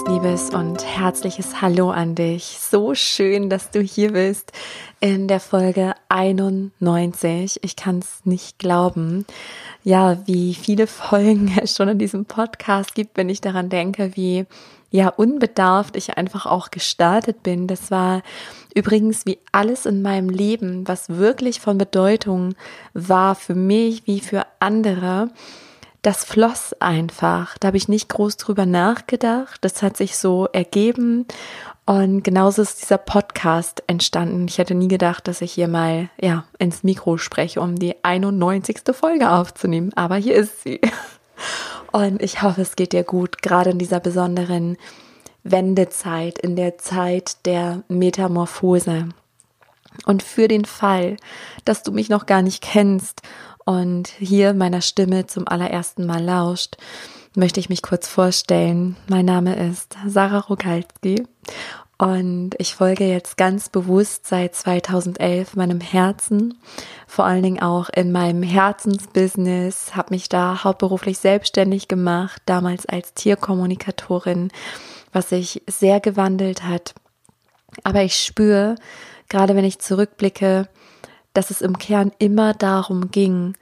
ganz 0.00 0.08
liebes 0.08 0.50
und 0.50 0.84
herzliches 0.84 1.60
Hallo 1.60 1.90
an 1.90 2.14
dich. 2.14 2.58
So 2.60 2.94
schön, 2.94 3.50
dass 3.50 3.70
du 3.70 3.80
hier 3.80 4.12
bist 4.12 4.52
in 5.00 5.28
der 5.28 5.40
Folge 5.40 5.94
91. 6.08 7.60
Ich 7.62 7.76
kann 7.76 7.98
es 7.98 8.24
nicht 8.24 8.58
glauben. 8.58 9.26
Ja, 9.82 10.22
wie 10.26 10.54
viele 10.54 10.86
Folgen 10.86 11.52
es 11.62 11.76
schon 11.76 11.88
in 11.88 11.98
diesem 11.98 12.24
Podcast 12.24 12.94
gibt, 12.94 13.16
wenn 13.16 13.28
ich 13.28 13.40
daran 13.40 13.68
denke, 13.68 14.16
wie 14.16 14.46
ja 14.90 15.08
unbedarft 15.08 15.96
ich 15.96 16.16
einfach 16.16 16.46
auch 16.46 16.70
gestartet 16.70 17.42
bin. 17.42 17.66
Das 17.66 17.90
war 17.90 18.22
übrigens 18.74 19.26
wie 19.26 19.38
alles 19.52 19.86
in 19.86 20.02
meinem 20.02 20.30
Leben, 20.30 20.86
was 20.88 21.10
wirklich 21.10 21.60
von 21.60 21.78
Bedeutung 21.78 22.54
war 22.94 23.34
für 23.34 23.54
mich 23.54 24.06
wie 24.06 24.20
für 24.20 24.46
andere 24.60 25.30
das 26.02 26.24
floss 26.24 26.74
einfach. 26.80 27.58
Da 27.58 27.68
habe 27.68 27.76
ich 27.76 27.88
nicht 27.88 28.08
groß 28.08 28.36
drüber 28.38 28.66
nachgedacht. 28.66 29.58
Das 29.62 29.82
hat 29.82 29.96
sich 29.96 30.16
so 30.16 30.46
ergeben. 30.46 31.26
Und 31.84 32.22
genauso 32.22 32.62
ist 32.62 32.82
dieser 32.82 32.98
Podcast 32.98 33.82
entstanden. 33.86 34.46
Ich 34.48 34.58
hätte 34.58 34.74
nie 34.74 34.88
gedacht, 34.88 35.28
dass 35.28 35.40
ich 35.40 35.52
hier 35.52 35.68
mal 35.68 36.08
ja, 36.20 36.44
ins 36.58 36.84
Mikro 36.84 37.18
spreche, 37.18 37.60
um 37.60 37.76
die 37.76 37.96
91. 38.02 38.80
Folge 38.92 39.30
aufzunehmen. 39.30 39.92
Aber 39.94 40.16
hier 40.16 40.36
ist 40.36 40.62
sie. 40.62 40.80
Und 41.92 42.22
ich 42.22 42.42
hoffe, 42.42 42.62
es 42.62 42.76
geht 42.76 42.92
dir 42.92 43.02
gut, 43.02 43.42
gerade 43.42 43.70
in 43.70 43.78
dieser 43.78 44.00
besonderen 44.00 44.76
Wendezeit, 45.42 46.38
in 46.38 46.54
der 46.54 46.78
Zeit 46.78 47.44
der 47.46 47.82
Metamorphose. 47.88 49.08
Und 50.06 50.22
für 50.22 50.48
den 50.48 50.64
Fall, 50.64 51.16
dass 51.64 51.82
du 51.82 51.92
mich 51.92 52.08
noch 52.08 52.26
gar 52.26 52.42
nicht 52.42 52.62
kennst 52.62 53.22
und 53.70 54.08
hier 54.18 54.52
meiner 54.52 54.80
Stimme 54.80 55.26
zum 55.26 55.46
allerersten 55.46 56.04
Mal 56.04 56.24
lauscht, 56.24 56.76
möchte 57.36 57.60
ich 57.60 57.68
mich 57.68 57.82
kurz 57.82 58.08
vorstellen. 58.08 58.96
Mein 59.06 59.26
Name 59.26 59.54
ist 59.54 59.96
Sarah 60.08 60.40
Rogalski 60.40 61.22
und 61.96 62.56
ich 62.58 62.74
folge 62.74 63.06
jetzt 63.06 63.36
ganz 63.36 63.68
bewusst 63.68 64.26
seit 64.26 64.56
2011 64.56 65.54
meinem 65.54 65.80
Herzen, 65.80 66.58
vor 67.06 67.26
allen 67.26 67.44
Dingen 67.44 67.62
auch 67.62 67.90
in 67.90 68.10
meinem 68.10 68.42
Herzensbusiness, 68.42 69.94
habe 69.94 70.14
mich 70.14 70.28
da 70.28 70.64
hauptberuflich 70.64 71.18
selbstständig 71.20 71.86
gemacht, 71.86 72.42
damals 72.46 72.86
als 72.86 73.14
Tierkommunikatorin, 73.14 74.50
was 75.12 75.28
sich 75.28 75.62
sehr 75.68 76.00
gewandelt 76.00 76.64
hat. 76.64 76.96
Aber 77.84 78.02
ich 78.02 78.16
spüre, 78.16 78.74
gerade 79.28 79.54
wenn 79.54 79.64
ich 79.64 79.78
zurückblicke, 79.78 80.68
dass 81.32 81.50
es 81.50 81.60
im 81.60 81.78
Kern 81.78 82.12
immer 82.18 82.54
darum 82.54 83.10
ging, 83.10 83.54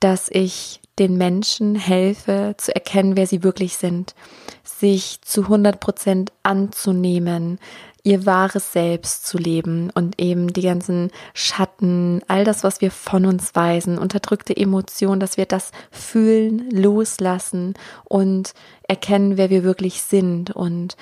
dass 0.00 0.28
ich 0.30 0.80
den 0.98 1.16
Menschen 1.16 1.74
helfe 1.74 2.54
zu 2.58 2.74
erkennen, 2.74 3.16
wer 3.16 3.26
sie 3.26 3.42
wirklich 3.42 3.76
sind, 3.76 4.14
sich 4.62 5.20
zu 5.22 5.42
100 5.42 5.80
Prozent 5.80 6.32
anzunehmen, 6.42 7.58
ihr 8.02 8.26
wahres 8.26 8.72
Selbst 8.72 9.26
zu 9.26 9.38
leben 9.38 9.90
und 9.94 10.20
eben 10.20 10.52
die 10.52 10.62
ganzen 10.62 11.10
Schatten, 11.34 12.22
all 12.28 12.44
das, 12.44 12.64
was 12.64 12.80
wir 12.80 12.90
von 12.90 13.26
uns 13.26 13.54
weisen, 13.54 13.98
unterdrückte 13.98 14.56
Emotionen, 14.56 15.20
dass 15.20 15.36
wir 15.36 15.46
das 15.46 15.72
fühlen, 15.90 16.70
loslassen 16.70 17.74
und 18.04 18.54
erkennen, 18.88 19.36
wer 19.36 19.50
wir 19.50 19.64
wirklich 19.64 20.02
sind. 20.02 20.50
Und 20.50 20.96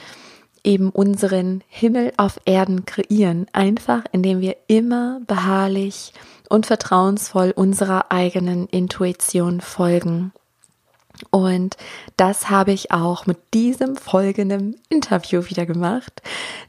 eben 0.64 0.90
unseren 0.90 1.62
Himmel 1.68 2.12
auf 2.16 2.40
Erden 2.44 2.84
kreieren, 2.86 3.46
einfach 3.52 4.04
indem 4.12 4.40
wir 4.40 4.56
immer 4.66 5.20
beharrlich 5.26 6.12
und 6.48 6.66
vertrauensvoll 6.66 7.52
unserer 7.54 8.10
eigenen 8.10 8.66
Intuition 8.68 9.60
folgen. 9.60 10.32
Und 11.30 11.76
das 12.16 12.48
habe 12.48 12.72
ich 12.72 12.92
auch 12.92 13.26
mit 13.26 13.38
diesem 13.54 13.96
folgenden 13.96 14.80
Interview 14.88 15.42
wieder 15.48 15.66
gemacht, 15.66 16.22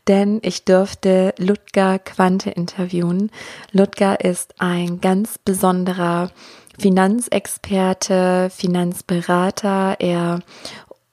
denn 0.07 0.39
ich 0.41 0.65
durfte 0.65 1.33
Ludger 1.37 1.99
Quante 1.99 2.49
interviewen. 2.49 3.31
Ludger 3.71 4.23
ist 4.23 4.55
ein 4.59 5.01
ganz 5.01 5.37
besonderer 5.37 6.31
Finanzexperte, 6.79 8.49
Finanzberater. 8.49 9.97
Er, 9.99 10.39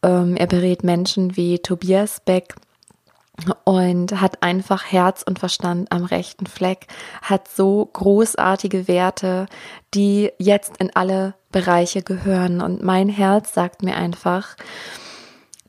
ähm, 0.03 0.37
er 0.37 0.47
berät 0.47 0.85
Menschen 0.85 1.37
wie 1.37 1.59
Tobias 1.59 2.21
Beck 2.25 2.55
und 3.65 4.21
hat 4.21 4.43
einfach 4.43 4.85
Herz 4.85 5.23
und 5.23 5.39
Verstand 5.39 5.93
am 5.93 6.05
rechten 6.05 6.47
Fleck, 6.47 6.87
hat 7.23 7.49
so 7.49 7.85
großartige 7.93 8.89
Werte, 8.89 9.47
die 9.95 10.31
jetzt 10.39 10.79
in 10.79 10.95
alle 10.95 11.35
Bereiche 11.53 12.03
gehören. 12.03 12.61
Und 12.61 12.83
mein 12.83 13.09
Herz 13.09 13.53
sagt 13.53 13.83
mir 13.83 13.97
einfach, 13.97 14.57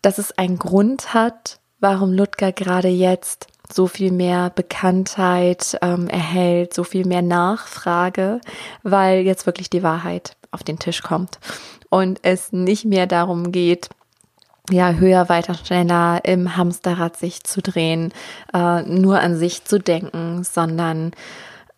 dass 0.02 0.18
es 0.18 0.38
einen 0.38 0.58
Grund 0.58 1.14
hat, 1.14 1.60
warum 1.80 2.14
Ludger 2.14 2.52
gerade 2.52 2.90
jetzt 2.90 3.48
so 3.72 3.88
viel 3.88 4.12
mehr 4.12 4.50
Bekanntheit 4.50 5.78
ähm, 5.82 6.08
erhält, 6.08 6.74
so 6.74 6.84
viel 6.84 7.06
mehr 7.06 7.22
Nachfrage, 7.22 8.40
weil 8.84 9.22
jetzt 9.22 9.46
wirklich 9.46 9.70
die 9.70 9.84
Wahrheit 9.84 10.38
auf 10.52 10.64
den 10.64 10.80
Tisch 10.80 11.02
kommt 11.02 11.40
und 11.90 12.20
es 12.24 12.52
nicht 12.52 12.86
mehr 12.86 13.08
darum 13.08 13.52
geht, 13.52 13.90
ja, 14.70 14.94
höher, 14.94 15.30
weiter, 15.30 15.54
schneller 15.54 16.20
im 16.24 16.58
Hamsterrad 16.58 17.18
sich 17.18 17.44
zu 17.44 17.62
drehen, 17.62 18.14
äh, 18.54 18.82
nur 18.84 19.20
an 19.20 19.38
sich 19.38 19.64
zu 19.66 19.80
denken, 19.80 20.44
sondern 20.44 21.12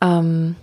ähm, 0.01 0.55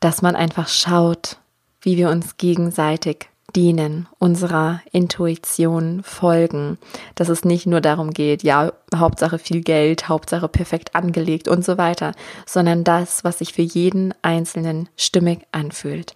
dass 0.00 0.22
man 0.22 0.36
einfach 0.36 0.68
schaut, 0.68 1.38
wie 1.80 1.96
wir 1.96 2.10
uns 2.10 2.36
gegenseitig 2.36 3.28
dienen, 3.54 4.06
unserer 4.18 4.82
Intuition 4.92 6.02
folgen, 6.02 6.78
dass 7.14 7.30
es 7.30 7.44
nicht 7.44 7.66
nur 7.66 7.80
darum 7.80 8.10
geht, 8.10 8.42
ja, 8.42 8.72
Hauptsache 8.94 9.38
viel 9.38 9.62
Geld, 9.62 10.08
Hauptsache 10.08 10.48
perfekt 10.48 10.94
angelegt 10.94 11.48
und 11.48 11.64
so 11.64 11.78
weiter, 11.78 12.12
sondern 12.44 12.84
das, 12.84 13.24
was 13.24 13.38
sich 13.38 13.54
für 13.54 13.62
jeden 13.62 14.12
Einzelnen 14.20 14.88
stimmig 14.96 15.46
anfühlt. 15.52 16.14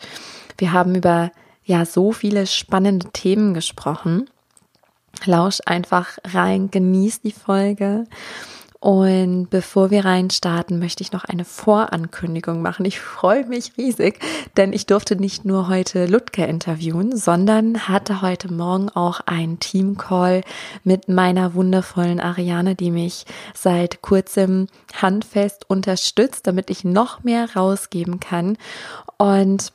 Wir 0.58 0.72
haben 0.72 0.94
über 0.94 1.30
ja 1.64 1.86
so 1.86 2.12
viele 2.12 2.46
spannende 2.46 3.08
Themen 3.12 3.54
gesprochen 3.54 4.28
Lausch 5.24 5.58
einfach 5.66 6.18
rein, 6.24 6.70
genieß 6.70 7.20
die 7.20 7.32
Folge. 7.32 8.06
Und 8.80 9.50
bevor 9.50 9.90
wir 9.90 10.06
reinstarten, 10.06 10.78
möchte 10.78 11.02
ich 11.02 11.12
noch 11.12 11.24
eine 11.24 11.44
Vorankündigung 11.44 12.62
machen. 12.62 12.86
Ich 12.86 12.98
freue 12.98 13.44
mich 13.44 13.72
riesig, 13.76 14.18
denn 14.56 14.72
ich 14.72 14.86
durfte 14.86 15.16
nicht 15.16 15.44
nur 15.44 15.68
heute 15.68 16.06
Ludger 16.06 16.48
interviewen, 16.48 17.14
sondern 17.14 17.88
hatte 17.88 18.22
heute 18.22 18.50
Morgen 18.50 18.88
auch 18.88 19.20
einen 19.26 19.60
Teamcall 19.60 20.40
mit 20.82 21.10
meiner 21.10 21.52
wundervollen 21.52 22.20
Ariane, 22.20 22.74
die 22.74 22.90
mich 22.90 23.26
seit 23.52 24.00
kurzem 24.00 24.66
handfest 24.94 25.68
unterstützt, 25.68 26.46
damit 26.46 26.70
ich 26.70 26.82
noch 26.82 27.22
mehr 27.22 27.54
rausgeben 27.54 28.18
kann. 28.18 28.56
Und 29.18 29.74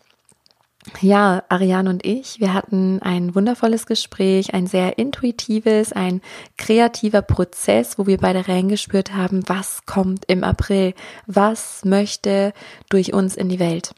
ja, 1.01 1.43
Ariane 1.49 1.89
und 1.89 2.05
ich, 2.05 2.39
wir 2.39 2.53
hatten 2.53 3.01
ein 3.01 3.33
wundervolles 3.33 3.85
Gespräch, 3.85 4.53
ein 4.53 4.67
sehr 4.67 4.97
intuitives, 4.97 5.93
ein 5.93 6.21
kreativer 6.57 7.21
Prozess, 7.21 7.97
wo 7.97 8.05
wir 8.05 8.17
beide 8.17 8.47
reingespürt 8.47 9.13
haben, 9.13 9.43
was 9.47 9.85
kommt 9.85 10.25
im 10.27 10.43
April, 10.43 10.93
was 11.25 11.83
möchte 11.85 12.53
durch 12.89 13.13
uns 13.13 13.35
in 13.35 13.49
die 13.49 13.59
Welt. 13.59 13.93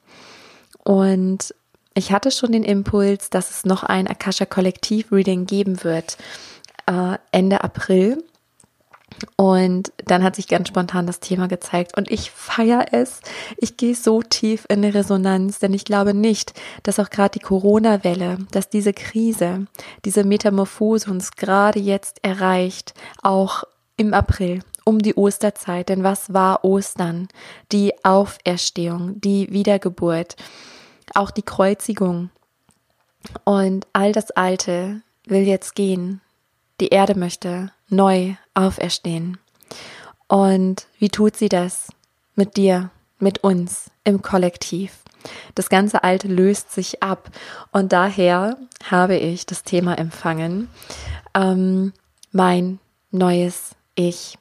Und 0.83 1.53
ich 1.93 2.11
hatte 2.11 2.31
schon 2.31 2.51
den 2.51 2.63
Impuls, 2.63 3.29
dass 3.29 3.49
es 3.49 3.65
noch 3.65 3.83
ein 3.83 4.07
Akasha 4.07 4.45
Kollektiv 4.45 5.11
Reading 5.11 5.45
geben 5.45 5.83
wird 5.83 6.17
äh, 6.87 7.17
Ende 7.31 7.63
April. 7.63 8.23
Und 9.35 9.91
dann 10.05 10.23
hat 10.23 10.35
sich 10.35 10.47
ganz 10.47 10.67
spontan 10.67 11.07
das 11.07 11.19
Thema 11.19 11.47
gezeigt 11.47 11.97
und 11.97 12.11
ich 12.11 12.31
feiere 12.31 12.87
es. 12.91 13.21
Ich 13.57 13.77
gehe 13.77 13.95
so 13.95 14.21
tief 14.21 14.65
in 14.69 14.81
die 14.81 14.89
Resonanz, 14.89 15.59
denn 15.59 15.73
ich 15.73 15.85
glaube 15.85 16.13
nicht, 16.13 16.53
dass 16.83 16.99
auch 16.99 17.09
gerade 17.09 17.39
die 17.39 17.45
Corona-Welle, 17.45 18.37
dass 18.51 18.69
diese 18.69 18.93
Krise, 18.93 19.65
diese 20.05 20.23
Metamorphose 20.23 21.09
uns 21.09 21.31
gerade 21.31 21.79
jetzt 21.79 22.23
erreicht, 22.23 22.93
auch 23.21 23.63
im 23.97 24.13
April, 24.13 24.59
um 24.85 24.99
die 24.99 25.15
Osterzeit. 25.15 25.89
Denn 25.89 26.03
was 26.03 26.33
war 26.33 26.63
Ostern? 26.63 27.27
Die 27.71 27.93
Auferstehung, 28.03 29.19
die 29.19 29.51
Wiedergeburt, 29.51 30.35
auch 31.13 31.31
die 31.31 31.41
Kreuzigung. 31.41 32.29
Und 33.43 33.87
all 33.93 34.11
das 34.11 34.31
Alte 34.31 35.01
will 35.25 35.41
jetzt 35.41 35.75
gehen. 35.75 36.21
Die 36.79 36.89
Erde 36.89 37.17
möchte 37.17 37.71
neu 37.89 38.35
auferstehen. 38.53 39.37
Und 40.27 40.87
wie 40.99 41.09
tut 41.09 41.35
sie 41.35 41.49
das? 41.49 41.89
Mit 42.35 42.57
dir, 42.57 42.91
mit 43.19 43.43
uns, 43.43 43.89
im 44.03 44.21
Kollektiv. 44.21 44.99
Das 45.55 45.69
ganze 45.69 46.03
Alte 46.03 46.27
löst 46.27 46.71
sich 46.71 47.01
ab. 47.01 47.31
Und 47.71 47.93
daher 47.93 48.57
habe 48.83 49.15
ich 49.15 49.45
das 49.45 49.63
Thema 49.63 49.97
empfangen, 49.97 50.69
ähm, 51.33 51.93
mein 52.31 52.79
neues 53.11 53.71
Ich. 53.95 54.37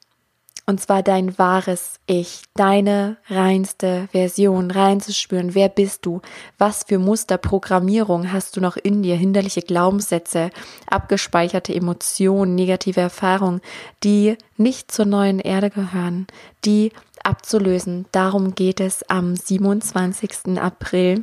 Und 0.66 0.80
zwar 0.80 1.04
dein 1.04 1.38
wahres 1.38 2.00
Ich, 2.06 2.42
deine 2.54 3.16
reinste 3.28 4.08
Version, 4.10 4.72
reinzuspüren. 4.72 5.54
Wer 5.54 5.68
bist 5.68 6.04
du? 6.04 6.20
Was 6.58 6.82
für 6.82 6.98
Musterprogrammierung 6.98 8.32
hast 8.32 8.56
du 8.56 8.60
noch 8.60 8.76
in 8.76 9.02
dir? 9.04 9.14
Hinderliche 9.14 9.62
Glaubenssätze, 9.62 10.50
abgespeicherte 10.88 11.72
Emotionen, 11.72 12.56
negative 12.56 13.00
Erfahrungen, 13.00 13.60
die 14.02 14.36
nicht 14.56 14.90
zur 14.90 15.04
neuen 15.04 15.38
Erde 15.38 15.70
gehören, 15.70 16.26
die 16.64 16.90
abzulösen. 17.22 18.06
Darum 18.10 18.56
geht 18.56 18.80
es 18.80 19.08
am 19.08 19.36
27. 19.36 20.58
April. 20.60 21.22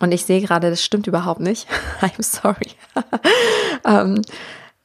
Und 0.00 0.12
ich 0.12 0.24
sehe 0.24 0.40
gerade, 0.40 0.70
das 0.70 0.82
stimmt 0.82 1.06
überhaupt 1.06 1.40
nicht. 1.40 1.68
I'm 2.00 2.22
sorry. 2.22 2.72
ähm, 3.84 4.22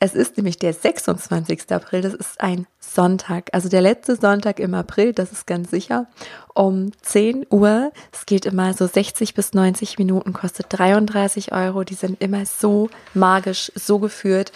es 0.02 0.16
ist 0.16 0.38
nämlich 0.38 0.58
der 0.58 0.74
26. 0.74 1.72
April, 1.72 2.02
das 2.02 2.14
ist 2.14 2.40
ein 2.40 2.68
Sonntag, 2.80 3.50
also 3.52 3.68
der 3.68 3.82
letzte 3.82 4.16
Sonntag 4.16 4.60
im 4.60 4.74
April, 4.74 5.12
das 5.12 5.34
ist 5.34 5.46
ganz 5.46 5.70
sicher, 5.70 6.08
um 6.54 6.92
10 7.02 7.48
Uhr. 7.50 7.92
Es 8.12 8.26
geht 8.26 8.46
immer 8.46 8.74
so 8.74 8.88
60 8.88 9.34
bis 9.34 9.54
90 9.54 10.00
Minuten, 10.00 10.32
kostet 10.32 10.68
33 10.70 11.52
Euro. 11.52 11.84
Die 11.84 11.96
sind 11.96 12.22
immer 12.22 12.46
so 12.46 12.90
magisch, 13.14 13.72
so 13.76 14.00
geführt. 14.00 14.52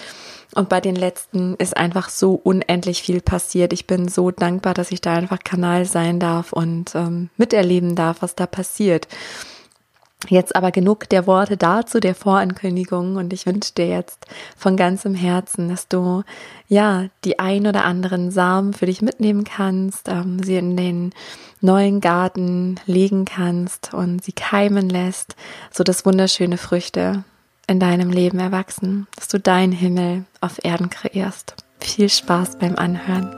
Und 0.56 0.70
bei 0.70 0.80
den 0.82 0.96
letzten 0.96 1.56
ist 1.56 1.76
einfach 1.76 2.10
so 2.10 2.34
unendlich 2.34 3.02
viel 3.02 3.22
passiert. 3.22 3.74
Ich 3.74 3.88
bin 3.88 4.08
so 4.08 4.32
dankbar, 4.32 4.74
dass 4.74 4.92
ich 4.92 5.02
da 5.02 5.14
einfach 5.14 5.40
Kanal 5.44 5.86
sein 5.86 6.20
darf 6.20 6.54
und 6.54 6.96
ähm, 6.96 7.30
miterleben 7.38 7.96
darf, 7.96 8.22
was 8.22 8.36
da 8.36 8.48
passiert. 8.48 9.08
Jetzt 10.30 10.56
aber 10.56 10.72
genug 10.72 11.10
der 11.10 11.28
Worte 11.28 11.58
dazu, 11.58 12.00
der 12.00 12.16
Vorankündigung. 12.16 13.16
Und 13.16 13.34
ich 13.34 13.46
wünsche 13.46 13.74
dir 13.74 13.88
jetzt 13.88 14.26
von 14.58 14.78
ganzem 14.78 15.16
Herzen, 15.16 15.70
dass 15.70 15.88
du 15.88 16.24
ja 16.68 17.06
die 17.24 17.40
ein 17.40 17.68
oder 17.68 17.86
anderen 17.86 18.32
Samen 18.32 18.74
für 18.74 18.86
dich 18.86 19.02
mitnehmen 19.02 19.44
kannst, 19.44 20.08
ähm, 20.10 20.42
sie 20.42 20.58
in 20.58 20.78
den 20.78 21.14
neuen 21.62 22.02
Garten 22.02 22.80
legen 22.86 23.26
kannst 23.26 23.94
und 23.94 24.24
sie 24.24 24.34
keimen 24.34 24.90
lässt, 24.90 25.36
so 25.72 25.84
dass 25.84 26.06
wunderschöne 26.06 26.58
Früchte 26.58 27.24
in 27.68 27.80
deinem 27.80 28.10
Leben 28.10 28.40
erwachsen, 28.40 29.08
dass 29.16 29.30
du 29.30 29.40
deinen 29.40 29.72
Himmel 29.72 30.26
auf 30.42 30.64
Erden 30.64 30.90
kreierst. 30.90 31.56
Viel 31.80 32.10
Spaß 32.10 32.60
beim 32.60 32.76
Anhören. 32.76 33.36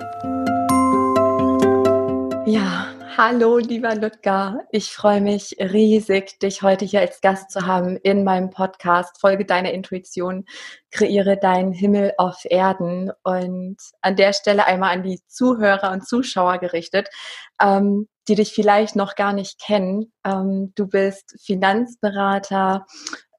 Ja, 2.47 2.88
Hallo, 3.17 3.59
lieber 3.59 3.95
Ludger. 3.95 4.65
Ich 4.71 4.91
freue 4.91 5.21
mich 5.21 5.56
riesig, 5.57 6.38
dich 6.39 6.63
heute 6.63 6.83
hier 6.83 7.00
als 7.00 7.21
Gast 7.21 7.50
zu 7.50 7.65
haben 7.65 7.95
in 7.95 8.25
meinem 8.25 8.50
Podcast. 8.50 9.21
Folge 9.21 9.45
deiner 9.45 9.71
Intuition, 9.71 10.44
kreiere 10.91 11.38
deinen 11.38 11.71
Himmel 11.71 12.12
auf 12.17 12.44
Erden. 12.44 13.13
Und 13.23 13.77
an 14.01 14.17
der 14.17 14.33
Stelle 14.33 14.65
einmal 14.65 14.91
an 14.91 15.03
die 15.03 15.21
Zuhörer 15.27 15.94
und 15.94 16.06
Zuschauer 16.06 16.57
gerichtet, 16.57 17.07
ähm, 17.62 18.09
die 18.27 18.35
dich 18.35 18.51
vielleicht 18.53 18.97
noch 18.97 19.15
gar 19.15 19.31
nicht 19.31 19.62
kennen. 19.62 20.12
Ähm, 20.25 20.73
du 20.75 20.85
bist 20.85 21.38
Finanzberater, 21.41 22.85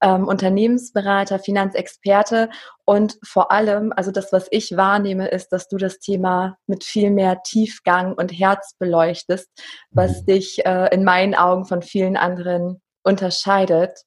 ähm, 0.00 0.26
Unternehmensberater, 0.28 1.38
Finanzexperte 1.38 2.50
und 2.84 3.18
vor 3.24 3.50
allem, 3.50 3.92
also 3.94 4.10
das, 4.10 4.32
was 4.32 4.46
ich 4.50 4.76
wahrnehme, 4.76 5.28
ist, 5.28 5.48
dass 5.48 5.68
du 5.68 5.76
das 5.76 5.98
Thema 5.98 6.56
mit 6.66 6.84
viel 6.84 7.10
mehr 7.10 7.42
Tiefgang 7.42 8.14
und 8.14 8.30
Herz 8.30 8.74
beleuchtest, 8.78 9.48
was 9.90 10.22
mhm. 10.22 10.26
dich 10.26 10.64
äh, 10.66 10.94
in 10.94 11.04
meinen 11.04 11.34
Augen 11.34 11.64
von 11.64 11.82
vielen 11.82 12.16
anderen 12.16 12.80
unterscheidet. 13.02 14.00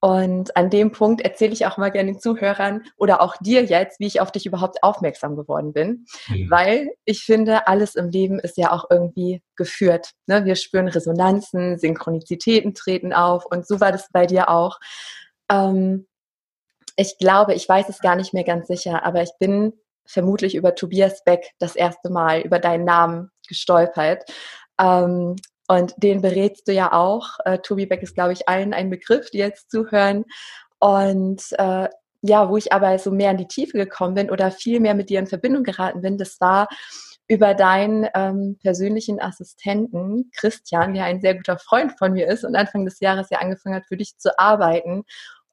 Und 0.00 0.56
an 0.56 0.70
dem 0.70 0.92
Punkt 0.92 1.22
erzähle 1.22 1.52
ich 1.52 1.66
auch 1.66 1.76
mal 1.76 1.90
gerne 1.90 2.12
den 2.12 2.20
Zuhörern 2.20 2.82
oder 2.96 3.20
auch 3.20 3.36
dir 3.38 3.64
jetzt, 3.64 3.98
wie 3.98 4.06
ich 4.06 4.20
auf 4.20 4.30
dich 4.30 4.46
überhaupt 4.46 4.82
aufmerksam 4.84 5.34
geworden 5.34 5.72
bin. 5.72 6.06
Mhm. 6.28 6.50
Weil 6.50 6.90
ich 7.04 7.24
finde, 7.24 7.66
alles 7.66 7.96
im 7.96 8.08
Leben 8.08 8.38
ist 8.38 8.56
ja 8.58 8.70
auch 8.70 8.84
irgendwie 8.90 9.42
geführt. 9.56 10.12
Ne? 10.26 10.44
Wir 10.44 10.54
spüren 10.54 10.86
Resonanzen, 10.86 11.78
Synchronizitäten 11.78 12.74
treten 12.74 13.12
auf 13.12 13.44
und 13.44 13.66
so 13.66 13.80
war 13.80 13.90
das 13.90 14.08
bei 14.12 14.26
dir 14.26 14.50
auch. 14.50 14.78
Ähm, 15.50 16.06
ich 16.94 17.18
glaube, 17.18 17.54
ich 17.54 17.68
weiß 17.68 17.88
es 17.88 18.00
gar 18.00 18.14
nicht 18.14 18.32
mehr 18.34 18.44
ganz 18.44 18.68
sicher, 18.68 19.04
aber 19.04 19.22
ich 19.22 19.30
bin 19.40 19.72
vermutlich 20.06 20.54
über 20.54 20.74
Tobias 20.74 21.22
Beck 21.24 21.50
das 21.58 21.76
erste 21.76 22.10
Mal 22.10 22.40
über 22.40 22.58
deinen 22.60 22.84
Namen 22.84 23.30
gestolpert. 23.46 24.24
Ähm, 24.80 25.36
und 25.68 25.94
den 25.98 26.22
berätst 26.22 26.66
du 26.66 26.72
ja 26.72 26.92
auch. 26.92 27.38
Äh, 27.44 27.58
Tobi 27.58 27.86
Beck 27.86 28.02
ist, 28.02 28.14
glaube 28.14 28.32
ich, 28.32 28.48
allen 28.48 28.72
ein 28.72 28.90
Begriff, 28.90 29.30
die 29.30 29.38
jetzt 29.38 29.70
zuhören. 29.70 30.24
Und 30.80 31.42
äh, 31.58 31.88
ja, 32.22 32.48
wo 32.48 32.56
ich 32.56 32.72
aber 32.72 32.98
so 32.98 33.10
mehr 33.10 33.30
in 33.30 33.36
die 33.36 33.46
Tiefe 33.46 33.76
gekommen 33.76 34.14
bin 34.14 34.30
oder 34.30 34.50
viel 34.50 34.80
mehr 34.80 34.94
mit 34.94 35.10
dir 35.10 35.20
in 35.20 35.26
Verbindung 35.26 35.62
geraten 35.62 36.00
bin, 36.00 36.18
das 36.18 36.40
war 36.40 36.68
über 37.28 37.52
deinen 37.54 38.08
ähm, 38.14 38.58
persönlichen 38.62 39.20
Assistenten 39.20 40.30
Christian, 40.34 40.94
der 40.94 41.04
ein 41.04 41.20
sehr 41.20 41.34
guter 41.34 41.58
Freund 41.58 41.92
von 41.98 42.12
mir 42.12 42.26
ist 42.26 42.44
und 42.44 42.56
Anfang 42.56 42.86
des 42.86 43.00
Jahres 43.00 43.28
ja 43.30 43.38
angefangen 43.38 43.76
hat, 43.76 43.86
für 43.86 43.98
dich 43.98 44.16
zu 44.16 44.38
arbeiten. 44.38 45.04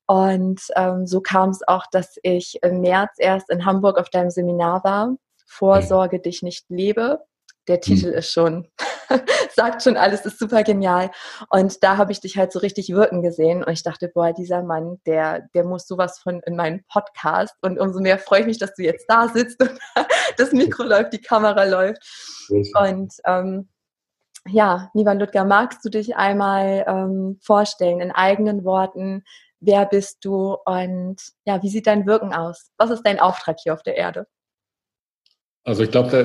Und 0.07 0.61
ähm, 0.75 1.05
so 1.05 1.19
kam 1.19 1.49
es 1.49 1.67
auch, 1.67 1.85
dass 1.91 2.17
ich 2.23 2.59
im 2.61 2.79
März 2.79 3.15
erst 3.17 3.49
in 3.49 3.65
Hamburg 3.65 3.97
auf 3.97 4.09
deinem 4.09 4.29
Seminar 4.29 4.83
war. 4.85 5.15
Vorsorge 5.45 6.19
dich 6.21 6.41
nicht 6.41 6.65
lebe. 6.69 7.19
Der 7.67 7.79
Titel 7.79 8.11
hm. 8.11 8.13
ist 8.13 8.31
schon 8.31 8.67
sagt 9.55 9.83
schon 9.83 9.97
alles, 9.97 10.25
ist 10.25 10.39
super 10.39 10.63
genial. 10.63 11.11
Und 11.49 11.83
da 11.83 11.97
habe 11.97 12.11
ich 12.11 12.21
dich 12.21 12.37
halt 12.37 12.51
so 12.51 12.59
richtig 12.59 12.89
wirken 12.89 13.21
gesehen 13.21 13.63
und 13.63 13.71
ich 13.71 13.83
dachte, 13.83 14.09
boah, 14.13 14.33
dieser 14.33 14.63
Mann, 14.63 14.99
der, 15.05 15.47
der 15.53 15.63
muss 15.63 15.87
sowas 15.87 16.19
von 16.19 16.41
in 16.45 16.55
meinen 16.55 16.83
Podcast 16.87 17.55
und 17.61 17.79
umso 17.79 17.99
mehr 17.99 18.17
freue 18.17 18.41
ich 18.41 18.45
mich, 18.45 18.57
dass 18.57 18.73
du 18.75 18.83
jetzt 18.83 19.05
da 19.07 19.27
sitzt 19.27 19.61
und 19.61 19.77
das 20.37 20.51
Mikro 20.51 20.83
läuft, 20.83 21.13
die 21.13 21.21
Kamera 21.21 21.63
läuft. 21.63 22.01
Und 22.49 23.13
ähm, 23.25 23.69
ja, 24.47 24.91
Nivan 24.93 25.19
Ludger, 25.19 25.43
magst 25.43 25.83
du 25.83 25.89
dich 25.89 26.15
einmal 26.15 26.85
ähm, 26.87 27.39
vorstellen 27.41 28.01
in 28.01 28.11
eigenen 28.11 28.63
Worten? 28.63 29.23
Wer 29.59 29.85
bist 29.85 30.23
du 30.23 30.57
und 30.65 31.17
ja, 31.45 31.63
wie 31.63 31.69
sieht 31.69 31.87
dein 31.87 32.05
Wirken 32.05 32.33
aus? 32.33 32.69
Was 32.77 32.91
ist 32.91 33.03
dein 33.03 33.19
Auftrag 33.19 33.57
hier 33.59 33.73
auf 33.73 33.81
der 33.81 33.95
Erde? 33.97 34.27
Also 35.65 35.81
ich 35.81 35.89
glaube, 35.89 36.11
da, 36.11 36.23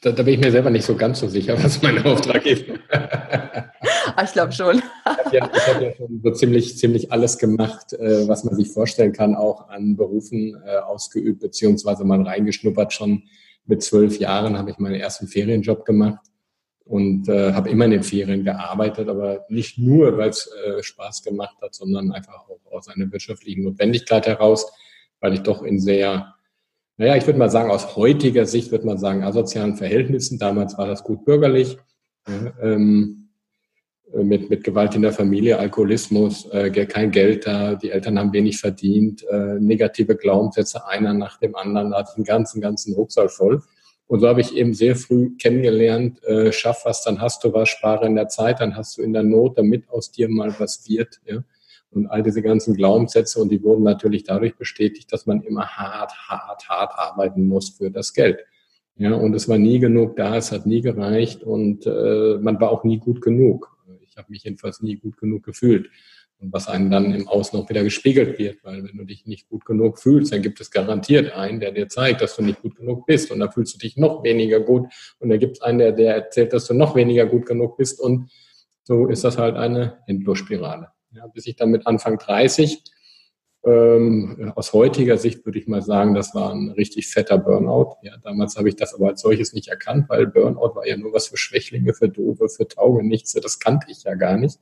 da, 0.00 0.12
da, 0.12 0.22
bin 0.22 0.34
ich 0.34 0.40
mir 0.40 0.52
selber 0.52 0.70
nicht 0.70 0.84
so 0.84 0.94
ganz 0.94 1.18
so 1.18 1.26
sicher, 1.26 1.56
was 1.62 1.82
mein 1.82 2.02
Auftrag 2.06 2.46
ist. 2.46 2.64
Ah, 2.88 4.22
ich 4.24 4.32
glaube 4.32 4.52
schon. 4.52 4.78
ich 4.78 4.82
habe 5.04 5.36
ja, 5.36 5.50
hab 5.50 5.82
ja, 5.82 5.92
schon 5.92 6.20
so 6.22 6.30
ziemlich, 6.30 6.78
ziemlich 6.78 7.10
alles 7.10 7.36
gemacht, 7.36 7.92
äh, 7.94 8.28
was 8.28 8.44
man 8.44 8.54
sich 8.54 8.70
vorstellen 8.70 9.12
kann, 9.12 9.34
auch 9.34 9.68
an 9.68 9.96
Berufen 9.96 10.62
äh, 10.64 10.76
ausgeübt, 10.76 11.40
beziehungsweise 11.40 12.04
mal 12.04 12.22
reingeschnuppert. 12.22 12.92
Schon 12.92 13.24
mit 13.66 13.82
zwölf 13.82 14.20
Jahren 14.20 14.56
habe 14.56 14.70
ich 14.70 14.78
meinen 14.78 14.94
ersten 14.94 15.26
Ferienjob 15.26 15.84
gemacht 15.84 16.24
und 16.84 17.28
äh, 17.28 17.52
habe 17.54 17.68
immer 17.68 17.86
in 17.86 17.90
den 17.90 18.04
Ferien 18.04 18.44
gearbeitet, 18.44 19.08
aber 19.08 19.46
nicht 19.48 19.78
nur, 19.78 20.16
weil 20.16 20.28
es 20.28 20.48
äh, 20.64 20.80
Spaß 20.80 21.24
gemacht 21.24 21.56
hat, 21.60 21.74
sondern 21.74 22.12
einfach 22.12 22.34
auch 22.48 22.60
aus 22.70 22.86
einer 22.86 23.10
wirtschaftlichen 23.10 23.64
Notwendigkeit 23.64 24.28
heraus, 24.28 24.70
weil 25.18 25.34
ich 25.34 25.40
doch 25.40 25.64
in 25.64 25.80
sehr 25.80 26.35
naja, 26.96 27.16
ich 27.16 27.26
würde 27.26 27.38
mal 27.38 27.50
sagen, 27.50 27.70
aus 27.70 27.96
heutiger 27.96 28.46
Sicht 28.46 28.70
würde 28.70 28.86
man 28.86 28.98
sagen, 28.98 29.22
asozialen 29.22 29.76
Verhältnissen. 29.76 30.38
Damals 30.38 30.78
war 30.78 30.86
das 30.86 31.04
gut 31.04 31.24
bürgerlich. 31.24 31.76
Ähm, 32.60 33.26
mit, 34.12 34.50
mit 34.50 34.64
Gewalt 34.64 34.94
in 34.94 35.02
der 35.02 35.12
Familie, 35.12 35.58
Alkoholismus, 35.58 36.46
äh, 36.52 36.70
kein 36.86 37.10
Geld 37.10 37.46
da, 37.46 37.74
die 37.74 37.90
Eltern 37.90 38.18
haben 38.18 38.32
wenig 38.32 38.58
verdient, 38.58 39.24
äh, 39.24 39.58
negative 39.58 40.16
Glaubenssätze, 40.16 40.86
einer 40.86 41.12
nach 41.12 41.38
dem 41.38 41.54
anderen, 41.56 41.90
da 41.90 41.98
hatte 41.98 42.10
ich 42.12 42.16
einen 42.16 42.24
ganzen, 42.24 42.60
ganzen 42.60 42.94
Rucksack 42.94 43.30
voll. 43.30 43.62
Und 44.06 44.20
so 44.20 44.28
habe 44.28 44.40
ich 44.40 44.54
eben 44.54 44.74
sehr 44.74 44.94
früh 44.94 45.36
kennengelernt, 45.36 46.22
äh, 46.24 46.52
schaff 46.52 46.82
was, 46.84 47.02
dann 47.02 47.20
hast 47.20 47.42
du 47.42 47.52
was, 47.52 47.68
spare 47.68 48.06
in 48.06 48.14
der 48.14 48.28
Zeit, 48.28 48.60
dann 48.60 48.76
hast 48.76 48.96
du 48.96 49.02
in 49.02 49.12
der 49.12 49.24
Not, 49.24 49.58
damit 49.58 49.88
aus 49.90 50.12
dir 50.12 50.28
mal 50.28 50.54
was 50.58 50.88
wird. 50.88 51.20
Ja? 51.24 51.42
Und 51.96 52.06
all 52.06 52.22
diese 52.22 52.42
ganzen 52.42 52.74
Glaubenssätze 52.74 53.40
und 53.40 53.50
die 53.50 53.62
wurden 53.62 53.82
natürlich 53.82 54.24
dadurch 54.24 54.56
bestätigt, 54.56 55.12
dass 55.12 55.26
man 55.26 55.42
immer 55.42 55.66
hart, 55.66 56.12
hart, 56.28 56.68
hart 56.68 56.92
arbeiten 56.96 57.48
muss 57.48 57.70
für 57.70 57.90
das 57.90 58.12
Geld. 58.12 58.38
Ja, 58.98 59.14
und 59.14 59.34
es 59.34 59.48
war 59.48 59.58
nie 59.58 59.78
genug 59.78 60.16
da, 60.16 60.36
es 60.36 60.52
hat 60.52 60.66
nie 60.66 60.80
gereicht 60.80 61.42
und 61.42 61.86
äh, 61.86 62.38
man 62.40 62.60
war 62.60 62.70
auch 62.70 62.84
nie 62.84 62.98
gut 62.98 63.20
genug. 63.20 63.76
Ich 64.08 64.16
habe 64.16 64.30
mich 64.30 64.44
jedenfalls 64.44 64.80
nie 64.80 64.96
gut 64.96 65.18
genug 65.18 65.42
gefühlt. 65.42 65.90
Und 66.38 66.52
was 66.52 66.68
einem 66.68 66.90
dann 66.90 67.14
im 67.14 67.28
Außen 67.28 67.58
auch 67.58 67.68
wieder 67.68 67.82
gespiegelt 67.82 68.38
wird, 68.38 68.62
weil 68.62 68.84
wenn 68.84 68.96
du 68.96 69.04
dich 69.04 69.26
nicht 69.26 69.48
gut 69.48 69.64
genug 69.64 69.98
fühlst, 69.98 70.32
dann 70.32 70.42
gibt 70.42 70.60
es 70.60 70.70
garantiert 70.70 71.32
einen, 71.32 71.60
der 71.60 71.72
dir 71.72 71.88
zeigt, 71.88 72.20
dass 72.20 72.36
du 72.36 72.42
nicht 72.42 72.60
gut 72.60 72.76
genug 72.76 73.06
bist 73.06 73.30
und 73.30 73.40
dann 73.40 73.52
fühlst 73.52 73.74
du 73.74 73.78
dich 73.78 73.96
noch 73.96 74.22
weniger 74.22 74.60
gut 74.60 74.86
und 75.18 75.30
dann 75.30 75.38
gibt 75.38 75.58
es 75.58 75.62
einen, 75.62 75.78
der, 75.78 75.92
der 75.92 76.14
erzählt, 76.14 76.52
dass 76.52 76.66
du 76.66 76.74
noch 76.74 76.94
weniger 76.94 77.26
gut 77.26 77.46
genug 77.46 77.78
bist 77.78 78.00
und 78.00 78.30
so 78.84 79.08
ist 79.08 79.24
das 79.24 79.38
halt 79.38 79.56
eine 79.56 79.98
Endlosspirale. 80.06 80.88
Ja, 81.12 81.26
bis 81.28 81.46
ich 81.46 81.56
dann 81.56 81.70
mit 81.70 81.86
Anfang 81.86 82.18
30, 82.18 82.82
ähm, 83.66 84.52
aus 84.54 84.72
heutiger 84.72 85.18
Sicht 85.18 85.44
würde 85.44 85.58
ich 85.58 85.66
mal 85.66 85.82
sagen, 85.82 86.14
das 86.14 86.34
war 86.34 86.52
ein 86.52 86.70
richtig 86.70 87.08
fetter 87.08 87.36
Burnout. 87.36 87.96
Ja, 88.02 88.16
damals 88.22 88.56
habe 88.56 88.68
ich 88.68 88.76
das 88.76 88.94
aber 88.94 89.08
als 89.08 89.20
solches 89.20 89.52
nicht 89.52 89.68
erkannt, 89.68 90.08
weil 90.08 90.28
Burnout 90.28 90.76
war 90.76 90.86
ja 90.86 90.96
nur 90.96 91.12
was 91.12 91.26
für 91.26 91.36
Schwächlinge, 91.36 91.92
für 91.92 92.08
Doofe, 92.08 92.48
für 92.48 92.68
Taugenichtse. 92.68 93.40
Das 93.40 93.58
kannte 93.58 93.88
ich 93.90 94.04
ja 94.04 94.14
gar 94.14 94.36
nicht. 94.36 94.60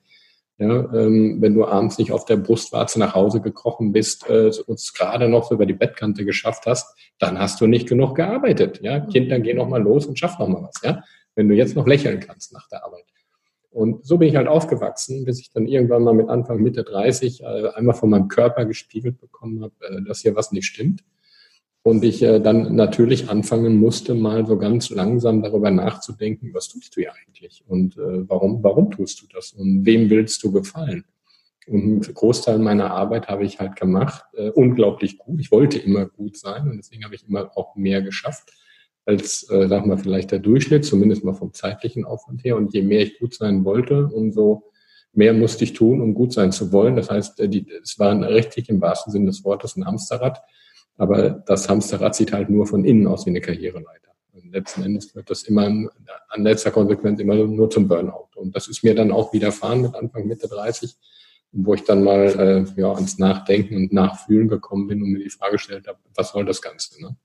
Ja, 0.57 0.91
ähm, 0.95 1.39
wenn 1.41 1.53
du 1.55 1.67
abends 1.67 1.99
nicht 1.99 2.13
auf 2.13 2.25
der 2.25 2.37
Brustwarze 2.37 2.99
nach 2.99 3.15
Hause 3.15 3.41
gekrochen 3.41 3.93
bist 3.93 4.31
äh, 4.31 4.53
und 4.67 4.79
es 4.79 4.95
gerade 4.95 5.29
noch 5.29 5.49
so 5.49 5.55
über 5.57 5.67
die 5.67 5.75
Bettkante 5.75 6.25
geschafft 6.25 6.65
hast, 6.67 6.97
dann 7.19 7.39
hast 7.39 7.61
du 7.61 7.67
nicht 7.67 7.89
genug 7.89 8.15
gearbeitet. 8.15 8.81
Ja, 8.81 9.01
Kind, 9.01 9.33
dann 9.33 9.43
geh 9.43 9.53
noch 9.53 9.69
mal 9.69 9.83
los 9.83 10.07
und 10.07 10.19
schaff 10.19 10.39
noch 10.39 10.49
mal 10.49 10.63
was. 10.63 10.81
Ja, 10.83 11.03
wenn 11.35 11.49
du 11.49 11.55
jetzt 11.55 11.75
noch 11.75 11.87
lächeln 11.87 12.21
kannst 12.21 12.53
nach 12.53 12.69
der 12.69 12.85
Arbeit. 12.85 13.05
Und 13.75 14.07
so 14.07 14.19
bin 14.19 14.29
ich 14.29 14.37
halt 14.37 14.47
aufgewachsen, 14.47 15.25
bis 15.25 15.41
ich 15.41 15.51
dann 15.51 15.67
irgendwann 15.67 16.05
mal 16.05 16.15
mit 16.15 16.29
Anfang, 16.29 16.63
Mitte 16.63 16.85
30 16.85 17.43
äh, 17.43 17.45
einmal 17.75 17.97
von 17.97 18.09
meinem 18.09 18.29
Körper 18.29 18.67
gespiegelt 18.67 19.21
bekommen 19.21 19.65
habe, 19.65 19.75
äh, 19.81 20.01
dass 20.07 20.21
hier 20.21 20.37
was 20.37 20.53
nicht 20.53 20.67
stimmt. 20.67 21.03
Und 21.83 22.05
ich 22.05 22.23
äh, 22.23 22.39
dann 22.39 22.77
natürlich 22.77 23.29
anfangen 23.29 23.77
musste, 23.77 24.15
mal 24.15 24.47
so 24.47 24.59
ganz 24.59 24.91
langsam 24.91 25.43
darüber 25.43 25.73
nachzudenken, 25.73 26.55
was 26.55 26.69
tust 26.69 26.97
du 26.97 27.01
hier 27.01 27.13
eigentlich 27.15 27.65
und 27.67 27.99
äh, 27.99 28.29
warum, 28.29 28.63
warum 28.63 28.93
tust 28.93 29.21
du 29.21 29.27
das 29.35 29.53
und 29.53 29.85
wem 29.85 30.09
willst 30.09 30.45
du 30.45 30.53
gefallen? 30.53 31.05
Und 31.67 31.83
einen 31.83 32.01
Großteil 32.15 32.61
meiner 32.61 32.93
Arbeit 32.93 33.27
habe 33.27 33.45
ich 33.45 33.59
halt 33.59 33.75
gemacht, 33.75 34.25
äh, 34.35 34.51
unglaublich 34.51 35.19
gut. 35.19 35.41
Ich 35.41 35.51
wollte 35.51 35.81
immer 35.81 36.07
gut 36.07 36.37
sein 36.37 36.71
und 36.71 36.77
deswegen 36.77 37.05
habe 37.05 37.17
ich 37.17 37.27
immer 37.29 37.51
auch 37.57 37.75
mehr 37.75 38.03
geschafft 38.03 38.53
als, 39.07 39.49
äh, 39.51 39.69
sag 39.69 39.87
mal, 39.87 39.99
vielleicht 39.99 40.31
der 40.31 40.39
Durchschnitt, 40.39 40.85
zumindest 40.85 41.25
mal 41.25 41.35
vom 41.35 41.53
zeitlichen 41.53 42.05
Aufwand 42.05 42.45
her. 42.45 42.57
Und 42.57 42.73
je 42.73 42.83
mehr 42.83 43.03
ich 43.03 43.19
gut 43.19 43.35
sein 43.35 43.65
wollte, 43.65 44.07
umso 44.07 44.71
mehr 45.13 45.33
musste 45.33 45.65
ich 45.65 45.73
tun, 45.73 46.01
um 46.01 46.15
gut 46.15 46.33
sein 46.33 46.53
zu 46.53 46.73
wollen. 46.73 46.97
Das 46.97 47.11
heißt, 47.11 47.41
äh, 47.41 47.49
die, 47.49 47.67
es 47.83 47.99
war 47.99 48.19
richtig 48.29 48.69
im 48.69 48.81
wahrsten 48.81 49.13
Sinne 49.13 49.27
des 49.27 49.45
Wortes 49.45 49.77
ein 49.77 49.87
Hamsterrad. 49.87 50.41
Aber 50.97 51.31
das 51.31 51.69
Hamsterrad 51.69 52.15
sieht 52.15 52.33
halt 52.33 52.51
nur 52.51 52.67
von 52.67 52.85
innen 52.85 53.07
aus 53.07 53.27
wie 53.27 53.31
eine 53.31 53.41
Karriereleiter. 53.41 54.13
Und 54.33 54.53
letzten 54.53 54.83
Endes 54.83 55.15
wird 55.15 55.31
das 55.31 55.45
immer 55.45 55.67
an 55.67 56.43
letzter 56.43 56.71
Konsequenz 56.71 57.21
immer 57.21 57.35
nur 57.35 57.71
zum 57.71 57.89
Burnout. 57.89 58.29
Und 58.37 58.55
das 58.55 58.69
ist 58.69 58.83
mir 58.83 58.95
dann 58.95 59.13
auch 59.13 59.33
widerfahren 59.33 59.83
mit 59.83 59.95
Anfang, 59.95 60.27
Mitte 60.27 60.49
30, 60.49 60.97
wo 61.53 61.75
ich 61.75 61.85
dann 61.85 62.03
mal 62.03 62.67
äh, 62.77 62.81
ja, 62.81 62.93
ans 62.93 63.19
Nachdenken 63.19 63.77
und 63.77 63.93
Nachfühlen 63.93 64.49
gekommen 64.49 64.89
bin 64.89 65.03
und 65.03 65.13
mir 65.13 65.23
die 65.23 65.31
Frage 65.31 65.53
gestellt 65.53 65.87
habe, 65.87 65.99
was 66.15 66.33
soll 66.33 66.45
das 66.45 66.63
Ganze? 66.63 67.01
Ne? 67.01 67.17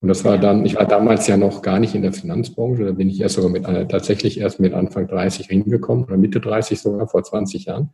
Und 0.00 0.08
das 0.08 0.24
war 0.24 0.38
dann, 0.38 0.64
ich 0.64 0.76
war 0.76 0.86
damals 0.86 1.26
ja 1.26 1.36
noch 1.36 1.60
gar 1.60 1.80
nicht 1.80 1.94
in 1.94 2.02
der 2.02 2.12
Finanzbranche, 2.12 2.84
da 2.84 2.92
bin 2.92 3.08
ich 3.08 3.20
erst 3.20 3.34
sogar 3.34 3.50
mit, 3.50 3.66
äh, 3.66 3.86
tatsächlich 3.88 4.38
erst 4.38 4.60
mit 4.60 4.72
Anfang 4.72 5.08
30 5.08 5.46
hingekommen 5.48 6.04
oder 6.04 6.16
Mitte 6.16 6.40
30 6.40 6.80
sogar, 6.80 7.08
vor 7.08 7.24
20 7.24 7.64
Jahren. 7.64 7.90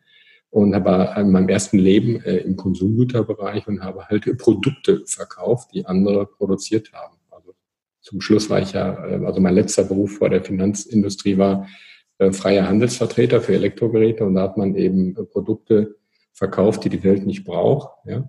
Und 0.50 0.74
habe 0.74 1.20
in 1.20 1.32
meinem 1.32 1.48
ersten 1.48 1.78
Leben 1.78 2.20
äh, 2.20 2.36
im 2.36 2.56
Konsumgüterbereich 2.56 3.66
und 3.66 3.82
habe 3.82 4.06
halt 4.06 4.38
Produkte 4.38 5.02
verkauft, 5.06 5.70
die 5.74 5.84
andere 5.84 6.26
produziert 6.26 6.92
haben. 6.92 7.16
Also 7.30 7.54
zum 8.00 8.20
Schluss 8.20 8.50
war 8.50 8.60
ich 8.60 8.72
ja, 8.72 9.04
äh, 9.04 9.24
also 9.24 9.40
mein 9.40 9.54
letzter 9.54 9.82
Beruf 9.82 10.18
vor 10.18 10.28
der 10.28 10.44
Finanzindustrie 10.44 11.38
war 11.38 11.66
äh, 12.18 12.32
freier 12.32 12.68
Handelsvertreter 12.68 13.40
für 13.40 13.54
Elektrogeräte 13.54 14.24
und 14.24 14.36
da 14.36 14.42
hat 14.42 14.56
man 14.56 14.76
eben 14.76 15.16
äh, 15.16 15.24
Produkte 15.24 15.96
verkauft, 16.32 16.84
die 16.84 16.90
die 16.90 17.02
Welt 17.02 17.26
nicht 17.26 17.44
braucht. 17.44 17.90
Ja? 18.06 18.28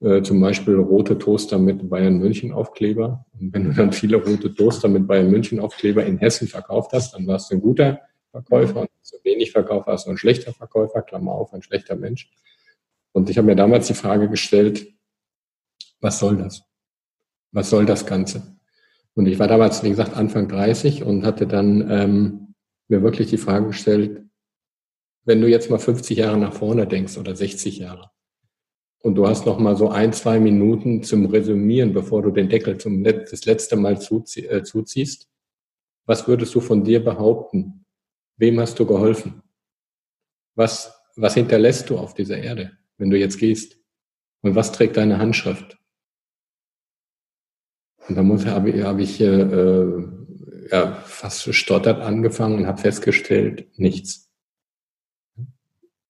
Äh, 0.00 0.22
zum 0.22 0.40
Beispiel 0.40 0.76
rote 0.76 1.16
Toaster 1.18 1.58
mit 1.58 1.88
Bayern 1.88 2.18
München 2.18 2.52
Aufkleber. 2.52 3.24
Und 3.38 3.54
wenn 3.54 3.64
du 3.64 3.72
dann 3.72 3.92
viele 3.92 4.18
rote 4.18 4.54
Toaster 4.54 4.88
mit 4.88 5.06
Bayern 5.06 5.30
München 5.30 5.58
Aufkleber 5.58 6.04
in 6.04 6.18
Hessen 6.18 6.48
verkauft 6.48 6.92
hast, 6.92 7.14
dann 7.14 7.26
warst 7.26 7.50
du 7.50 7.54
ein 7.54 7.62
guter 7.62 8.00
Verkäufer. 8.30 8.80
Und 8.80 8.90
so 9.00 9.16
wenig 9.24 9.52
verkauft 9.52 9.86
hast 9.86 10.06
du 10.06 10.10
ein 10.10 10.18
schlechter 10.18 10.52
Verkäufer, 10.52 11.00
Klammer 11.02 11.32
auf, 11.32 11.54
ein 11.54 11.62
schlechter 11.62 11.96
Mensch. 11.96 12.30
Und 13.12 13.30
ich 13.30 13.38
habe 13.38 13.46
mir 13.46 13.56
damals 13.56 13.86
die 13.86 13.94
Frage 13.94 14.28
gestellt, 14.28 14.86
was 16.00 16.18
soll 16.18 16.36
das? 16.36 16.62
Was 17.52 17.70
soll 17.70 17.86
das 17.86 18.04
Ganze? 18.04 18.58
Und 19.14 19.26
ich 19.26 19.38
war 19.38 19.48
damals, 19.48 19.82
wie 19.82 19.88
gesagt, 19.88 20.14
Anfang 20.14 20.48
30 20.48 21.02
und 21.02 21.24
hatte 21.24 21.46
dann 21.46 21.90
ähm, 21.90 22.54
mir 22.88 23.02
wirklich 23.02 23.30
die 23.30 23.38
Frage 23.38 23.68
gestellt, 23.68 24.22
wenn 25.24 25.40
du 25.40 25.48
jetzt 25.48 25.70
mal 25.70 25.78
50 25.78 26.18
Jahre 26.18 26.36
nach 26.36 26.52
vorne 26.52 26.86
denkst 26.86 27.16
oder 27.16 27.34
60 27.34 27.78
Jahre, 27.78 28.10
und 29.00 29.14
du 29.14 29.26
hast 29.26 29.46
noch 29.46 29.58
mal 29.58 29.76
so 29.76 29.88
ein, 29.88 30.12
zwei 30.12 30.40
Minuten 30.40 31.02
zum 31.02 31.26
Resümieren, 31.26 31.92
bevor 31.92 32.22
du 32.22 32.30
den 32.30 32.48
Deckel 32.48 32.78
zum 32.78 33.02
Let 33.02 33.30
das 33.32 33.44
letzte 33.44 33.76
Mal 33.76 34.00
zuzie 34.00 34.46
äh, 34.46 34.62
zuziehst. 34.62 35.28
Was 36.06 36.26
würdest 36.28 36.54
du 36.54 36.60
von 36.60 36.84
dir 36.84 37.04
behaupten? 37.04 37.84
Wem 38.36 38.60
hast 38.60 38.78
du 38.78 38.86
geholfen? 38.86 39.42
Was, 40.54 40.92
was 41.16 41.34
hinterlässt 41.34 41.90
du 41.90 41.98
auf 41.98 42.14
dieser 42.14 42.38
Erde, 42.38 42.72
wenn 42.98 43.10
du 43.10 43.18
jetzt 43.18 43.38
gehst? 43.38 43.78
Und 44.42 44.54
was 44.54 44.72
trägt 44.72 44.96
deine 44.96 45.18
Handschrift? 45.18 45.78
Und 48.08 48.16
da 48.16 48.22
habe, 48.52 48.84
habe 48.84 49.02
ich 49.02 49.20
äh, 49.20 50.04
ja, 50.70 50.92
fast 51.04 51.52
stottert 51.54 52.00
angefangen 52.00 52.58
und 52.58 52.66
habe 52.66 52.80
festgestellt, 52.80 53.66
nichts. 53.78 54.25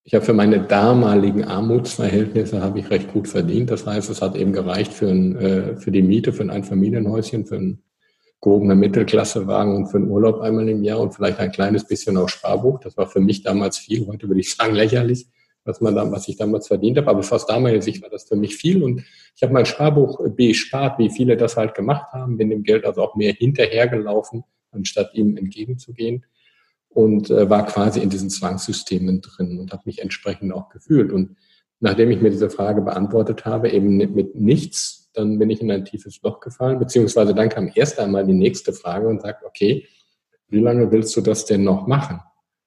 Ich 0.08 0.14
habe 0.14 0.24
für 0.24 0.32
meine 0.32 0.60
damaligen 0.60 1.42
Armutsverhältnisse 1.42 2.62
habe 2.62 2.78
ich 2.78 2.90
recht 2.90 3.12
gut 3.12 3.26
verdient. 3.26 3.72
Das 3.72 3.86
heißt, 3.86 4.08
es 4.08 4.22
hat 4.22 4.36
eben 4.36 4.52
gereicht 4.52 4.92
für, 4.92 5.08
ein, 5.08 5.34
äh, 5.34 5.76
für 5.78 5.90
die 5.90 6.00
Miete, 6.02 6.32
für 6.32 6.44
ein 6.44 6.50
Einfamilienhäuschen, 6.50 7.44
für 7.44 7.56
einen 7.56 7.82
gehobener 8.40 8.76
Mittelklassewagen 8.76 9.74
und 9.74 9.88
für 9.88 9.96
einen 9.96 10.08
Urlaub 10.08 10.42
einmal 10.42 10.68
im 10.68 10.84
Jahr 10.84 11.00
und 11.00 11.12
vielleicht 11.12 11.40
ein 11.40 11.50
kleines 11.50 11.88
bisschen 11.88 12.16
auf 12.18 12.30
Sparbuch. 12.30 12.78
Das 12.78 12.96
war 12.96 13.08
für 13.08 13.18
mich 13.18 13.42
damals 13.42 13.78
viel. 13.78 14.06
Heute 14.06 14.28
würde 14.28 14.38
ich 14.38 14.54
sagen 14.54 14.76
lächerlich, 14.76 15.26
was 15.64 15.80
man 15.80 15.96
da, 15.96 16.08
was 16.08 16.28
ich 16.28 16.36
damals 16.36 16.68
verdient 16.68 16.98
habe. 16.98 17.10
Aber 17.10 17.24
fast 17.24 17.50
damals 17.50 17.84
Sicht 17.84 18.00
war 18.00 18.08
das 18.08 18.28
für 18.28 18.36
mich 18.36 18.54
viel. 18.54 18.84
Und 18.84 19.02
ich 19.34 19.42
habe 19.42 19.52
mein 19.52 19.66
Sparbuch 19.66 20.20
bespart, 20.36 21.00
wie 21.00 21.10
viele 21.10 21.36
das 21.36 21.56
halt 21.56 21.74
gemacht 21.74 22.12
haben. 22.12 22.36
Bin 22.36 22.50
dem 22.50 22.62
Geld 22.62 22.84
also 22.84 23.02
auch 23.02 23.16
mehr 23.16 23.32
hinterhergelaufen, 23.32 24.44
anstatt 24.70 25.12
ihm 25.14 25.36
entgegenzugehen 25.36 26.24
und 26.96 27.28
äh, 27.28 27.50
war 27.50 27.66
quasi 27.66 28.00
in 28.00 28.08
diesen 28.08 28.30
Zwangssystemen 28.30 29.20
drin 29.20 29.58
und 29.58 29.70
habe 29.70 29.82
mich 29.84 30.00
entsprechend 30.00 30.54
auch 30.54 30.70
gefühlt. 30.70 31.12
Und 31.12 31.36
nachdem 31.78 32.10
ich 32.10 32.22
mir 32.22 32.30
diese 32.30 32.48
Frage 32.48 32.80
beantwortet 32.80 33.44
habe, 33.44 33.68
eben 33.68 33.98
mit 33.98 34.34
nichts, 34.34 35.10
dann 35.12 35.38
bin 35.38 35.50
ich 35.50 35.60
in 35.60 35.70
ein 35.70 35.84
tiefes 35.84 36.22
Loch 36.22 36.40
gefallen, 36.40 36.78
beziehungsweise 36.78 37.34
dann 37.34 37.50
kam 37.50 37.70
erst 37.74 38.00
einmal 38.00 38.24
die 38.24 38.32
nächste 38.32 38.72
Frage 38.72 39.08
und 39.08 39.20
sagt, 39.20 39.44
okay, 39.44 39.86
wie 40.48 40.60
lange 40.60 40.90
willst 40.90 41.14
du 41.18 41.20
das 41.20 41.44
denn 41.44 41.64
noch 41.64 41.86
machen? 41.86 42.20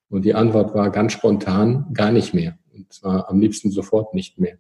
Und 0.10 0.26
die 0.26 0.36
Antwort 0.36 0.76
war 0.76 0.92
ganz 0.92 1.14
spontan, 1.14 1.88
gar 1.96 2.12
nicht 2.12 2.36
mehr. 2.36 2.56
Und 2.72 2.94
zwar 2.94 3.30
am 3.30 3.40
liebsten 3.40 3.72
sofort 3.72 4.14
nicht 4.14 4.40
mehr. 4.40 4.60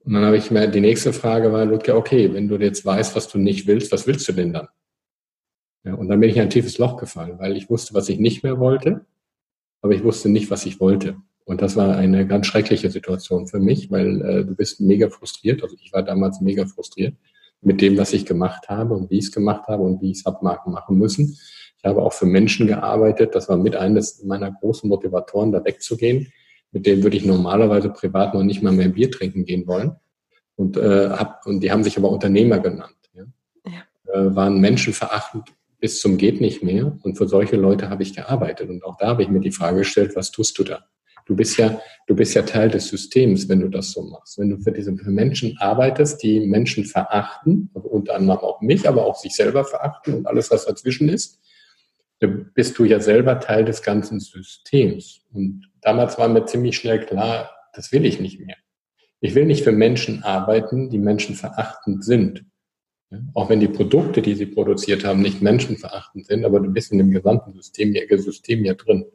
Und 0.00 0.12
dann 0.12 0.24
habe 0.26 0.36
ich 0.36 0.50
mir, 0.50 0.68
die 0.68 0.82
nächste 0.82 1.14
Frage 1.14 1.50
war, 1.50 1.64
Ludger, 1.64 1.96
okay, 1.96 2.34
wenn 2.34 2.46
du 2.46 2.56
jetzt 2.56 2.84
weißt, 2.84 3.16
was 3.16 3.28
du 3.28 3.38
nicht 3.38 3.66
willst, 3.66 3.90
was 3.90 4.06
willst 4.06 4.28
du 4.28 4.32
denn 4.34 4.52
dann? 4.52 4.68
Ja, 5.86 5.94
und 5.94 6.08
dann 6.08 6.18
bin 6.18 6.28
ich 6.28 6.36
in 6.36 6.42
ein 6.42 6.50
tiefes 6.50 6.78
Loch 6.78 6.96
gefallen, 6.96 7.38
weil 7.38 7.56
ich 7.56 7.70
wusste, 7.70 7.94
was 7.94 8.08
ich 8.08 8.18
nicht 8.18 8.42
mehr 8.42 8.58
wollte, 8.58 9.06
aber 9.82 9.94
ich 9.94 10.02
wusste 10.02 10.28
nicht, 10.28 10.50
was 10.50 10.66
ich 10.66 10.80
wollte. 10.80 11.16
Und 11.44 11.62
das 11.62 11.76
war 11.76 11.96
eine 11.96 12.26
ganz 12.26 12.48
schreckliche 12.48 12.90
Situation 12.90 13.46
für 13.46 13.60
mich, 13.60 13.88
weil 13.92 14.20
äh, 14.22 14.44
du 14.44 14.56
bist 14.56 14.80
mega 14.80 15.08
frustriert. 15.08 15.62
Also 15.62 15.76
ich 15.80 15.92
war 15.92 16.02
damals 16.02 16.40
mega 16.40 16.66
frustriert 16.66 17.14
mit 17.60 17.80
dem, 17.80 17.96
was 17.96 18.12
ich 18.12 18.26
gemacht 18.26 18.68
habe 18.68 18.94
und 18.94 19.10
wie 19.10 19.18
ich 19.18 19.26
es 19.26 19.32
gemacht 19.32 19.68
habe 19.68 19.84
und 19.84 20.02
wie 20.02 20.10
ich 20.10 20.18
es 20.18 20.24
habe 20.24 20.44
machen 20.44 20.98
müssen. 20.98 21.38
Ich 21.78 21.84
habe 21.84 22.02
auch 22.02 22.12
für 22.12 22.26
Menschen 22.26 22.66
gearbeitet. 22.66 23.36
Das 23.36 23.48
war 23.48 23.56
mit 23.56 23.76
eines 23.76 24.24
meiner 24.24 24.50
großen 24.50 24.88
Motivatoren, 24.88 25.52
da 25.52 25.64
wegzugehen. 25.64 26.32
Mit 26.72 26.84
denen 26.84 27.04
würde 27.04 27.16
ich 27.16 27.24
normalerweise 27.24 27.90
privat 27.90 28.34
noch 28.34 28.42
nicht 28.42 28.60
mal 28.60 28.72
mehr 28.72 28.88
Bier 28.88 29.10
trinken 29.10 29.44
gehen 29.44 29.68
wollen. 29.68 29.94
Und, 30.56 30.76
äh, 30.76 31.10
hab, 31.10 31.46
und 31.46 31.60
die 31.60 31.70
haben 31.70 31.84
sich 31.84 31.96
aber 31.96 32.10
Unternehmer 32.10 32.58
genannt. 32.58 32.96
Ja? 33.14 33.24
ja. 33.66 34.12
Äh, 34.12 34.34
waren 34.34 34.60
menschenverachtend 34.60 35.55
bis 35.78 36.00
zum 36.00 36.16
geht 36.16 36.40
nicht 36.40 36.62
mehr. 36.62 36.96
Und 37.02 37.16
für 37.16 37.28
solche 37.28 37.56
Leute 37.56 37.90
habe 37.90 38.02
ich 38.02 38.14
gearbeitet. 38.14 38.70
Und 38.70 38.84
auch 38.84 38.96
da 38.96 39.08
habe 39.08 39.22
ich 39.22 39.28
mir 39.28 39.40
die 39.40 39.50
Frage 39.50 39.78
gestellt, 39.78 40.16
was 40.16 40.30
tust 40.30 40.58
du 40.58 40.64
da? 40.64 40.86
Du 41.26 41.34
bist 41.34 41.56
ja, 41.58 41.80
du 42.06 42.14
bist 42.14 42.34
ja 42.34 42.42
Teil 42.42 42.70
des 42.70 42.88
Systems, 42.88 43.48
wenn 43.48 43.60
du 43.60 43.68
das 43.68 43.90
so 43.90 44.02
machst. 44.02 44.38
Wenn 44.38 44.50
du 44.50 44.58
für 44.58 44.70
diese 44.70 44.92
Menschen 44.92 45.58
arbeitest, 45.58 46.22
die 46.22 46.46
Menschen 46.46 46.84
verachten, 46.84 47.70
also 47.74 47.88
unter 47.88 48.14
anderem 48.14 48.40
auch 48.40 48.60
mich, 48.60 48.88
aber 48.88 49.04
auch 49.04 49.16
sich 49.16 49.34
selber 49.34 49.64
verachten 49.64 50.14
und 50.14 50.26
alles, 50.26 50.50
was 50.52 50.66
dazwischen 50.66 51.08
ist, 51.08 51.40
dann 52.20 52.50
bist 52.54 52.78
du 52.78 52.84
ja 52.84 53.00
selber 53.00 53.40
Teil 53.40 53.64
des 53.64 53.82
ganzen 53.82 54.20
Systems. 54.20 55.22
Und 55.32 55.68
damals 55.82 56.16
war 56.16 56.28
mir 56.28 56.46
ziemlich 56.46 56.76
schnell 56.76 57.04
klar, 57.04 57.50
das 57.74 57.92
will 57.92 58.06
ich 58.06 58.20
nicht 58.20 58.40
mehr. 58.40 58.56
Ich 59.20 59.34
will 59.34 59.46
nicht 59.46 59.64
für 59.64 59.72
Menschen 59.72 60.22
arbeiten, 60.22 60.90
die 60.90 60.98
Menschen 60.98 61.34
verachtend 61.34 62.04
sind. 62.04 62.44
Auch 63.34 63.48
wenn 63.48 63.60
die 63.60 63.68
Produkte, 63.68 64.20
die 64.20 64.34
sie 64.34 64.46
produziert 64.46 65.04
haben, 65.04 65.22
nicht 65.22 65.40
menschenverachtend 65.40 66.26
sind, 66.26 66.44
aber 66.44 66.60
du 66.60 66.70
bist 66.70 66.90
in 66.90 66.98
dem 66.98 67.12
gesamten 67.12 67.52
System, 67.52 67.94
System 68.18 68.64
ja 68.64 68.74
drin. 68.74 69.06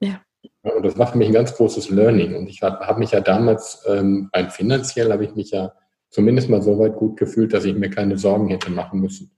Ja. 0.00 0.22
Und 0.62 0.84
das 0.84 0.98
war 0.98 1.06
für 1.06 1.18
mich 1.18 1.28
ein 1.28 1.34
ganz 1.34 1.54
großes 1.54 1.90
Learning. 1.90 2.34
Und 2.34 2.48
ich 2.48 2.62
habe 2.62 2.86
hab 2.86 2.98
mich 2.98 3.10
ja 3.10 3.20
damals, 3.20 3.84
ähm, 3.86 4.30
rein 4.32 4.50
finanziell, 4.50 5.12
habe 5.12 5.24
ich 5.24 5.34
mich 5.34 5.50
ja 5.50 5.72
zumindest 6.08 6.48
mal 6.48 6.62
so 6.62 6.78
weit 6.78 6.96
gut 6.96 7.18
gefühlt, 7.18 7.52
dass 7.52 7.64
ich 7.64 7.74
mir 7.74 7.90
keine 7.90 8.16
Sorgen 8.16 8.48
hätte 8.48 8.70
machen 8.70 9.00
müssen. 9.00 9.30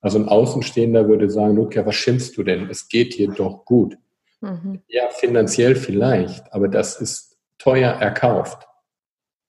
Also 0.00 0.18
ein 0.18 0.28
Außenstehender 0.28 1.08
würde 1.08 1.30
sagen, 1.30 1.56
Luca, 1.56 1.84
was 1.86 1.94
schimpfst 1.94 2.36
du 2.36 2.42
denn? 2.42 2.68
Es 2.70 2.88
geht 2.88 3.14
hier 3.14 3.28
doch 3.28 3.64
gut. 3.64 3.96
Mhm. 4.40 4.82
Ja, 4.88 5.08
finanziell 5.10 5.74
vielleicht, 5.74 6.52
aber 6.52 6.68
das 6.68 7.00
ist 7.00 7.38
teuer 7.58 7.90
erkauft. 7.90 8.66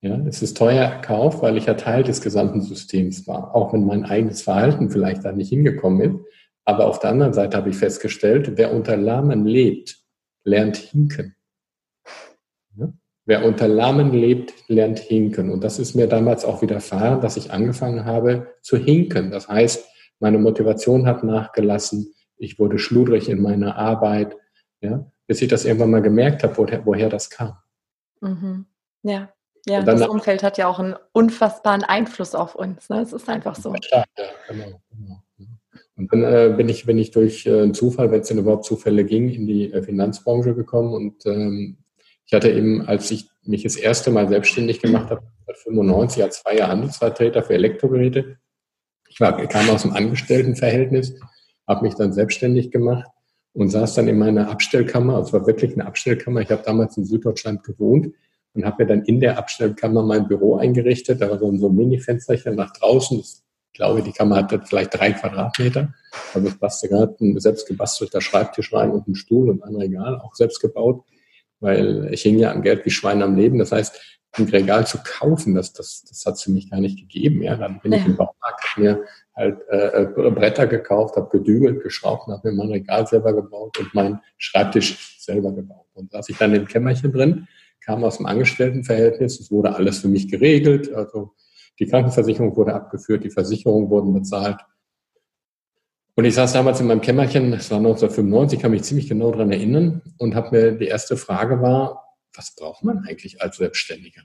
Ja, 0.01 0.16
es 0.27 0.44
ist 0.44 0.58
teuer 0.58 0.84
erkauft, 0.84 1.42
weil 1.42 1.58
ich 1.58 1.66
ja 1.66 1.74
Teil 1.74 2.04
des 2.04 2.22
gesamten 2.22 2.62
Systems 2.62 3.27
war, 3.27 3.56
auch 3.56 3.74
wenn 3.74 3.86
mein 3.86 4.06
eigenes 4.06 4.44
Verhalten 4.44 4.92
vielleicht 4.92 5.25
da 5.25 5.32
nicht 5.32 5.50
hingekommen 5.50 6.01
ist. 6.01 6.25
Aber 6.66 6.86
auf 6.86 7.00
der 7.00 7.12
anderen 7.12 7.34
Seite 7.34 7.58
habe 7.58 7.70
ich 7.70 7.77
festgestellt, 7.77 8.58
wer 8.58 8.74
unter 8.74 8.96
Lahmen 8.96 9.46
lebt, 9.46 9.98
lernt 10.44 10.77
hinken. 10.77 11.36
Ja? 12.75 12.94
Wer 13.25 13.46
unter 13.46 13.68
Lahmen 13.68 14.12
lebt, 14.12 14.54
lernt 14.68 15.00
hinken. 15.00 15.50
Und 15.50 15.63
das 15.63 15.80
ist 15.80 15.96
mir 15.96 16.08
damals 16.08 16.46
auch 16.46 16.62
widerfahren, 16.62 17.22
dass 17.22 17.38
ich 17.38 17.51
angefangen 17.51 18.06
habe 18.06 18.54
zu 18.62 18.77
hinken. 18.77 19.32
Das 19.32 19.48
heißt, 19.48 19.88
meine 20.20 20.38
Motivation 20.38 21.08
hat 21.08 21.24
nachgelassen. 21.24 22.13
Ich 22.38 22.60
wurde 22.60 22.77
schludrig 22.77 23.30
in 23.30 23.42
meiner 23.42 23.77
Arbeit, 23.77 24.36
ja, 24.82 25.10
bis 25.25 25.42
ich 25.42 25.48
das 25.48 25.66
irgendwann 25.66 25.92
mal 25.92 26.01
gemerkt 26.01 26.44
habe, 26.44 26.58
woher, 26.58 26.86
woher 26.86 27.10
das 27.10 27.30
kam. 27.30 27.58
Mhm. 28.22 28.66
Ja, 29.04 29.30
ja, 29.68 29.82
das 29.82 30.08
Umfeld 30.08 30.44
hat 30.44 30.58
ja 30.58 30.68
auch 30.68 30.80
einen 30.80 30.96
unfassbaren 31.12 31.84
Einfluss 31.84 32.36
auf 32.36 32.56
uns. 32.56 32.90
Ne? 32.90 33.02
Es 33.02 33.14
ist 33.14 33.28
einfach 33.28 33.56
so. 33.56 33.74
Ja, 33.92 34.04
genau, 34.48 34.82
genau. 34.90 35.22
Und 35.98 36.14
dann 36.14 36.24
äh, 36.24 36.54
bin 36.56 36.70
ich, 36.70 36.86
bin 36.86 36.98
ich 36.98 37.12
durch 37.12 37.46
äh, 37.46 37.62
einen 37.64 37.74
Zufall, 37.74 38.12
wenn 38.12 38.22
es 38.22 38.28
denn 38.28 38.38
überhaupt 38.38 38.66
Zufälle 38.66 39.04
ging, 39.04 39.30
in 39.30 39.48
die 39.48 39.74
äh, 39.74 39.82
Finanzbranche 39.82 40.54
gekommen. 40.54 40.94
Und 40.94 41.26
ähm, 41.26 41.78
ich 42.26 42.34
hatte 42.34 42.52
eben, 42.52 42.88
als 42.88 43.10
ich 43.10 43.30
mich 43.44 43.64
das 43.64 43.76
erste 43.76 44.12
Mal 44.12 44.30
selbstständig 44.30 44.80
gemacht 44.80 45.10
habe, 45.10 45.24
95 45.64 46.24
als 46.24 46.38
freier 46.38 46.68
Handelsvertreter 46.68 47.42
für 47.42 47.56
Elektrogeräte. 47.56 48.38
Ich 49.10 49.20
war, 49.20 49.36
kam 49.48 49.70
aus 49.70 49.82
dem 49.82 49.94
Angestelltenverhältnis, 49.94 51.20
habe 51.66 51.86
mich 51.86 51.96
dann 51.96 52.14
selbstständig 52.14 52.70
gemacht 52.70 53.10
und 53.54 53.70
saß 53.70 53.96
dann 53.96 54.08
in 54.08 54.20
meiner 54.20 54.52
Abstellkammer. 54.52 55.20
Es 55.20 55.34
war 55.34 55.48
wirklich 55.48 55.74
eine 55.74 55.88
Abstellkammer. 55.88 56.42
Ich 56.42 56.52
habe 56.52 56.62
damals 56.64 56.96
in 56.98 57.06
Süddeutschland 57.06 57.64
gewohnt 57.64 58.14
und 58.58 58.66
habe 58.66 58.84
mir 58.84 58.88
dann 58.88 59.04
in 59.04 59.20
der 59.20 59.38
Abstellkammer 59.38 60.02
mein 60.02 60.28
Büro 60.28 60.56
eingerichtet. 60.56 61.22
Da 61.22 61.30
war 61.30 61.38
so 61.38 61.48
ein 61.48 61.76
Mini-Fensterchen 61.76 62.56
nach 62.56 62.74
draußen. 62.74 63.20
Ich 63.20 63.44
glaube, 63.74 64.02
die 64.02 64.12
Kammer 64.12 64.38
hatte 64.38 64.60
vielleicht 64.66 64.98
drei 64.98 65.14
Quadratmeter. 65.14 65.94
Also 66.34 66.48
es 66.48 66.58
passte 66.58 66.90
gerade 66.90 67.16
ein 67.22 67.40
selbst 67.40 67.68
gebastelter 67.68 68.20
Schreibtisch 68.20 68.74
rein 68.74 68.90
und 68.90 69.08
ein 69.08 69.16
Stuhl 69.16 69.52
und 69.52 69.64
ein 69.64 69.76
Regal, 69.76 70.20
auch 70.20 70.34
selbst 70.34 70.60
gebaut, 70.60 71.04
weil 71.60 72.10
ich 72.12 72.24
hing 72.24 72.40
ja 72.40 72.52
am 72.52 72.64
Geld 72.64 72.84
wie 72.86 72.90
Schwein 72.90 73.22
am 73.22 73.36
Leben. 73.36 73.60
Das 73.60 73.72
heißt, 73.72 74.02
ein 74.40 74.46
Regal 74.46 74.88
zu 74.88 74.98
kaufen, 75.04 75.54
das, 75.54 75.74
das, 75.74 76.04
das 76.10 76.26
hat 76.26 76.36
es 76.36 76.42
für 76.42 76.52
mich 76.52 76.70
gar 76.70 76.80
nicht 76.80 77.00
gegeben. 77.00 77.44
Ja, 77.44 77.56
dann 77.56 77.80
bin 77.80 77.92
ja. 77.92 78.00
ich 78.00 78.06
im 78.08 78.18
Baumarkt, 78.18 78.78
mir 78.78 79.04
halt 79.36 79.60
äh, 79.70 80.02
äh, 80.02 80.32
Bretter 80.32 80.66
gekauft, 80.66 81.16
habe 81.16 81.30
gedübelt, 81.30 81.84
geschraubt 81.84 82.28
habe 82.28 82.50
mir 82.50 82.58
mein 82.58 82.72
Regal 82.72 83.06
selber 83.06 83.34
gebaut 83.34 83.78
und 83.78 83.94
meinen 83.94 84.20
Schreibtisch 84.38 85.18
selber 85.20 85.52
gebaut. 85.52 85.86
Und 85.94 86.12
da 86.12 86.18
saß 86.18 86.30
ich 86.30 86.38
dann 86.38 86.56
im 86.56 86.68
Kämmerchen 86.68 87.12
drin, 87.12 87.48
kam 87.82 88.04
aus 88.04 88.18
dem 88.18 88.26
Angestelltenverhältnis, 88.26 89.40
es 89.40 89.52
wurde 89.52 89.76
alles 89.76 90.00
für 90.00 90.08
mich 90.08 90.30
geregelt, 90.30 90.94
also 90.94 91.34
die 91.80 91.88
Krankenversicherung 91.88 92.56
wurde 92.56 92.74
abgeführt, 92.74 93.24
die 93.24 93.30
Versicherungen 93.30 93.90
wurden 93.90 94.14
bezahlt. 94.14 94.58
Und 96.16 96.26
ich 96.26 96.34
saß 96.34 96.54
damals 96.54 96.80
in 96.80 96.88
meinem 96.88 97.02
Kämmerchen, 97.02 97.52
das 97.52 97.70
war 97.70 97.78
1995, 97.78 98.60
kann 98.60 98.72
mich 98.72 98.84
ziemlich 98.84 99.08
genau 99.08 99.32
daran 99.32 99.52
erinnern 99.52 100.02
und 100.18 100.34
habe 100.34 100.56
mir 100.56 100.72
die 100.72 100.88
erste 100.88 101.16
Frage 101.16 101.62
war, 101.62 102.16
was 102.36 102.56
braucht 102.56 102.84
man 102.84 103.06
eigentlich 103.08 103.42
als 103.42 103.58
Selbstständiger? 103.58 104.24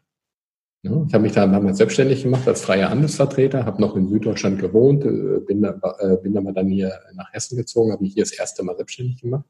Ich 0.85 0.91
habe 0.91 1.21
mich 1.21 1.33
da 1.33 1.47
damals 1.47 1.79
selbstständig 1.79 2.25
gemacht 2.25 2.49
als 2.49 2.63
freier 2.63 2.91
Handelsvertreter, 2.91 3.65
habe 3.65 3.81
noch 3.81 3.95
in 3.95 4.09
Süddeutschland 4.09 4.59
gewohnt, 4.59 5.05
äh, 5.05 5.39
bin, 5.47 5.63
da, 5.63 5.79
äh, 6.01 6.17
bin 6.17 6.37
aber 6.37 6.53
dann 6.53 6.69
hier 6.71 6.93
nach 7.15 7.33
Hessen 7.33 7.57
gezogen, 7.57 7.93
habe 7.93 8.03
mich 8.03 8.15
hier 8.15 8.25
das 8.25 8.33
erste 8.33 8.65
Mal 8.65 8.75
selbstständig 8.75 9.21
gemacht. 9.21 9.45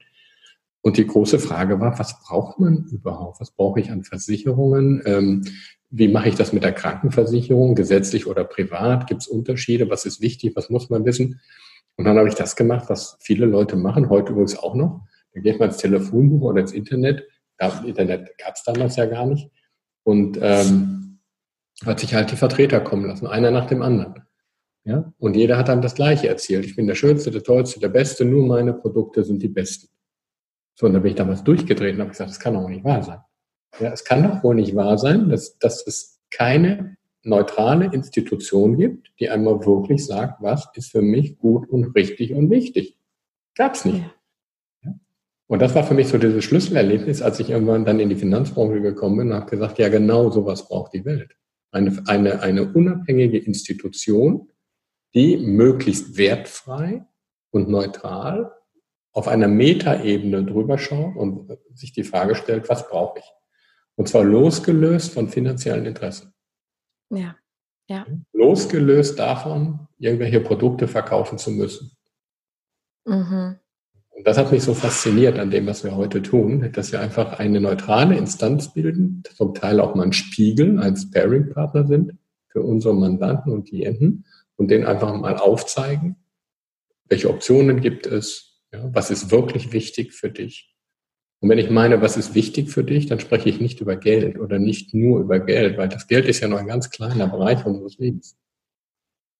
Und 0.83 0.97
die 0.97 1.07
große 1.07 1.39
Frage 1.39 1.79
war, 1.79 1.97
was 1.97 2.19
braucht 2.19 2.59
man 2.59 2.85
überhaupt? 2.91 3.39
Was 3.39 3.51
brauche 3.51 3.79
ich 3.79 3.89
an 3.89 4.03
Versicherungen? 4.03 5.01
Ähm, 5.05 5.45
wie 5.89 6.09
mache 6.09 6.27
ich 6.27 6.35
das 6.35 6.51
mit 6.51 6.63
der 6.63 6.73
Krankenversicherung, 6.73 7.73
gesetzlich 7.73 8.27
oder 8.27 8.43
privat? 8.43 9.07
Gibt 9.07 9.21
es 9.21 9.27
Unterschiede? 9.29 9.89
Was 9.89 10.05
ist 10.05 10.19
wichtig? 10.19 10.57
Was 10.57 10.69
muss 10.69 10.89
man 10.89 11.05
wissen? 11.05 11.39
Und 11.95 12.03
dann 12.03 12.17
habe 12.17 12.27
ich 12.27 12.35
das 12.35 12.57
gemacht, 12.57 12.85
was 12.89 13.17
viele 13.21 13.45
Leute 13.45 13.77
machen, 13.77 14.09
heute 14.09 14.33
übrigens 14.33 14.59
auch 14.59 14.75
noch. 14.75 15.07
Da 15.33 15.39
geht 15.39 15.57
man 15.57 15.69
ins 15.69 15.77
Telefonbuch 15.77 16.41
oder 16.41 16.59
ins 16.59 16.73
Internet. 16.73 17.23
Das 17.57 17.81
Internet 17.83 18.37
gab 18.37 18.55
es 18.55 18.63
damals 18.63 18.97
ja 18.97 19.05
gar 19.05 19.25
nicht. 19.25 19.49
Und 20.03 20.37
ähm, 20.41 21.19
hat 21.85 22.01
sich 22.01 22.13
halt 22.13 22.29
die 22.29 22.35
Vertreter 22.35 22.81
kommen 22.81 23.05
lassen, 23.05 23.25
einer 23.25 23.51
nach 23.51 23.67
dem 23.67 23.81
anderen. 23.81 24.15
Ja? 24.83 25.13
Und 25.17 25.37
jeder 25.37 25.57
hat 25.57 25.69
dann 25.69 25.81
das 25.81 25.95
Gleiche 25.95 26.27
erzählt. 26.27 26.65
Ich 26.65 26.75
bin 26.75 26.87
der 26.87 26.95
Schönste, 26.95 27.31
der 27.31 27.43
Tollste, 27.43 27.79
der 27.79 27.87
Beste, 27.87 28.25
nur 28.25 28.45
meine 28.45 28.73
Produkte 28.73 29.23
sind 29.23 29.41
die 29.41 29.47
besten. 29.47 29.87
So, 30.75 30.87
und 30.87 30.93
da 30.93 30.99
bin 30.99 31.11
ich 31.11 31.15
damals 31.15 31.43
durchgedreht 31.43 31.95
und 31.95 32.01
habe 32.01 32.09
gesagt, 32.11 32.29
das 32.29 32.39
kann 32.39 32.55
doch 32.55 32.67
nicht 32.67 32.83
wahr 32.83 33.03
sein. 33.03 33.19
Ja, 33.79 33.91
es 33.91 34.03
kann 34.03 34.23
doch 34.23 34.43
wohl 34.43 34.55
nicht 34.55 34.75
wahr 34.75 34.97
sein, 34.97 35.29
dass, 35.29 35.57
dass 35.57 35.85
es 35.85 36.21
keine 36.31 36.97
neutrale 37.23 37.85
Institution 37.85 38.77
gibt, 38.77 39.11
die 39.19 39.29
einmal 39.29 39.65
wirklich 39.65 40.05
sagt, 40.05 40.41
was 40.41 40.69
ist 40.75 40.91
für 40.91 41.01
mich 41.01 41.37
gut 41.37 41.69
und 41.69 41.95
richtig 41.95 42.33
und 42.33 42.49
wichtig. 42.49 42.97
Gab's 43.55 43.85
nicht. 43.85 44.03
Ja. 44.83 44.95
Und 45.47 45.61
das 45.61 45.73
war 45.73 45.83
für 45.83 45.93
mich 45.93 46.07
so 46.07 46.17
dieses 46.17 46.43
Schlüsselerlebnis, 46.43 47.21
als 47.21 47.39
ich 47.39 47.49
irgendwann 47.49 47.85
dann 47.85 47.99
in 47.99 48.09
die 48.09 48.15
Finanzbranche 48.15 48.81
gekommen 48.81 49.17
bin 49.17 49.27
und 49.31 49.35
habe 49.35 49.49
gesagt, 49.49 49.79
ja 49.79 49.89
genau 49.89 50.29
sowas 50.31 50.67
braucht 50.67 50.93
die 50.93 51.05
Welt. 51.05 51.35
Eine, 51.71 52.03
eine, 52.07 52.41
eine 52.41 52.71
unabhängige 52.71 53.39
Institution, 53.39 54.49
die 55.13 55.37
möglichst 55.37 56.17
wertfrei 56.17 57.05
und 57.51 57.69
neutral 57.69 58.51
auf 59.13 59.27
einer 59.27 59.47
Metaebene 59.47 60.43
drüber 60.43 60.77
schaut 60.77 61.15
und 61.15 61.57
sich 61.73 61.93
die 61.93 62.03
Frage 62.03 62.35
stellt, 62.35 62.67
was 62.67 62.89
brauche 62.89 63.19
ich? 63.19 63.25
Und 63.95 64.09
zwar 64.09 64.23
losgelöst 64.23 65.13
von 65.13 65.29
finanziellen 65.29 65.85
Interessen. 65.85 66.33
Ja, 67.11 67.35
ja. 67.87 68.05
Losgelöst 68.33 69.19
davon, 69.19 69.87
irgendwelche 69.99 70.39
Produkte 70.39 70.87
verkaufen 70.87 71.37
zu 71.37 71.51
müssen. 71.51 71.91
Mhm. 73.05 73.59
Und 74.09 74.27
das 74.27 74.37
hat 74.37 74.51
mich 74.51 74.63
so 74.63 74.73
fasziniert 74.73 75.37
an 75.37 75.51
dem, 75.51 75.67
was 75.67 75.83
wir 75.83 75.95
heute 75.95 76.21
tun, 76.21 76.71
dass 76.71 76.91
wir 76.91 76.99
einfach 76.99 77.39
eine 77.39 77.59
neutrale 77.59 78.17
Instanz 78.17 78.73
bilden, 78.73 79.23
zum 79.35 79.53
Teil 79.53 79.79
auch 79.79 79.95
mal 79.95 80.03
ein 80.03 80.13
Spiegel 80.13 80.79
als 80.79 81.11
Pairing-Partner 81.11 81.85
sind 81.85 82.13
für 82.47 82.61
unsere 82.61 82.93
Mandanten 82.95 83.51
und 83.51 83.67
Klienten 83.67 84.25
und 84.55 84.69
denen 84.69 84.85
einfach 84.85 85.15
mal 85.15 85.37
aufzeigen, 85.37 86.15
welche 87.09 87.29
Optionen 87.29 87.81
gibt 87.81 88.05
es, 88.05 88.52
ja, 88.73 88.89
was 88.93 89.11
ist 89.11 89.31
wirklich 89.31 89.71
wichtig 89.71 90.13
für 90.13 90.29
dich? 90.29 90.75
Und 91.39 91.49
wenn 91.49 91.59
ich 91.59 91.69
meine, 91.69 92.01
was 92.01 92.17
ist 92.17 92.35
wichtig 92.35 92.71
für 92.71 92.83
dich, 92.83 93.05
dann 93.05 93.19
spreche 93.19 93.49
ich 93.49 93.59
nicht 93.59 93.81
über 93.81 93.97
Geld 93.97 94.39
oder 94.39 94.59
nicht 94.59 94.93
nur 94.93 95.19
über 95.19 95.39
Geld, 95.39 95.77
weil 95.77 95.89
das 95.89 96.07
Geld 96.07 96.25
ist 96.25 96.39
ja 96.39 96.47
nur 96.47 96.57
ein 96.57 96.67
ganz 96.67 96.89
kleiner 96.89 97.27
Bereich 97.27 97.65
unseres 97.65 97.97
Lebens. 97.97 98.37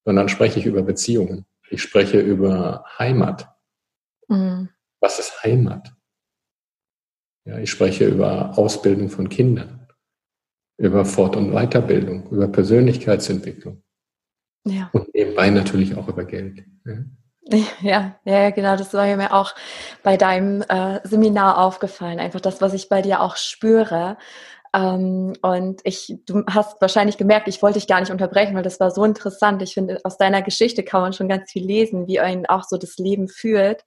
Sondern 0.05 0.27
spreche 0.29 0.59
ich 0.59 0.65
über 0.65 0.83
Beziehungen. 0.83 1.45
Ich 1.69 1.81
spreche 1.81 2.19
über 2.19 2.85
Heimat. 2.99 3.49
Mhm. 4.27 4.69
Was 4.99 5.19
ist 5.19 5.43
Heimat? 5.43 5.93
Ja, 7.45 7.57
ich 7.57 7.71
spreche 7.71 8.05
über 8.05 8.57
Ausbildung 8.57 9.09
von 9.09 9.29
Kindern, 9.29 9.87
über 10.77 11.05
Fort- 11.05 11.35
und 11.35 11.51
Weiterbildung, 11.51 12.29
über 12.29 12.47
Persönlichkeitsentwicklung. 12.47 13.81
Ja. 14.65 14.89
Und 14.93 15.13
nebenbei 15.13 15.49
natürlich 15.49 15.95
auch 15.95 16.07
über 16.07 16.23
Geld. 16.25 16.63
Ja. 16.85 17.03
Ja, 17.81 18.15
ja, 18.25 18.49
genau, 18.49 18.75
das 18.75 18.93
war 18.93 19.05
mir 19.15 19.33
auch 19.33 19.53
bei 20.03 20.17
deinem 20.17 20.61
äh, 20.63 20.99
Seminar 21.03 21.57
aufgefallen. 21.57 22.19
Einfach 22.19 22.41
das, 22.41 22.61
was 22.61 22.73
ich 22.73 22.89
bei 22.89 23.01
dir 23.01 23.21
auch 23.21 23.35
spüre. 23.37 24.17
Ähm, 24.75 25.33
und 25.41 25.81
ich, 25.83 26.15
du 26.25 26.43
hast 26.49 26.81
wahrscheinlich 26.81 27.17
gemerkt, 27.17 27.47
ich 27.47 27.61
wollte 27.61 27.79
dich 27.79 27.87
gar 27.87 27.99
nicht 27.99 28.11
unterbrechen, 28.11 28.55
weil 28.55 28.63
das 28.63 28.79
war 28.79 28.91
so 28.91 29.03
interessant. 29.03 29.61
Ich 29.61 29.73
finde, 29.73 29.99
aus 30.03 30.17
deiner 30.17 30.41
Geschichte 30.41 30.83
kann 30.83 31.01
man 31.01 31.13
schon 31.13 31.29
ganz 31.29 31.51
viel 31.51 31.65
lesen, 31.65 32.07
wie 32.07 32.19
einen 32.19 32.45
auch 32.47 32.63
so 32.63 32.77
das 32.77 32.97
Leben 32.97 33.27
führt. 33.27 33.83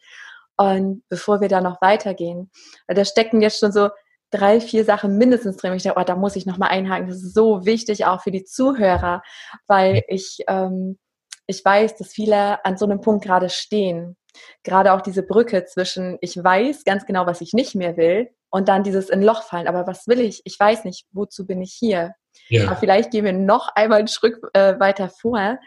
Und 0.57 1.03
bevor 1.09 1.41
wir 1.41 1.49
da 1.49 1.61
noch 1.61 1.83
weitergehen, 1.83 2.51
da 2.87 3.05
stecken 3.05 3.43
jetzt 3.43 3.61
schon 3.61 3.73
so 3.73 3.91
drei, 4.31 4.61
vier 4.61 4.85
Sachen 4.85 5.19
mindestens 5.19 5.57
drin. 5.57 5.75
Ich 5.75 5.83
dachte, 5.83 6.01
oh, 6.01 6.05
da 6.05 6.17
muss 6.17 6.37
ich 6.37 6.47
nochmal 6.47 6.71
einhaken. 6.71 7.09
Das 7.09 7.19
ist 7.19 7.35
so 7.35 7.67
wichtig 7.67 8.07
auch 8.07 8.23
für 8.23 8.31
die 8.31 8.45
Zuhörer, 8.45 9.23
weil 9.67 10.03
ich 10.09 10.39
ähm, 10.49 10.99
ich 11.47 11.65
weiß, 11.65 11.97
dass 11.97 12.13
viele 12.13 12.65
an 12.65 12.77
so 12.77 12.85
einem 12.87 13.01
Punkt 13.01 13.25
gerade 13.25 13.49
stehen. 13.49 14.17
Gerade 14.63 14.93
auch 14.93 15.01
diese 15.01 15.23
Brücke 15.23 15.65
zwischen, 15.65 16.19
ich 16.21 16.37
weiß 16.43 16.85
ganz 16.85 17.07
genau, 17.07 17.27
was 17.27 17.41
ich 17.41 17.53
nicht 17.53 17.75
mehr 17.75 17.97
will, 17.97 18.31
und 18.51 18.69
dann 18.69 18.85
dieses 18.85 19.11
in 19.11 19.23
Loch 19.23 19.43
fallen. 19.43 19.69
Aber 19.69 19.87
was 19.87 20.07
will 20.07 20.21
ich? 20.21 20.41
Ich 20.45 20.59
weiß 20.59 20.85
nicht, 20.85 21.07
wozu 21.13 21.47
bin 21.47 21.61
ich 21.61 21.75
hier? 21.79 22.15
Ja. 22.49 22.67
Aber 22.67 22.77
vielleicht 22.77 23.11
gehen 23.11 23.25
wir 23.25 23.33
noch 23.33 23.69
einmal 23.75 23.99
einen 23.99 24.09
Schritt 24.09 24.37
äh, 24.53 24.79
weiter 24.79 25.09
vor. 25.09 25.59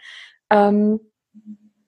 Ähm, 0.50 1.00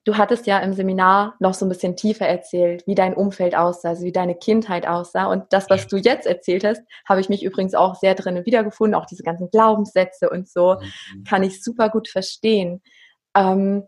du 0.05 0.17
hattest 0.17 0.47
ja 0.47 0.59
im 0.59 0.75
Seminar 0.75 1.35
noch 1.39 1.55
so 1.55 1.65
ein 1.65 1.69
bisschen 1.69 1.97
tiefer 1.97 2.27
erzählt, 2.27 2.85
wie 2.87 2.95
dein 2.95 3.15
Umfeld 3.15 3.57
aussah, 3.57 3.91
also 3.91 4.05
wie 4.05 4.13
deine 4.13 4.35
Kindheit 4.35 4.87
aussah. 4.87 5.27
Und 5.27 5.45
das, 5.51 5.71
was 5.71 5.87
du 5.87 5.97
jetzt 5.97 6.27
erzählt 6.27 6.65
hast, 6.65 6.83
habe 7.09 7.21
ich 7.21 7.29
mich 7.29 7.43
übrigens 7.43 7.75
auch 7.75 7.95
sehr 7.95 8.15
drinnen 8.15 8.45
wiedergefunden. 8.45 8.95
Auch 8.95 9.07
diese 9.07 9.23
ganzen 9.23 9.51
Glaubenssätze 9.51 10.29
und 10.29 10.49
so 10.49 10.77
mhm. 10.81 11.25
kann 11.25 11.43
ich 11.43 11.63
super 11.63 11.89
gut 11.89 12.09
verstehen. 12.09 12.83
Ähm, 13.35 13.85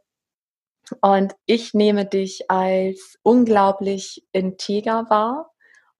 und 1.00 1.34
ich 1.46 1.74
nehme 1.74 2.04
dich 2.04 2.50
als 2.50 3.18
unglaublich 3.22 4.26
integer 4.32 5.08
wahr 5.08 5.50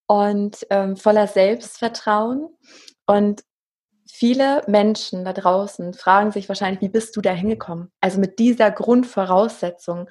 und 0.06 0.66
ähm, 0.70 0.96
voller 0.96 1.26
Selbstvertrauen. 1.26 2.48
Und 3.06 3.42
viele 4.10 4.62
Menschen 4.66 5.24
da 5.24 5.32
draußen 5.32 5.94
fragen 5.94 6.32
sich 6.32 6.48
wahrscheinlich, 6.48 6.82
wie 6.82 6.88
bist 6.88 7.16
du 7.16 7.20
da 7.20 7.32
hingekommen? 7.32 7.90
Also 8.00 8.20
mit 8.20 8.38
dieser 8.38 8.70
Grundvoraussetzung. 8.70 10.08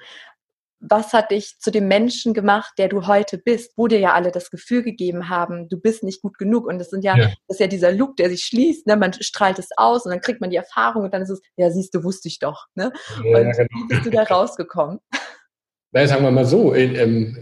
Was 0.88 1.12
hat 1.12 1.30
dich 1.30 1.58
zu 1.58 1.70
dem 1.70 1.88
Menschen 1.88 2.34
gemacht, 2.34 2.74
der 2.78 2.88
du 2.88 3.06
heute 3.06 3.38
bist, 3.38 3.72
wo 3.76 3.88
dir 3.88 3.98
ja 3.98 4.12
alle 4.12 4.30
das 4.30 4.50
Gefühl 4.50 4.82
gegeben 4.82 5.28
haben, 5.28 5.68
du 5.68 5.78
bist 5.78 6.02
nicht 6.02 6.22
gut 6.22 6.38
genug. 6.38 6.66
Und 6.66 6.78
das 6.78 6.90
sind 6.90 7.04
ja, 7.04 7.16
ja. 7.16 7.26
das 7.48 7.56
ist 7.56 7.60
ja 7.60 7.66
dieser 7.66 7.92
Look, 7.92 8.16
der 8.16 8.28
sich 8.28 8.44
schließt, 8.44 8.86
ne? 8.86 8.96
man 8.96 9.12
strahlt 9.12 9.58
es 9.58 9.70
aus 9.76 10.04
und 10.04 10.10
dann 10.10 10.20
kriegt 10.20 10.40
man 10.40 10.50
die 10.50 10.56
Erfahrung 10.56 11.04
und 11.04 11.14
dann 11.14 11.22
ist 11.22 11.30
es, 11.30 11.40
ja, 11.56 11.70
siehst 11.70 11.94
du, 11.94 12.04
wusste 12.04 12.28
ich 12.28 12.38
doch. 12.38 12.66
Ne? 12.74 12.92
Ja, 13.24 13.38
und 13.38 13.52
genau. 13.52 13.68
wie 13.70 13.86
bist 13.88 14.06
du 14.06 14.10
da 14.10 14.22
rausgekommen? 14.22 14.98
Na, 15.92 16.06
sagen 16.06 16.24
wir 16.24 16.30
mal 16.30 16.44
so, 16.44 16.74
ähm, 16.74 17.36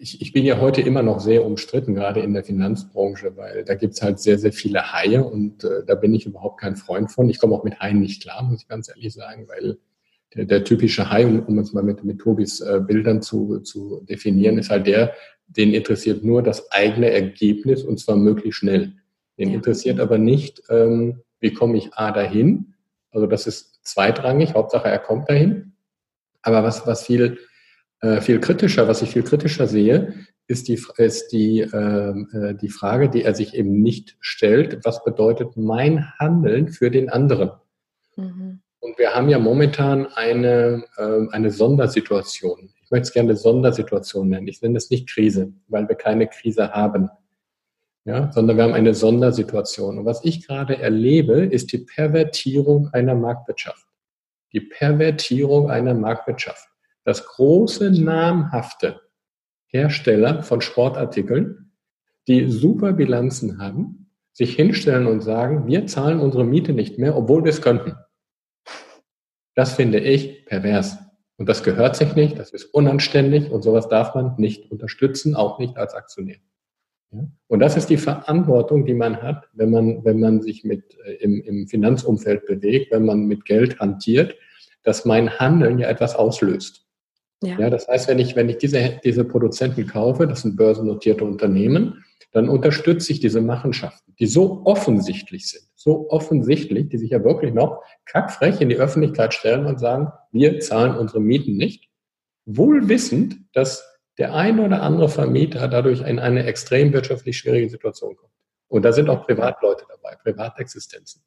ich, 0.00 0.20
ich 0.22 0.32
bin 0.32 0.44
ja 0.44 0.60
heute 0.60 0.80
immer 0.80 1.02
noch 1.02 1.20
sehr 1.20 1.44
umstritten, 1.44 1.94
gerade 1.94 2.20
in 2.20 2.32
der 2.32 2.44
Finanzbranche, 2.44 3.36
weil 3.36 3.64
da 3.64 3.74
gibt's 3.74 4.00
halt 4.00 4.18
sehr, 4.20 4.38
sehr 4.38 4.52
viele 4.52 4.92
Haie 4.92 5.22
und 5.24 5.64
äh, 5.64 5.84
da 5.86 5.94
bin 5.94 6.14
ich 6.14 6.26
überhaupt 6.26 6.60
kein 6.60 6.76
Freund 6.76 7.10
von. 7.10 7.28
Ich 7.28 7.38
komme 7.38 7.54
auch 7.54 7.64
mit 7.64 7.80
Haien 7.80 8.00
nicht 8.00 8.22
klar, 8.22 8.42
muss 8.42 8.62
ich 8.62 8.68
ganz 8.68 8.88
ehrlich 8.88 9.12
sagen, 9.12 9.48
weil 9.48 9.78
der, 10.34 10.44
der 10.44 10.64
typische 10.64 11.10
Hai, 11.10 11.26
um, 11.26 11.40
um 11.40 11.58
uns 11.58 11.72
mal 11.72 11.82
mit, 11.82 12.04
mit 12.04 12.18
Tobis 12.18 12.60
äh, 12.60 12.80
Bildern 12.80 13.22
zu, 13.22 13.60
zu 13.60 14.04
definieren, 14.08 14.58
ist 14.58 14.70
halt 14.70 14.86
der, 14.86 15.14
den 15.46 15.72
interessiert 15.72 16.24
nur 16.24 16.42
das 16.42 16.70
eigene 16.70 17.10
Ergebnis 17.10 17.82
und 17.82 17.98
zwar 17.98 18.16
möglichst 18.16 18.58
schnell. 18.58 18.94
Den 19.38 19.50
ja. 19.50 19.56
interessiert 19.56 20.00
aber 20.00 20.18
nicht, 20.18 20.62
ähm, 20.68 21.22
wie 21.40 21.52
komme 21.52 21.78
ich 21.78 21.94
A 21.94 22.12
dahin. 22.12 22.74
Also 23.10 23.26
das 23.26 23.46
ist 23.46 23.80
zweitrangig, 23.84 24.54
Hauptsache 24.54 24.88
er 24.88 24.98
kommt 24.98 25.30
dahin. 25.30 25.72
Aber 26.42 26.62
was, 26.62 26.86
was 26.86 27.04
viel 27.04 27.38
äh, 28.00 28.20
viel 28.20 28.40
kritischer, 28.40 28.86
was 28.86 29.02
ich 29.02 29.10
viel 29.10 29.24
kritischer 29.24 29.66
sehe, 29.66 30.14
ist 30.46 30.68
die, 30.68 30.80
ist 30.96 31.32
die, 31.32 31.60
ähm, 31.60 32.28
äh, 32.32 32.54
die 32.54 32.68
Frage, 32.68 33.10
die 33.10 33.22
er 33.22 33.34
sich 33.34 33.54
eben 33.54 33.82
nicht 33.82 34.16
stellt, 34.20 34.84
was 34.84 35.04
bedeutet 35.04 35.56
mein 35.56 36.10
Handeln 36.18 36.68
für 36.68 36.90
den 36.90 37.10
anderen? 37.10 37.50
Mhm. 38.16 38.60
Wir 38.98 39.14
haben 39.14 39.28
ja 39.28 39.38
momentan 39.38 40.06
eine, 40.06 40.84
äh, 40.96 41.26
eine 41.30 41.50
Sondersituation. 41.50 42.70
Ich 42.82 42.90
möchte 42.90 43.04
es 43.04 43.12
gerne 43.12 43.36
Sondersituation 43.36 44.28
nennen. 44.28 44.48
Ich 44.48 44.60
nenne 44.60 44.76
es 44.76 44.90
nicht 44.90 45.08
Krise, 45.08 45.52
weil 45.68 45.88
wir 45.88 45.96
keine 45.96 46.26
Krise 46.26 46.72
haben. 46.72 47.08
Ja, 48.04 48.30
sondern 48.32 48.56
wir 48.56 48.64
haben 48.64 48.74
eine 48.74 48.94
Sondersituation. 48.94 49.98
Und 49.98 50.04
was 50.04 50.24
ich 50.24 50.46
gerade 50.46 50.78
erlebe, 50.78 51.44
ist 51.44 51.72
die 51.72 51.78
Pervertierung 51.78 52.88
einer 52.92 53.14
Marktwirtschaft. 53.14 53.86
Die 54.52 54.60
Pervertierung 54.60 55.70
einer 55.70 55.94
Marktwirtschaft 55.94 56.68
dass 57.08 57.24
große 57.24 57.90
namhafte 57.90 59.00
Hersteller 59.68 60.42
von 60.42 60.60
Sportartikeln, 60.60 61.72
die 62.26 62.50
super 62.50 62.92
Bilanzen 62.92 63.58
haben, 63.58 64.10
sich 64.34 64.54
hinstellen 64.54 65.06
und 65.06 65.22
sagen, 65.22 65.66
wir 65.66 65.86
zahlen 65.86 66.20
unsere 66.20 66.44
Miete 66.44 66.74
nicht 66.74 66.98
mehr, 66.98 67.16
obwohl 67.16 67.44
wir 67.44 67.50
es 67.50 67.62
könnten. 67.62 67.94
Das 69.58 69.72
finde 69.72 69.98
ich 69.98 70.46
pervers. 70.46 70.98
Und 71.36 71.48
das 71.48 71.64
gehört 71.64 71.96
sich 71.96 72.14
nicht, 72.14 72.38
das 72.38 72.50
ist 72.50 72.66
unanständig 72.66 73.50
und 73.50 73.62
sowas 73.62 73.88
darf 73.88 74.14
man 74.14 74.36
nicht 74.38 74.70
unterstützen, 74.70 75.34
auch 75.34 75.58
nicht 75.58 75.76
als 75.76 75.94
Aktionär. 75.94 76.36
Ja? 77.10 77.26
Und 77.48 77.58
das 77.58 77.76
ist 77.76 77.90
die 77.90 77.96
Verantwortung, 77.96 78.86
die 78.86 78.94
man 78.94 79.20
hat, 79.20 79.48
wenn 79.54 79.70
man, 79.70 80.04
wenn 80.04 80.20
man 80.20 80.42
sich 80.42 80.62
mit, 80.62 80.96
äh, 81.04 81.14
im, 81.14 81.40
im 81.40 81.66
Finanzumfeld 81.66 82.46
bewegt, 82.46 82.92
wenn 82.92 83.04
man 83.04 83.26
mit 83.26 83.46
Geld 83.46 83.80
hantiert, 83.80 84.36
dass 84.84 85.04
mein 85.04 85.40
Handeln 85.40 85.80
ja 85.80 85.88
etwas 85.88 86.14
auslöst. 86.14 86.86
Ja. 87.42 87.58
ja, 87.58 87.70
das 87.70 87.86
heißt, 87.86 88.08
wenn 88.08 88.18
ich, 88.18 88.34
wenn 88.34 88.48
ich 88.48 88.58
diese, 88.58 89.00
diese 89.04 89.24
Produzenten 89.24 89.86
kaufe, 89.86 90.26
das 90.26 90.42
sind 90.42 90.56
börsennotierte 90.56 91.24
Unternehmen, 91.24 92.04
dann 92.32 92.48
unterstütze 92.48 93.12
ich 93.12 93.20
diese 93.20 93.40
Machenschaften, 93.40 94.14
die 94.18 94.26
so 94.26 94.62
offensichtlich 94.64 95.48
sind, 95.48 95.64
so 95.74 96.10
offensichtlich, 96.10 96.88
die 96.88 96.98
sich 96.98 97.10
ja 97.10 97.24
wirklich 97.24 97.54
noch 97.54 97.82
kackfrech 98.04 98.60
in 98.60 98.68
die 98.68 98.76
Öffentlichkeit 98.76 99.32
stellen 99.32 99.66
und 99.66 99.78
sagen, 99.78 100.12
wir 100.32 100.58
zahlen 100.60 100.96
unsere 100.96 101.20
Mieten 101.20 101.56
nicht, 101.56 101.88
wohl 102.44 102.88
wissend, 102.88 103.36
dass 103.52 103.84
der 104.18 104.34
ein 104.34 104.58
oder 104.58 104.82
andere 104.82 105.08
Vermieter 105.08 105.68
dadurch 105.68 106.00
in 106.00 106.18
eine 106.18 106.44
extrem 106.44 106.92
wirtschaftlich 106.92 107.38
schwierige 107.38 107.70
Situation 107.70 108.16
kommt. 108.16 108.32
Und 108.66 108.84
da 108.84 108.92
sind 108.92 109.08
auch 109.08 109.24
Privatleute 109.24 109.86
dabei, 109.88 110.16
Privatexistenzen, 110.16 111.22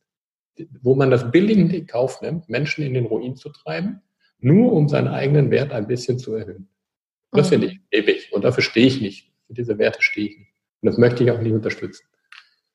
wo 0.82 0.94
man 0.94 1.10
das 1.10 1.32
billigend 1.32 1.74
in 1.74 1.88
Kauf 1.88 2.22
nimmt, 2.22 2.50
Menschen 2.50 2.84
in 2.84 2.94
den 2.94 3.06
Ruin 3.06 3.36
zu 3.38 3.50
treiben 3.50 4.02
nur 4.44 4.74
um 4.74 4.90
seinen 4.90 5.08
eigenen 5.08 5.52
Wert 5.52 5.72
ein 5.72 5.88
bisschen 5.88 6.20
zu 6.20 6.36
erhöhen. 6.36 6.70
Das 7.32 7.48
mhm. 7.48 7.52
finde 7.52 7.68
ich 7.68 7.80
ewig 7.92 8.34
und 8.34 8.44
dafür 8.44 8.64
stehe 8.64 8.88
ich 8.88 9.02
nicht. 9.02 9.32
Für 9.48 9.54
diese 9.54 9.78
Werte 9.78 10.02
stehe 10.02 10.30
ich 10.30 10.38
nicht. 10.38 10.52
Und 10.82 10.88
das 10.88 10.98
möchte 10.98 11.24
ich 11.24 11.32
auch 11.32 11.40
nicht 11.40 11.54
unterstützen. 11.54 12.06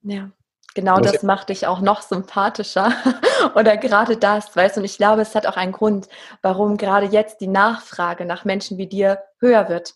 Ja, 0.02 0.30
genau 0.74 1.00
das 1.00 1.22
macht 1.22 1.48
dich 1.48 1.66
auch 1.66 1.80
noch 1.80 2.02
sympathischer. 2.02 2.92
Oder 3.54 3.76
gerade 3.76 4.16
das, 4.16 4.54
weißt 4.54 4.76
du, 4.76 4.80
und 4.80 4.84
ich 4.84 4.96
glaube, 4.96 5.22
es 5.22 5.34
hat 5.34 5.46
auch 5.46 5.56
einen 5.56 5.72
Grund, 5.72 6.08
warum 6.42 6.76
gerade 6.76 7.06
jetzt 7.06 7.40
die 7.40 7.48
Nachfrage 7.48 8.24
nach 8.24 8.44
Menschen 8.44 8.78
wie 8.78 8.86
dir 8.86 9.18
höher 9.40 9.68
wird. 9.68 9.94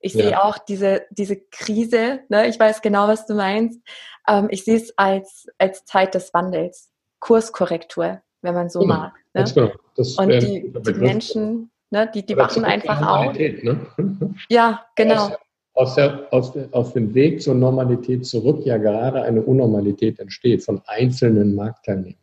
Ich 0.00 0.14
ja. 0.14 0.24
sehe 0.24 0.42
auch 0.42 0.58
diese, 0.58 1.06
diese 1.10 1.36
Krise, 1.36 2.20
ne? 2.28 2.48
ich 2.48 2.58
weiß 2.58 2.82
genau, 2.82 3.08
was 3.08 3.26
du 3.26 3.34
meinst. 3.34 3.80
Ähm, 4.26 4.48
ich 4.50 4.64
sehe 4.64 4.76
es 4.76 4.96
als, 4.96 5.46
als 5.58 5.84
Zeit 5.84 6.14
des 6.14 6.34
Wandels, 6.34 6.90
Kurskorrektur, 7.20 8.22
wenn 8.42 8.54
man 8.54 8.68
so 8.68 8.80
genau. 8.80 8.94
mag. 8.94 9.12
Ne? 9.34 9.44
Genau. 9.54 9.70
Das 9.96 10.16
und 10.16 10.28
die, 10.28 10.72
die 10.72 10.92
Menschen, 10.94 11.70
ne, 11.90 12.10
die, 12.14 12.24
die 12.24 12.36
wachen 12.36 12.64
einfach 12.64 13.06
auf. 13.06 13.36
Ne? 13.36 13.86
Ja, 14.48 14.84
genau. 14.94 15.30
Aus, 15.74 15.94
der, 15.94 16.26
aus, 16.32 16.52
der, 16.52 16.68
aus 16.72 16.92
dem 16.92 17.14
Weg 17.14 17.40
zur 17.40 17.54
Normalität 17.54 18.26
zurück 18.26 18.64
ja 18.64 18.78
gerade 18.78 19.22
eine 19.22 19.42
Unnormalität 19.42 20.18
entsteht 20.18 20.64
von 20.64 20.82
einzelnen 20.86 21.54
Marktteilnehmern. 21.54 22.16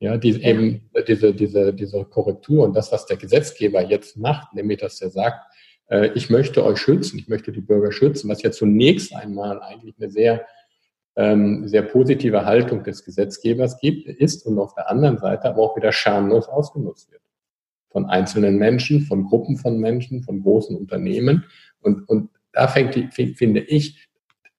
Ja, 0.00 0.16
die 0.16 0.30
ja. 0.30 0.50
eben 0.50 0.88
diese, 1.08 1.34
diese, 1.34 1.74
diese 1.74 2.04
Korrektur 2.04 2.64
und 2.64 2.74
das, 2.74 2.92
was 2.92 3.06
der 3.06 3.16
Gesetzgeber 3.16 3.82
jetzt 3.82 4.16
macht, 4.16 4.54
nämlich 4.54 4.78
dass 4.78 5.00
er 5.00 5.10
sagt, 5.10 5.40
äh, 5.88 6.10
ich 6.14 6.30
möchte 6.30 6.64
euch 6.64 6.78
schützen, 6.78 7.18
ich 7.18 7.28
möchte 7.28 7.52
die 7.52 7.60
Bürger 7.60 7.92
schützen, 7.92 8.28
was 8.28 8.42
ja 8.42 8.50
zunächst 8.50 9.14
einmal 9.14 9.60
eigentlich 9.60 9.94
eine 9.98 10.10
sehr 10.10 10.46
ähm, 11.18 11.66
sehr 11.66 11.82
positive 11.82 12.44
Haltung 12.46 12.84
des 12.84 13.04
Gesetzgebers 13.04 13.80
gibt, 13.80 14.06
ist 14.06 14.46
und 14.46 14.58
auf 14.58 14.74
der 14.74 14.88
anderen 14.88 15.18
Seite 15.18 15.48
aber 15.48 15.62
auch 15.62 15.76
wieder 15.76 15.90
schamlos 15.90 16.46
ausgenutzt 16.46 17.10
wird. 17.10 17.22
Von 17.90 18.06
einzelnen 18.06 18.56
Menschen, 18.56 19.00
von 19.00 19.24
Gruppen 19.24 19.56
von 19.56 19.78
Menschen, 19.80 20.22
von 20.22 20.42
großen 20.42 20.76
Unternehmen. 20.76 21.44
Und, 21.80 22.08
und 22.08 22.30
da 22.52 22.68
fängt 22.68 22.94
die, 22.94 23.08
finde 23.08 23.60
ich, 23.60 24.08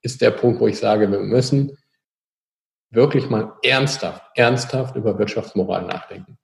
ist 0.01 0.19
der 0.19 0.31
Punkt, 0.31 0.59
wo 0.59 0.67
ich 0.67 0.77
sage, 0.77 1.09
wir 1.09 1.21
müssen 1.21 1.77
wirklich 2.91 3.29
mal 3.29 3.53
ernsthaft, 3.63 4.21
ernsthaft 4.35 4.97
über 4.97 5.17
Wirtschaftsmoral 5.17 5.85
nachdenken. 5.85 6.37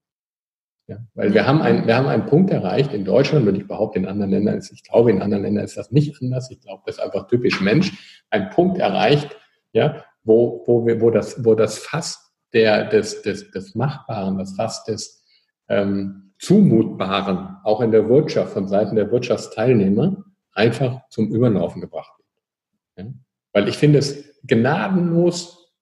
Ja, 0.88 0.97
weil 1.13 1.34
wir 1.34 1.45
haben, 1.45 1.62
ein, 1.62 1.88
wir 1.88 1.97
haben 1.97 2.08
einen 2.08 2.28
Punkt 2.28 2.51
erreicht 2.51 2.93
in 2.93 3.04
Deutschland 3.04 3.47
und 3.47 3.56
ich 3.56 3.67
behaupte 3.67 3.99
in 3.99 4.06
anderen 4.06 4.32
Ländern, 4.32 4.58
ist, 4.60 4.71
ich 4.71 4.84
glaube 4.84 5.12
in 5.12 5.21
anderen 5.21 5.43
Ländern 5.43 5.65
ist 5.65 5.75
das 5.75 5.91
nicht 5.91 6.21
anders. 6.21 6.49
Ich 6.51 6.62
glaube, 6.62 6.84
das 6.86 6.97
ist 6.97 7.04
einfach 7.04 7.28
typisch 7.28 7.60
Mensch. 7.60 8.23
Ein 8.30 8.51
Punkt 8.51 8.78
erreicht, 8.78 9.36
ja, 9.75 10.04
wo, 10.25 10.63
wo, 10.65 10.85
wir, 10.85 10.99
wo, 10.99 11.11
das, 11.11 11.45
wo 11.45 11.55
das 11.55 11.77
Fass 11.77 12.33
der, 12.51 12.85
des, 12.85 13.21
des, 13.21 13.51
des 13.51 13.75
Machbaren, 13.75 14.38
das 14.38 14.55
Fass 14.55 14.83
des 14.83 15.23
ähm, 15.69 16.33
Zumutbaren, 16.39 17.57
auch 17.63 17.81
in 17.81 17.91
der 17.91 18.09
Wirtschaft, 18.09 18.53
von 18.53 18.67
Seiten 18.67 18.95
der 18.95 19.11
Wirtschaftsteilnehmer, 19.11 20.25
einfach 20.51 21.01
zum 21.09 21.33
Überlaufen 21.33 21.81
gebracht 21.81 22.11
wird. 22.17 23.07
Ja? 23.07 23.13
Weil 23.53 23.67
ich 23.69 23.77
finde 23.77 23.99
es 23.99 24.41
gnadenlos 24.43 25.73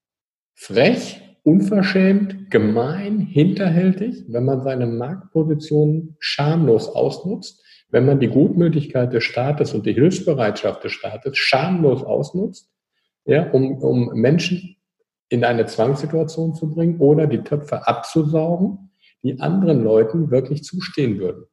frech, 0.53 1.21
unverschämt, 1.43 2.51
gemein, 2.51 3.19
hinterhältig, 3.19 4.25
wenn 4.27 4.45
man 4.45 4.61
seine 4.61 4.85
Marktposition 4.85 6.15
schamlos 6.19 6.87
ausnutzt, 6.87 7.63
wenn 7.89 8.05
man 8.05 8.19
die 8.19 8.29
Gutmütigkeit 8.29 9.13
des 9.13 9.23
Staates 9.23 9.73
und 9.73 9.85
die 9.85 9.93
Hilfsbereitschaft 9.93 10.83
des 10.83 10.93
Staates 10.93 11.37
schamlos 11.37 12.03
ausnutzt 12.03 12.72
ja, 13.25 13.49
um, 13.51 13.77
um 13.77 14.07
Menschen 14.13 14.77
in 15.29 15.43
eine 15.43 15.65
Zwangssituation 15.65 16.53
zu 16.53 16.69
bringen 16.69 16.99
oder 16.99 17.27
die 17.27 17.43
Töpfe 17.43 17.87
abzusaugen, 17.87 18.91
die 19.23 19.39
anderen 19.39 19.83
Leuten 19.83 20.31
wirklich 20.31 20.63
zustehen 20.63 21.19
würden. 21.19 21.45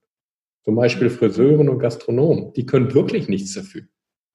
Zum 0.64 0.74
Beispiel 0.74 1.08
Friseuren 1.08 1.68
und 1.68 1.78
Gastronomen, 1.78 2.52
die 2.52 2.66
können 2.66 2.92
wirklich 2.92 3.28
nichts 3.28 3.54
dafür. 3.54 3.82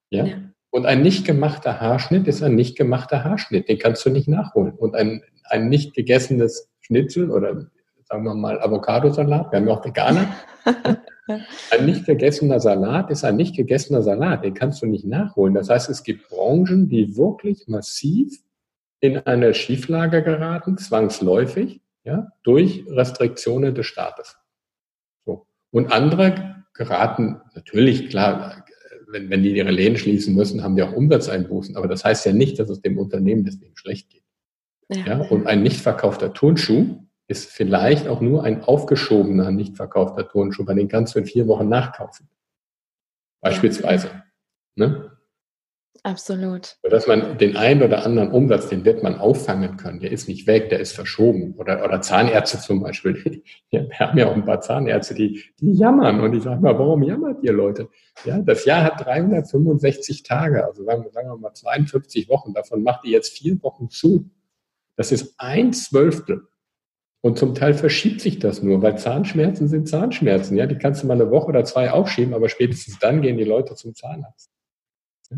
Ja? 0.10 0.26
ja. 0.26 0.38
Und 0.72 0.86
ein 0.86 1.02
nicht 1.02 1.26
gemachter 1.26 1.80
Haarschnitt 1.80 2.28
ist 2.28 2.42
ein 2.42 2.56
nicht 2.56 2.78
gemachter 2.78 3.24
Haarschnitt, 3.24 3.70
den 3.70 3.78
kannst 3.78 4.06
du 4.06 4.10
nicht 4.10 4.28
nachholen. 4.28 4.74
Und 4.74 4.96
ein, 4.96 5.22
ein 5.46 5.70
nicht 5.70 5.94
gegessenes 5.94 6.70
Schnitzel 6.82 7.32
oder 7.32 7.70
sagen 8.04 8.24
wir 8.24 8.34
mal 8.34 8.60
Avocadosalat, 8.60 9.52
wir 9.52 9.60
haben 9.60 9.68
ja 9.68 9.74
auch 9.74 9.86
Veganer, 9.86 10.36
Ein 11.28 11.86
nicht 11.86 12.06
gegessener 12.06 12.60
Salat 12.60 13.10
ist 13.10 13.24
ein 13.24 13.36
nicht 13.36 13.56
gegessener 13.56 14.04
Salat, 14.04 14.44
den 14.44 14.54
kannst 14.54 14.82
du 14.82 14.86
nicht 14.86 15.06
nachholen. 15.06 15.56
Das 15.56 15.70
heißt, 15.70 15.90
es 15.90 16.04
gibt 16.04 16.30
Branchen, 16.30 16.88
die 16.88 17.18
wirklich 17.18 17.68
massiv 17.68 18.40
in 19.00 19.18
eine 19.20 19.54
Schieflage 19.54 20.24
geraten, 20.24 20.78
zwangsläufig, 20.78 21.82
ja, 22.04 22.32
durch 22.44 22.86
Restriktionen 22.88 23.74
des 23.74 23.88
Staates. 23.88 24.38
So. 25.26 25.48
Und 25.72 25.92
andere 25.92 26.64
geraten 26.74 27.42
natürlich, 27.56 28.10
klar, 28.10 28.64
wenn, 29.08 29.30
wenn 29.30 29.44
die 29.44 29.56
ihre 29.56 29.72
Läden 29.72 29.98
schließen 29.98 30.36
müssen, 30.36 30.64
haben 30.64 30.76
die 30.76 30.84
auch 30.84 30.94
Umsatzeinbußen. 30.94 31.76
Aber 31.76 31.88
das 31.88 32.04
heißt 32.04 32.26
ja 32.26 32.34
nicht, 32.34 32.60
dass 32.60 32.70
es 32.70 32.82
dem 32.82 32.98
Unternehmen 32.98 33.44
deswegen 33.44 33.76
schlecht 33.78 34.10
geht. 34.10 34.24
Ja. 34.90 35.06
ja 35.06 35.22
und 35.30 35.48
ein 35.48 35.64
nicht 35.64 35.82
verkaufter 35.82 36.34
Turnschuh 36.34 37.05
ist 37.28 37.50
vielleicht 37.50 38.08
auch 38.08 38.22
nur 38.22 38.44
ein 38.44 38.64
aufgeschobener, 38.64 39.52
nicht 39.52 39.76
verkaufter 39.76 40.28
Turnschuh, 40.28 40.66
bei 40.66 40.74
den 40.74 40.88
kannst 40.88 41.16
du 41.16 41.20
in 41.20 41.26
vier 41.26 41.48
Wochen 41.48 41.68
nachkaufen. 41.68 42.30
Beispielsweise. 43.42 44.24
Ne? 44.76 45.12
Absolut. 46.06 46.78
Dass 46.84 47.08
man 47.08 47.40
den 47.40 47.58
einen 47.58 47.82
oder 47.82 48.06
anderen 48.06 48.32
Umsatz, 48.32 48.70
den 48.70 48.86
wird 48.86 49.02
man 49.02 49.18
auffangen 49.18 49.76
können. 49.76 50.00
Der 50.00 50.12
ist 50.12 50.28
nicht 50.28 50.46
weg, 50.46 50.70
der 50.70 50.80
ist 50.80 50.92
verschoben. 50.92 51.56
Oder, 51.58 51.84
oder 51.84 52.00
Zahnärzte 52.00 52.60
zum 52.60 52.84
Beispiel. 52.84 53.42
Wir 53.72 53.90
haben 53.98 54.16
ja 54.16 54.28
auch 54.28 54.36
ein 54.36 54.46
paar 54.46 54.62
Zahnärzte, 54.62 55.16
die, 55.16 55.42
die 55.60 55.74
jammern. 55.74 56.20
Und 56.20 56.36
ich 56.36 56.44
sage 56.44 56.62
mal, 56.62 56.78
warum 56.78 57.02
jammert 57.02 57.44
ihr 57.44 57.54
Leute? 57.54 57.90
Ja, 58.24 58.38
das 58.40 58.66
Jahr 58.66 58.84
hat 58.84 59.04
365 59.04 60.22
Tage, 60.22 60.64
also 60.64 60.84
sagen, 60.84 61.06
sagen 61.12 61.30
wir 61.30 61.38
mal 61.38 61.54
52 61.54 62.30
Wochen. 62.30 62.54
Davon 62.54 62.84
macht 62.84 63.04
ihr 63.06 63.12
jetzt 63.12 63.36
vier 63.36 63.62
Wochen 63.64 63.90
zu. 63.90 64.30
Das 64.96 65.12
ist 65.12 65.34
ein 65.40 65.74
Zwölftel. 65.74 66.48
Und 67.26 67.40
zum 67.40 67.56
Teil 67.56 67.74
verschiebt 67.74 68.22
sich 68.22 68.38
das 68.38 68.62
nur, 68.62 68.84
weil 68.84 69.00
Zahnschmerzen 69.00 69.68
sind 69.68 69.90
Zahnschmerzen. 69.90 70.56
Ja, 70.58 70.68
die 70.68 70.78
kannst 70.78 71.02
du 71.02 71.08
mal 71.08 71.16
eine 71.16 71.32
Woche 71.32 71.48
oder 71.48 71.64
zwei 71.66 71.90
aufschieben, 71.90 72.36
aber 72.36 72.50
spätestens 72.50 73.00
dann 73.00 73.24
gehen 73.24 73.40
die 73.40 73.44
Leute 73.44 73.74
zum 73.74 73.96
Zahnarzt. 73.96 74.52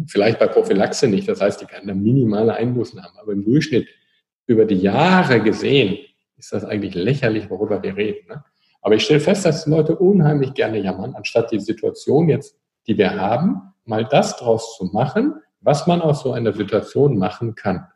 Vielleicht 0.08 0.38
bei 0.38 0.47
Prophylaxe 0.47 1.08
nicht, 1.08 1.30
das 1.30 1.39
heißt, 1.39 1.62
die 1.62 1.65
kann 1.65 1.88
dann 1.88 2.04
minimale 2.04 2.54
Einbußen 2.56 3.02
haben, 3.02 3.17
aber 3.17 3.32
im 3.32 3.45
Durchschnitt 3.45 3.88
über 4.47 4.65
die 4.65 4.76
Jahre 4.76 5.39
gesehen 5.39 6.00
ist 6.36 6.52
das 6.52 6.65
eigentlich 6.65 6.93
lächerlich, 6.93 7.50
worüber 7.50 7.82
wir 7.82 7.95
reden. 7.95 8.28
Ne? 8.28 8.43
Aber 8.82 8.95
ich 8.95 9.06
stelle 9.06 9.21
fest, 9.21 9.45
dass 9.45 9.63
die 9.63 9.69
Leute 9.69 9.95
unheimlich 9.95 10.56
gerne 10.56 10.80
jammern, 10.80 11.15
anstatt 11.15 11.54
die 11.54 11.60
Situation 11.62 12.28
jetzt, 12.28 12.60
die 12.88 12.97
wir 12.97 13.15
haben, 13.15 13.62
mal 13.86 14.04
das 14.04 14.36
draus 14.36 14.76
zu 14.76 14.84
machen, 14.91 15.36
was 15.62 15.88
man 15.88 16.02
aus 16.02 16.21
so 16.21 16.34
einer 16.34 16.52
Situation 16.52 17.17
machen 17.17 17.56
kann. 17.56 17.88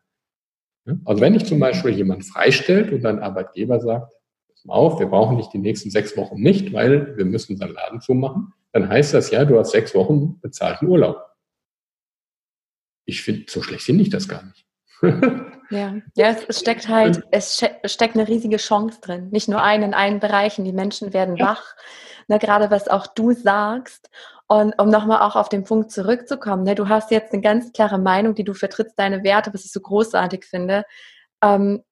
Also 1.06 1.22
wenn 1.22 1.36
ich 1.36 1.46
zum 1.46 1.60
Beispiel 1.60 1.92
jemand 1.92 2.26
freistellt 2.26 2.92
und 2.92 3.06
ein 3.06 3.20
Arbeitgeber 3.20 3.80
sagt, 3.80 4.14
pass 4.50 4.66
mal 4.66 4.74
auf, 4.74 5.00
wir 5.00 5.08
brauchen 5.08 5.38
dich 5.38 5.48
die 5.48 5.60
nächsten 5.60 5.90
sechs 5.90 6.18
Wochen 6.18 6.42
nicht, 6.42 6.74
weil 6.74 7.16
wir 7.18 7.26
müssen 7.26 7.54
unseren 7.54 7.74
Laden 7.74 8.02
zumachen, 8.02 8.54
dann 8.72 8.90
heißt 8.90 9.14
das 9.14 9.32
ja, 9.32 9.46
du 9.46 9.60
hast 9.60 9.72
sechs 9.72 9.94
Wochen 9.94 10.40
bezahlten 10.42 10.88
Urlaub 10.88 11.32
ich 13.12 13.22
finde, 13.22 13.46
so 13.50 13.62
schlecht 13.62 13.84
finde 13.84 14.04
ich 14.04 14.10
das 14.10 14.28
gar 14.28 14.44
nicht. 14.44 14.66
ja, 15.72 15.96
ja, 16.16 16.36
es 16.48 16.60
steckt 16.60 16.88
halt, 16.88 17.24
es 17.32 17.64
steckt 17.86 18.16
eine 18.16 18.28
riesige 18.28 18.58
Chance 18.58 19.00
drin. 19.02 19.30
Nicht 19.32 19.50
nur 19.50 19.62
einen 19.62 19.84
in 19.84 19.94
allen 19.94 20.20
Bereichen. 20.20 20.66
Die 20.66 20.74
Menschen 20.74 21.14
werden 21.14 21.36
ja. 21.36 21.48
wach. 21.48 21.76
Ne, 22.28 22.40
gerade 22.40 22.70
was 22.72 22.88
auch 22.88 23.08
du 23.08 23.34
sagst. 23.34 24.10
Und 24.52 24.78
um 24.80 24.90
nochmal 24.90 25.22
auch 25.22 25.38
auf 25.38 25.48
den 25.48 25.64
Punkt 25.64 25.92
zurückzukommen, 25.92 26.64
ne, 26.64 26.76
du 26.76 26.90
hast 26.90 27.10
jetzt 27.10 27.32
eine 27.32 27.42
ganz 27.42 27.72
klare 27.72 27.98
Meinung, 27.98 28.36
die 28.36 28.44
du 28.44 28.54
vertrittst, 28.54 29.00
deine 29.00 29.24
Werte, 29.24 29.54
was 29.54 29.64
ich 29.64 29.72
so 29.72 29.80
großartig 29.80 30.44
finde. 30.44 30.84
Ähm, 31.42 31.84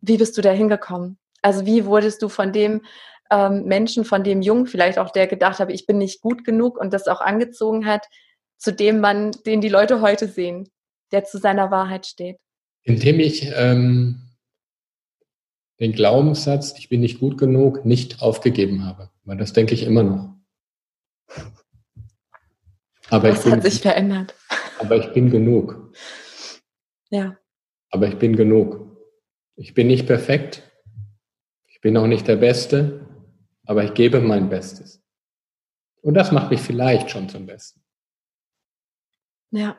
wie 0.00 0.16
bist 0.16 0.38
du 0.38 0.40
da 0.40 0.50
hingekommen? 0.50 1.18
Also 1.42 1.66
wie 1.66 1.84
wurdest 1.84 2.22
du 2.22 2.30
von 2.30 2.54
dem 2.54 2.80
ähm, 3.30 3.64
Menschen, 3.64 4.06
von 4.06 4.24
dem 4.24 4.40
Jungen 4.40 4.66
vielleicht 4.66 4.98
auch, 4.98 5.10
der 5.10 5.26
gedacht 5.26 5.58
habe, 5.60 5.74
ich 5.74 5.84
bin 5.84 5.98
nicht 5.98 6.22
gut 6.22 6.42
genug 6.42 6.78
und 6.78 6.94
das 6.94 7.06
auch 7.06 7.20
angezogen 7.20 7.84
hat, 7.84 8.06
zu 8.56 8.72
dem 8.72 9.00
Mann, 9.00 9.32
den 9.44 9.60
die 9.60 9.68
Leute 9.68 10.00
heute 10.00 10.26
sehen, 10.26 10.70
der 11.12 11.24
zu 11.24 11.36
seiner 11.36 11.70
Wahrheit 11.70 12.06
steht? 12.06 12.38
Indem 12.84 13.20
ich 13.20 13.52
ähm, 13.54 14.22
den 15.80 15.92
Glaubenssatz, 15.92 16.78
ich 16.78 16.88
bin 16.88 17.02
nicht 17.02 17.20
gut 17.20 17.36
genug, 17.36 17.84
nicht 17.84 18.22
aufgegeben 18.22 18.86
habe. 18.86 19.10
Weil 19.24 19.36
das 19.36 19.52
denke 19.52 19.74
ich 19.74 19.82
immer 19.82 20.02
noch. 20.02 20.30
Aber 23.10 23.28
das 23.28 23.44
bin, 23.44 23.52
hat 23.52 23.62
sich 23.62 23.80
verändert. 23.80 24.34
Aber 24.78 24.96
ich 24.96 25.12
bin 25.12 25.30
genug. 25.30 25.92
Ja. 27.10 27.38
Aber 27.90 28.08
ich 28.08 28.18
bin 28.18 28.36
genug. 28.36 28.98
Ich 29.56 29.74
bin 29.74 29.86
nicht 29.86 30.06
perfekt. 30.06 30.62
Ich 31.66 31.80
bin 31.80 31.96
auch 31.96 32.06
nicht 32.06 32.26
der 32.26 32.36
Beste. 32.36 33.06
Aber 33.66 33.84
ich 33.84 33.94
gebe 33.94 34.20
mein 34.20 34.48
Bestes. 34.48 35.02
Und 36.02 36.14
das 36.14 36.32
macht 36.32 36.50
mich 36.50 36.60
vielleicht 36.60 37.10
schon 37.10 37.28
zum 37.28 37.46
Besten. 37.46 37.82
Ja. 39.50 39.78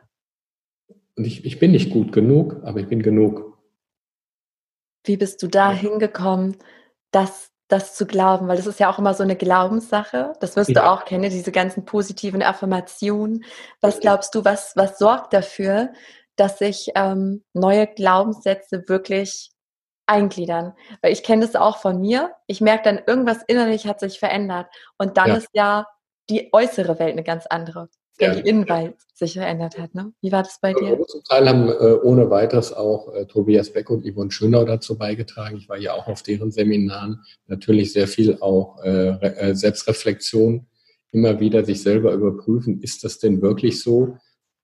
Und 1.15 1.25
ich, 1.25 1.45
ich 1.45 1.59
bin 1.59 1.71
nicht 1.71 1.91
gut 1.91 2.11
genug, 2.11 2.63
aber 2.63 2.79
ich 2.79 2.87
bin 2.87 3.01
genug. 3.01 3.59
Wie 5.03 5.17
bist 5.17 5.43
du 5.43 5.47
da 5.47 5.71
hingekommen, 5.71 6.57
das, 7.11 7.51
das 7.67 7.95
zu 7.95 8.05
glauben? 8.05 8.47
Weil 8.47 8.57
das 8.57 8.67
ist 8.67 8.79
ja 8.79 8.89
auch 8.89 8.99
immer 8.99 9.13
so 9.13 9.23
eine 9.23 9.35
Glaubenssache. 9.35 10.33
Das 10.39 10.55
wirst 10.55 10.69
ja. 10.69 10.81
du 10.81 10.89
auch 10.89 11.05
kennen, 11.05 11.29
diese 11.29 11.51
ganzen 11.51 11.85
positiven 11.85 12.43
Affirmationen. 12.43 13.43
Was 13.81 13.99
glaubst 13.99 14.35
du, 14.35 14.45
was, 14.45 14.73
was 14.75 14.97
sorgt 14.97 15.33
dafür, 15.33 15.93
dass 16.35 16.59
sich 16.59 16.91
ähm, 16.95 17.43
neue 17.53 17.87
Glaubenssätze 17.87 18.83
wirklich 18.87 19.51
eingliedern? 20.05 20.73
Weil 21.01 21.13
ich 21.13 21.23
kenne 21.23 21.45
das 21.45 21.55
auch 21.55 21.77
von 21.77 21.99
mir. 21.99 22.33
Ich 22.47 22.61
merke 22.61 22.83
dann, 22.83 23.01
irgendwas 23.05 23.41
innerlich 23.47 23.87
hat 23.87 23.99
sich 23.99 24.19
verändert. 24.19 24.67
Und 24.97 25.17
dann 25.17 25.29
ja. 25.29 25.35
ist 25.35 25.49
ja 25.53 25.85
die 26.29 26.49
äußere 26.53 26.99
Welt 26.99 27.13
eine 27.13 27.23
ganz 27.23 27.45
andere 27.47 27.89
der 28.19 28.33
ja. 28.33 28.41
die 28.41 28.49
Innenwelt 28.49 28.95
sich 29.13 29.33
verändert 29.33 29.77
hat. 29.77 29.95
Ne? 29.95 30.11
Wie 30.21 30.31
war 30.31 30.43
das 30.43 30.59
bei 30.61 30.73
dir? 30.73 31.01
Zum 31.07 31.23
Teil 31.23 31.47
haben 31.47 31.69
äh, 31.69 31.99
ohne 32.03 32.29
weiteres 32.29 32.73
auch 32.73 33.13
äh, 33.13 33.25
Tobias 33.25 33.71
Beck 33.71 33.89
und 33.89 34.05
Yvonne 34.05 34.31
Schönau 34.31 34.65
dazu 34.65 34.97
beigetragen. 34.97 35.57
Ich 35.57 35.69
war 35.69 35.77
ja 35.77 35.93
auch 35.93 36.07
auf 36.07 36.21
deren 36.21 36.51
Seminaren. 36.51 37.21
Natürlich 37.47 37.93
sehr 37.93 38.07
viel 38.07 38.37
auch 38.41 38.83
äh, 38.83 39.09
äh, 39.09 39.55
Selbstreflexion, 39.55 40.67
immer 41.11 41.39
wieder 41.39 41.63
sich 41.63 41.81
selber 41.81 42.13
überprüfen, 42.13 42.81
ist 42.81 43.03
das 43.03 43.19
denn 43.19 43.41
wirklich 43.41 43.81
so? 43.81 44.17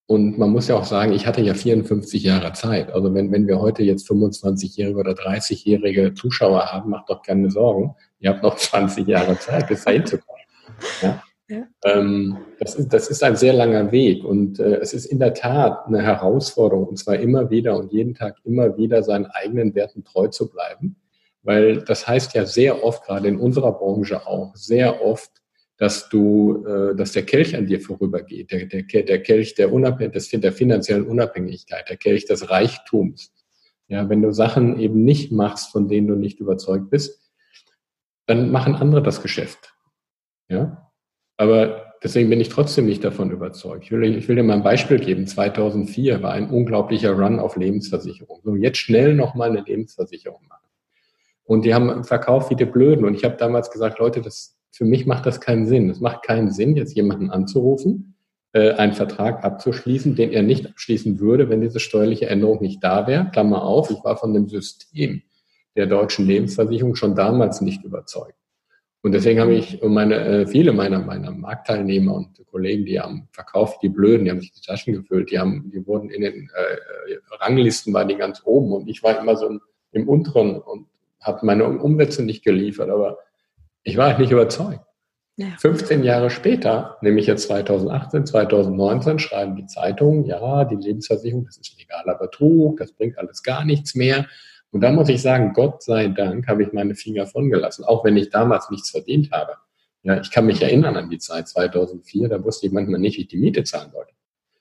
Und 0.06 0.38
man 0.38 0.50
muss 0.50 0.68
ja 0.68 0.76
auch 0.76 0.84
sagen, 0.84 1.14
ich 1.14 1.26
hatte 1.26 1.40
ja 1.40 1.54
54 1.54 2.22
Jahre 2.22 2.52
Zeit. 2.52 2.92
Also 2.92 3.14
wenn, 3.14 3.32
wenn 3.32 3.48
wir 3.48 3.62
heute 3.62 3.84
jetzt 3.84 4.10
25-jährige 4.10 4.98
oder 4.98 5.14
30-jährige 5.14 6.14
Zuschauer 6.14 6.66
haben, 6.66 6.90
macht 6.90 7.10
doch 7.10 7.22
keine 7.22 7.50
Sorgen. 7.50 7.96
Ihr 8.20 8.32
habt 8.32 8.44
noch 8.44 8.58
20 8.58 9.08
Jahre 9.08 9.40
Zeit, 9.40 9.70
bis 9.70 9.86
dahin 9.86 10.06
zu 10.06 10.18
kommen. 10.18 10.42
Ja? 11.02 11.24
Ähm, 11.84 12.38
das, 12.60 12.76
ist, 12.76 12.94
das 12.94 13.10
ist 13.10 13.24
ein 13.24 13.36
sehr 13.36 13.54
langer 13.54 13.92
Weg 13.92 14.24
und 14.24 14.60
äh, 14.60 14.78
es 14.78 14.94
ist 14.94 15.06
in 15.06 15.20
der 15.20 15.34
Tat 15.34 15.86
eine 15.86 16.02
Herausforderung 16.02 16.88
und 16.88 16.98
zwar 16.98 17.18
immer 17.18 17.50
wieder 17.50 17.78
und 17.78 17.92
jeden 17.92 18.16
Tag 18.16 18.38
immer 18.44 18.78
wieder 18.78 19.04
seinen 19.04 19.26
eigenen 19.26 19.76
Werten 19.76 20.04
treu 20.04 20.28
zu 20.28 20.50
bleiben, 20.50 20.96
weil 21.44 21.82
das 21.82 22.08
heißt 22.08 22.34
ja 22.34 22.46
sehr 22.46 22.84
oft, 22.84 23.06
gerade 23.06 23.28
in 23.28 23.38
unserer 23.38 23.74
Branche 23.74 24.26
auch, 24.26 24.56
sehr 24.56 25.04
oft, 25.04 25.32
dass 25.78 26.10
du, 26.10 26.66
äh, 26.66 26.96
dass 26.96 27.12
der 27.14 27.26
Kelch 27.26 27.56
an 27.56 27.66
dir 27.66 27.82
vorübergeht, 27.82 28.52
der, 28.52 28.66
der, 28.66 28.84
der 28.84 29.24
Kelch 29.24 29.56
der, 29.56 29.70
des, 29.70 30.30
der 30.30 30.54
finanziellen 30.54 31.08
Unabhängigkeit, 31.08 31.90
der 31.90 31.98
Kelch 31.98 32.26
des 32.26 32.50
Reichtums. 32.50 33.34
Ja, 33.88 34.08
wenn 34.08 34.22
du 34.22 34.32
Sachen 34.32 34.80
eben 34.80 35.04
nicht 35.04 35.32
machst, 35.32 35.72
von 35.72 35.90
denen 35.90 36.08
du 36.08 36.16
nicht 36.16 36.40
überzeugt 36.40 36.90
bist, 36.90 37.20
dann 38.26 38.52
machen 38.52 38.76
andere 38.76 39.04
das 39.04 39.22
Geschäft. 39.22 39.74
Ja, 40.48 40.91
aber 41.42 41.96
deswegen 42.04 42.30
bin 42.30 42.40
ich 42.40 42.50
trotzdem 42.50 42.86
nicht 42.86 43.04
davon 43.04 43.32
überzeugt. 43.32 43.86
Ich 43.86 43.92
will, 43.92 44.16
ich 44.16 44.28
will 44.28 44.36
dir 44.36 44.44
mal 44.44 44.54
ein 44.54 44.64
Beispiel 44.64 45.00
geben. 45.00 45.26
2004 45.26 46.22
war 46.22 46.34
ein 46.34 46.52
unglaublicher 46.52 47.14
Run 47.14 47.40
auf 47.40 47.56
Lebensversicherung. 47.56 48.42
So, 48.44 48.56
jetzt 48.56 48.78
schnell 48.78 49.16
nochmal 49.16 49.50
eine 49.50 49.62
Lebensversicherung 49.62 50.42
machen. 50.48 50.68
Und 51.44 51.66
die 51.66 51.74
haben 51.74 52.04
verkauft 52.04 52.52
wie 52.52 52.56
die 52.56 52.66
Blöden. 52.66 53.06
Und 53.06 53.16
ich 53.16 53.24
habe 53.24 53.38
damals 53.38 53.72
gesagt, 53.72 53.98
Leute, 53.98 54.22
das, 54.22 54.56
für 54.72 54.86
mich 54.86 55.08
macht 55.08 55.26
das 55.26 55.42
keinen 55.42 55.66
Sinn. 55.66 55.90
Es 55.90 56.00
macht 56.00 56.22
keinen 56.22 56.52
Sinn, 56.52 56.76
jetzt 56.76 56.96
jemanden 56.96 57.32
anzurufen, 57.32 58.14
äh, 58.54 58.74
einen 58.74 58.94
Vertrag 58.94 59.44
abzuschließen, 59.44 60.16
den 60.16 60.32
er 60.32 60.44
nicht 60.44 60.68
abschließen 60.68 61.20
würde, 61.20 61.50
wenn 61.50 61.62
diese 61.62 61.80
steuerliche 61.80 62.28
Änderung 62.28 62.62
nicht 62.62 62.84
da 62.84 63.08
wäre. 63.08 63.32
Klammer 63.32 63.64
auf, 63.64 63.90
ich 63.90 64.04
war 64.04 64.16
von 64.16 64.36
dem 64.36 64.48
System 64.48 65.24
der 65.76 65.88
deutschen 65.88 66.28
Lebensversicherung 66.28 66.94
schon 66.94 67.16
damals 67.16 67.62
nicht 67.62 67.84
überzeugt. 67.84 68.36
Und 69.04 69.14
deswegen 69.14 69.40
habe 69.40 69.54
ich 69.54 69.82
meine, 69.82 70.16
äh, 70.16 70.48
viele 70.48 70.74
meiner, 70.74 71.00
meiner 71.00 71.32
Marktteilnehmer 71.32 72.14
und 72.14 72.46
Kollegen, 72.52 72.86
die 72.86 73.00
haben 73.00 73.28
verkauft, 73.32 73.82
die 73.82 73.90
Blöden, 73.90 74.26
die 74.26 74.32
haben 74.32 74.42
sich 74.42 74.52
die 74.52 74.62
Taschen 74.62 74.94
gefüllt, 74.94 75.32
die 75.32 75.40
haben, 75.40 75.72
die 75.74 75.86
wurden 75.88 76.10
in 76.10 76.22
den 76.22 76.50
äh, 76.54 77.16
Ranglisten, 77.40 77.94
waren 77.94 78.10
die 78.10 78.16
ganz 78.16 78.42
oben 78.44 78.74
und 78.74 78.88
ich 78.88 79.02
war 79.02 79.20
immer 79.20 79.36
so 79.36 79.48
im, 79.48 79.62
im 79.92 80.08
unteren 80.08 80.60
und 80.60 80.88
habe 81.20 81.46
meine 81.46 81.66
Umsätze 81.66 82.24
nicht 82.24 82.44
geliefert, 82.44 82.90
aber 82.90 83.18
ich 83.84 83.98
war 83.98 84.18
nicht 84.20 84.32
überzeugt. 84.32 84.86
Ja. 85.38 85.48
15 85.58 86.04
Jahre 86.04 86.30
später, 86.30 86.98
nämlich 87.02 87.26
jetzt 87.26 87.48
2018, 87.48 88.26
2019, 88.26 89.18
schreiben 89.18 89.56
die 89.56 89.66
Zeitungen, 89.66 90.26
ja, 90.26 90.66
die 90.66 90.76
Lebensversicherung, 90.76 91.46
das 91.46 91.58
ist 91.58 91.80
legaler 91.80 92.16
Betrug, 92.16 92.78
das 92.78 92.92
bringt 92.92 93.18
alles 93.18 93.42
gar 93.42 93.66
nichts 93.66 93.96
mehr. 93.96 94.28
Und 94.72 94.82
da 94.82 94.92
muss 94.92 95.10
ich 95.10 95.22
sagen, 95.22 95.54
Gott 95.54 95.84
sei 95.84 96.08
Dank 96.08 96.48
habe 96.48 96.64
ich 96.64 96.72
meine 96.72 96.96
Finger 96.96 97.28
von 97.28 97.50
gelassen, 97.50 97.84
auch 97.84 98.04
wenn 98.06 98.18
ich 98.18 98.30
damals 98.30 98.70
nichts 98.70 98.90
verdient 98.90 99.32
habe. 99.32 99.54
Ja, 100.04 100.20
ich 100.20 100.32
kann 100.32 100.46
mich 100.46 100.62
erinnern 100.62 100.96
an 100.96 101.10
die 101.10 101.20
Zeit 101.20 101.48
2004, 101.48 102.30
da 102.30 102.44
wusste 102.44 102.68
ich 102.68 102.74
manchmal 102.74 103.00
nicht, 103.00 103.18
wie 103.18 103.22
ich 103.22 103.28
die 103.28 103.38
Miete 103.38 103.64
zahlen 103.64 103.92
wollte. 103.94 104.14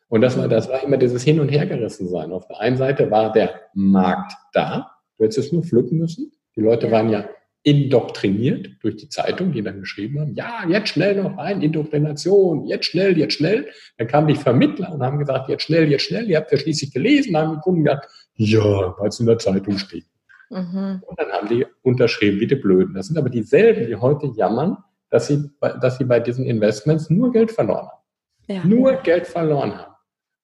Und 0.09 0.23
das 0.23 0.37
war, 0.37 0.49
das 0.49 0.69
war 0.69 0.83
immer 0.83 0.97
dieses 0.97 1.23
Hin- 1.23 1.41
und 1.41 1.49
Hergerissen 1.49 2.09
sein. 2.09 2.33
Auf 2.33 2.47
der 2.49 2.61
einen 2.61 2.77
Seite 2.77 3.11
war 3.11 3.33
der 3.33 3.61
Markt 3.75 4.33
da, 4.53 4.91
du 5.17 5.25
hättest 5.25 5.39
es 5.39 5.53
nur 5.53 5.63
pflücken 5.63 5.99
müssen. 5.99 6.33
Die 6.57 6.61
Leute 6.61 6.91
waren 6.91 7.09
ja 7.09 7.29
indoktriniert 7.63 8.71
durch 8.81 8.97
die 8.97 9.09
Zeitung, 9.09 9.53
die 9.53 9.63
dann 9.63 9.81
geschrieben 9.81 10.19
haben, 10.19 10.35
ja, 10.35 10.65
jetzt 10.69 10.89
schnell 10.89 11.23
noch 11.23 11.37
rein, 11.37 11.61
Indoktrination, 11.61 12.67
jetzt 12.67 12.87
schnell, 12.87 13.19
jetzt 13.19 13.35
schnell. 13.35 13.69
Dann 13.99 14.09
kamen 14.09 14.29
die 14.29 14.35
Vermittler 14.35 14.93
und 14.93 15.03
haben 15.03 15.19
gesagt, 15.19 15.49
jetzt 15.51 15.65
schnell, 15.65 15.91
jetzt 15.91 16.03
schnell. 16.03 16.29
Ihr 16.29 16.39
habt 16.39 16.51
ja 16.51 16.59
schließlich 16.59 16.93
gelesen, 16.93 17.37
haben 17.37 17.57
die 17.57 17.61
Kunden 17.61 17.85
gesagt, 17.85 18.09
ja, 18.41 18.95
weil 18.99 19.09
es 19.09 19.21
in 19.21 19.27
der 19.27 19.39
Zeitung 19.39 19.77
steht. 19.77 20.07
Mhm. 20.49 21.03
Und 21.07 21.19
dann 21.19 21.31
haben 21.31 21.49
die 21.49 21.67
unterschrieben, 21.83 22.41
wie 22.41 22.47
die 22.47 22.57
Blöden. 22.57 22.95
Das 22.95 23.07
sind 23.07 23.19
aber 23.19 23.29
dieselben, 23.29 23.87
die 23.87 23.97
heute 23.97 24.29
jammern, 24.35 24.79
dass 25.11 25.27
sie, 25.27 25.51
dass 25.61 25.99
sie 25.99 26.05
bei 26.05 26.21
diesen 26.21 26.45
Investments 26.47 27.11
nur 27.11 27.33
Geld 27.33 27.51
verloren 27.51 27.89
haben. 27.89 28.01
Ja. 28.49 28.65
Nur 28.65 28.95
Geld 28.95 29.27
verloren 29.27 29.77
haben. 29.77 29.93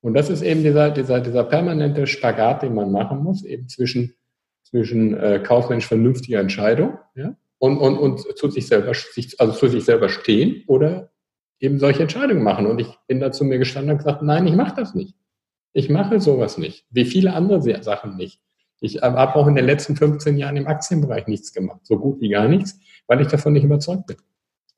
Und 0.03 0.15
das 0.15 0.29
ist 0.29 0.43
eben 0.43 0.63
dieser, 0.63 0.91
dieser, 0.91 1.21
dieser 1.21 1.45
permanente 1.45 2.07
Spagat, 2.07 2.63
den 2.63 2.75
man 2.75 2.93
machen 2.93 3.23
muss, 3.23 3.45
eben 3.45 3.69
zwischen, 3.69 4.15
zwischen 4.63 5.17
äh, 5.17 5.41
kaufmännisch 5.43 5.87
vernünftiger 5.87 6.39
Entscheidung 6.39 6.99
ja, 7.15 7.35
und, 7.59 7.79
und, 7.79 7.99
und 7.99 8.39
zu 8.39 8.51
sich 8.51 8.69
selber, 8.69 8.93
sich, 8.95 9.41
also 9.41 9.55
zu 9.55 9.69
sich 9.69 9.85
selber 9.85 10.09
stehen 10.09 10.63
oder 10.67 11.11
eben 11.59 11.79
solche 11.79 12.03
Entscheidungen 12.03 12.43
machen. 12.43 12.67
Und 12.67 12.81
ich 12.81 12.95
bin 13.09 13.21
dazu 13.21 13.45
mir 13.45 13.59
gestanden 13.59 13.93
und 13.93 13.99
gesagt, 13.99 14.23
nein, 14.23 14.47
ich 14.47 14.55
mache 14.55 14.77
das 14.77 14.95
nicht. 14.95 15.17
Ich 15.77 15.91
mache 15.91 16.23
sowas 16.23 16.57
nicht. 16.57 16.87
Wie 16.89 17.05
viele 17.05 17.35
andere 17.35 17.61
Sachen 17.83 18.17
nicht. 18.17 18.41
Ich 18.81 19.03
habe 19.03 19.37
auch 19.37 19.47
in 19.47 19.57
den 19.57 19.67
letzten 19.67 19.95
15 19.95 20.39
Jahren 20.39 20.57
im 20.57 20.67
Aktienbereich 20.67 21.27
nichts 21.27 21.53
gemacht, 21.53 21.81
so 21.83 21.99
gut 21.99 22.19
wie 22.23 22.31
gar 22.31 22.49
nichts, 22.49 22.79
weil 23.07 23.21
ich 23.21 23.29
davon 23.29 23.53
nicht 23.53 23.65
überzeugt 23.65 24.07
bin. 24.07 24.17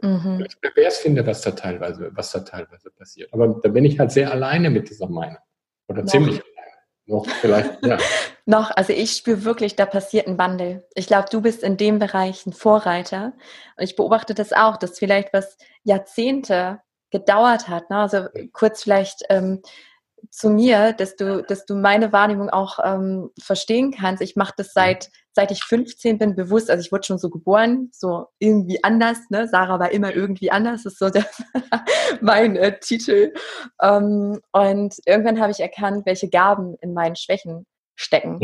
Mhm. 0.02 0.44
Ich 0.48 0.60
pervers 0.60 0.98
finde, 0.98 1.24
was 1.24 1.42
da 1.42 1.52
teilweise, 1.52 2.10
was 2.14 2.32
da 2.32 2.40
teilweise 2.40 2.90
passiert. 2.90 3.32
Aber 3.32 3.60
da 3.62 3.68
bin 3.68 3.84
ich 3.84 4.00
halt 4.00 4.10
sehr 4.10 4.32
alleine 4.32 4.70
mit 4.70 4.90
dieser 4.90 5.08
Meinung. 5.08 5.38
Oder 5.86 6.02
Noch. 6.02 6.10
ziemlich 6.10 6.42
alleine. 6.42 6.76
Noch 7.06 7.26
vielleicht, 7.26 7.86
ja. 7.86 7.98
Noch, 8.44 8.72
also 8.72 8.92
ich 8.92 9.12
spüre 9.12 9.44
wirklich, 9.44 9.76
da 9.76 9.86
passiert 9.86 10.26
ein 10.26 10.36
Wandel. 10.36 10.84
Ich 10.96 11.06
glaube, 11.06 11.28
du 11.30 11.40
bist 11.40 11.62
in 11.62 11.76
dem 11.76 12.00
Bereich 12.00 12.44
ein 12.44 12.52
Vorreiter. 12.52 13.34
Und 13.76 13.84
ich 13.84 13.94
beobachte 13.94 14.34
das 14.34 14.52
auch, 14.52 14.76
dass 14.76 14.98
vielleicht 14.98 15.32
was 15.32 15.58
Jahrzehnte 15.84 16.80
gedauert 17.10 17.68
hat. 17.68 17.88
Ne? 17.88 17.98
Also 17.98 18.26
kurz 18.52 18.82
vielleicht 18.82 19.22
ähm, 19.28 19.62
zu 20.30 20.50
mir, 20.50 20.92
dass 20.92 21.16
du, 21.16 21.42
dass 21.42 21.66
du 21.66 21.74
meine 21.74 22.12
Wahrnehmung 22.12 22.50
auch 22.50 22.78
ähm, 22.82 23.30
verstehen 23.40 23.92
kannst. 23.92 24.22
Ich 24.22 24.36
mache 24.36 24.54
das 24.56 24.72
seit, 24.72 25.10
seit 25.32 25.50
ich 25.50 25.64
15 25.64 26.18
bin 26.18 26.36
bewusst. 26.36 26.70
Also 26.70 26.80
ich 26.82 26.92
wurde 26.92 27.06
schon 27.06 27.18
so 27.18 27.30
geboren, 27.30 27.90
so 27.92 28.26
irgendwie 28.38 28.82
anders. 28.84 29.18
Ne? 29.30 29.48
Sarah 29.48 29.78
war 29.78 29.90
immer 29.90 30.14
irgendwie 30.14 30.50
anders, 30.50 30.84
das 30.84 30.94
ist 30.94 30.98
so 30.98 31.10
der, 31.10 31.26
mein 32.20 32.56
äh, 32.56 32.78
Titel. 32.78 33.32
Ähm, 33.80 34.40
und 34.52 34.94
irgendwann 35.06 35.40
habe 35.40 35.52
ich 35.52 35.60
erkannt, 35.60 36.06
welche 36.06 36.28
Gaben 36.28 36.76
in 36.80 36.94
meinen 36.94 37.16
Schwächen 37.16 37.66
stecken. 37.98 38.40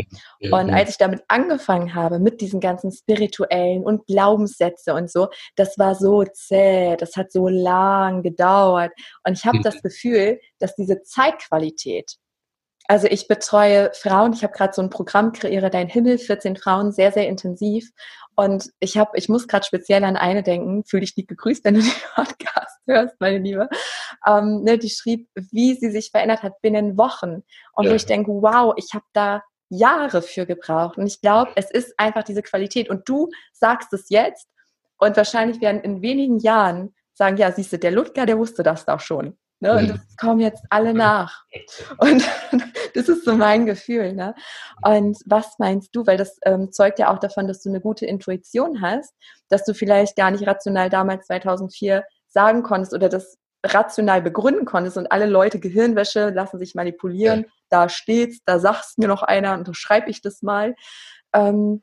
Und 0.51 0.69
als 0.69 0.91
ich 0.91 0.97
damit 0.97 1.23
angefangen 1.27 1.95
habe, 1.95 2.19
mit 2.19 2.41
diesen 2.41 2.59
ganzen 2.59 2.91
spirituellen 2.91 3.83
und 3.83 4.05
Glaubenssätze 4.05 4.93
und 4.93 5.09
so, 5.09 5.29
das 5.55 5.79
war 5.79 5.95
so 5.95 6.23
zäh, 6.23 6.97
das 6.97 7.15
hat 7.15 7.31
so 7.31 7.47
lang 7.47 8.21
gedauert. 8.21 8.91
Und 9.25 9.37
ich 9.37 9.45
habe 9.45 9.59
mhm. 9.59 9.63
das 9.63 9.81
Gefühl, 9.81 10.39
dass 10.59 10.75
diese 10.75 11.01
Zeitqualität, 11.03 12.17
also 12.87 13.07
ich 13.07 13.27
betreue 13.27 13.91
Frauen, 13.93 14.33
ich 14.33 14.43
habe 14.43 14.53
gerade 14.53 14.73
so 14.73 14.81
ein 14.81 14.89
Programm, 14.89 15.31
kreiere 15.31 15.69
dein 15.69 15.87
Himmel, 15.87 16.17
14 16.17 16.55
Frauen, 16.55 16.91
sehr, 16.91 17.11
sehr 17.11 17.27
intensiv. 17.27 17.91
Und 18.35 18.71
ich 18.79 18.97
habe, 18.97 19.11
ich 19.17 19.29
muss 19.29 19.47
gerade 19.47 19.65
speziell 19.65 20.03
an 20.03 20.17
eine 20.17 20.43
denken, 20.43 20.83
fühl 20.83 20.99
dich 20.99 21.15
nicht 21.15 21.29
gegrüßt, 21.29 21.63
wenn 21.63 21.75
du 21.75 21.81
den 21.83 21.91
Podcast 22.13 22.79
hörst, 22.85 23.15
meine 23.19 23.39
Liebe. 23.39 23.69
Ähm, 24.27 24.63
ne, 24.63 24.77
die 24.77 24.89
schrieb, 24.89 25.29
wie 25.35 25.75
sie 25.75 25.89
sich 25.89 26.11
verändert 26.11 26.43
hat 26.43 26.61
binnen 26.61 26.97
Wochen. 26.97 27.43
Und 27.73 27.85
ja. 27.85 27.91
wo 27.91 27.95
ich 27.95 28.05
denke, 28.05 28.31
wow, 28.31 28.73
ich 28.77 28.93
habe 28.93 29.05
da 29.13 29.41
Jahre 29.69 30.21
für 30.21 30.45
gebraucht. 30.45 30.97
Und 30.97 31.07
ich 31.07 31.21
glaube, 31.21 31.51
es 31.55 31.71
ist 31.71 31.93
einfach 31.97 32.23
diese 32.23 32.43
Qualität. 32.43 32.89
Und 32.89 33.07
du 33.09 33.29
sagst 33.53 33.93
es 33.93 34.09
jetzt 34.09 34.47
und 34.97 35.17
wahrscheinlich 35.17 35.61
werden 35.61 35.81
in 35.81 36.01
wenigen 36.01 36.39
Jahren 36.39 36.93
sagen, 37.13 37.37
ja, 37.37 37.51
siehst 37.51 37.73
du, 37.73 37.79
der 37.79 37.91
Ludger, 37.91 38.25
der 38.25 38.37
wusste 38.37 38.61
das 38.63 38.85
doch 38.85 38.99
schon. 38.99 39.37
Ne? 39.59 39.77
Und 39.77 39.89
das 39.89 40.17
kommen 40.17 40.41
jetzt 40.41 40.63
alle 40.69 40.93
nach. 40.93 41.43
Und 41.97 42.23
das 42.93 43.09
ist 43.09 43.25
so 43.25 43.35
mein 43.35 43.65
Gefühl. 43.65 44.13
Ne? 44.13 44.35
Und 44.83 45.17
was 45.25 45.57
meinst 45.59 45.95
du? 45.95 46.05
Weil 46.05 46.17
das 46.17 46.37
ähm, 46.43 46.71
zeugt 46.71 46.99
ja 46.99 47.13
auch 47.13 47.19
davon, 47.19 47.47
dass 47.47 47.61
du 47.61 47.69
eine 47.69 47.81
gute 47.81 48.05
Intuition 48.05 48.81
hast, 48.81 49.13
dass 49.49 49.63
du 49.63 49.73
vielleicht 49.73 50.15
gar 50.15 50.31
nicht 50.31 50.45
rational 50.45 50.89
damals 50.89 51.27
2004 51.27 52.03
sagen 52.27 52.63
konntest 52.63 52.93
oder 52.93 53.09
das 53.09 53.37
rational 53.65 54.21
begründen 54.21 54.65
konntest 54.65 54.97
und 54.97 55.11
alle 55.11 55.25
Leute 55.25 55.59
Gehirnwäsche 55.59 56.29
lassen 56.29 56.59
sich 56.59 56.75
manipulieren. 56.75 57.41
Ja. 57.41 57.49
Da 57.69 57.89
steht's, 57.89 58.39
da 58.45 58.59
sagst 58.59 58.99
mir 58.99 59.07
noch 59.07 59.23
einer 59.23 59.53
und 59.53 59.65
so 59.65 59.73
schreibe 59.73 60.09
ich 60.09 60.21
das 60.21 60.41
mal. 60.41 60.75
Ähm, 61.33 61.81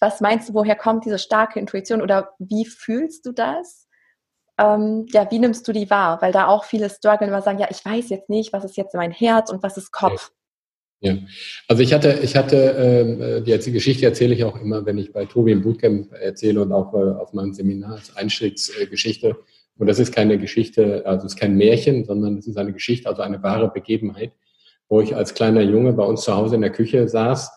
was 0.00 0.20
meinst 0.20 0.48
du, 0.48 0.54
woher 0.54 0.76
kommt 0.76 1.04
diese 1.04 1.18
starke 1.18 1.58
Intuition 1.58 2.02
oder 2.02 2.34
wie 2.38 2.66
fühlst 2.66 3.26
du 3.26 3.32
das? 3.32 3.87
Ähm, 4.58 5.06
ja, 5.10 5.30
wie 5.30 5.38
nimmst 5.38 5.66
du 5.68 5.72
die 5.72 5.88
wahr? 5.88 6.20
Weil 6.20 6.32
da 6.32 6.48
auch 6.48 6.64
viele 6.64 6.90
strugglen, 6.90 7.30
immer 7.30 7.42
sagen, 7.42 7.58
ja, 7.58 7.68
ich 7.70 7.84
weiß 7.84 8.08
jetzt 8.10 8.28
nicht, 8.28 8.52
was 8.52 8.64
ist 8.64 8.76
jetzt 8.76 8.94
mein 8.94 9.12
Herz 9.12 9.50
und 9.50 9.62
was 9.62 9.76
ist 9.76 9.92
Kopf. 9.92 10.32
Ja, 11.00 11.16
also 11.68 11.80
ich 11.82 11.92
hatte, 11.92 12.18
ich 12.22 12.34
hatte, 12.34 12.56
ähm, 12.56 13.22
äh, 13.22 13.40
die, 13.40 13.72
Geschichte 13.72 14.04
erzähle 14.04 14.34
ich 14.34 14.42
auch 14.42 14.60
immer, 14.60 14.84
wenn 14.84 14.98
ich 14.98 15.12
bei 15.12 15.26
Tobi 15.26 15.52
im 15.52 15.62
Bootcamp 15.62 16.12
erzähle 16.12 16.60
und 16.60 16.72
auch 16.72 16.92
äh, 16.92 16.96
auf 16.96 17.32
meinem 17.32 17.54
Seminar 17.54 17.92
als 17.92 18.16
Einstiegsgeschichte. 18.16 19.36
Und 19.76 19.86
das 19.86 20.00
ist 20.00 20.12
keine 20.12 20.38
Geschichte, 20.38 21.06
also 21.06 21.26
es 21.26 21.34
ist 21.34 21.38
kein 21.38 21.56
Märchen, 21.56 22.04
sondern 22.04 22.36
es 22.36 22.48
ist 22.48 22.56
eine 22.56 22.72
Geschichte, 22.72 23.08
also 23.08 23.22
eine 23.22 23.40
wahre 23.44 23.70
Begebenheit, 23.70 24.32
wo 24.88 25.00
ich 25.00 25.14
als 25.14 25.34
kleiner 25.34 25.60
Junge 25.60 25.92
bei 25.92 26.02
uns 26.02 26.22
zu 26.22 26.34
Hause 26.34 26.56
in 26.56 26.62
der 26.62 26.72
Küche 26.72 27.06
saß, 27.06 27.48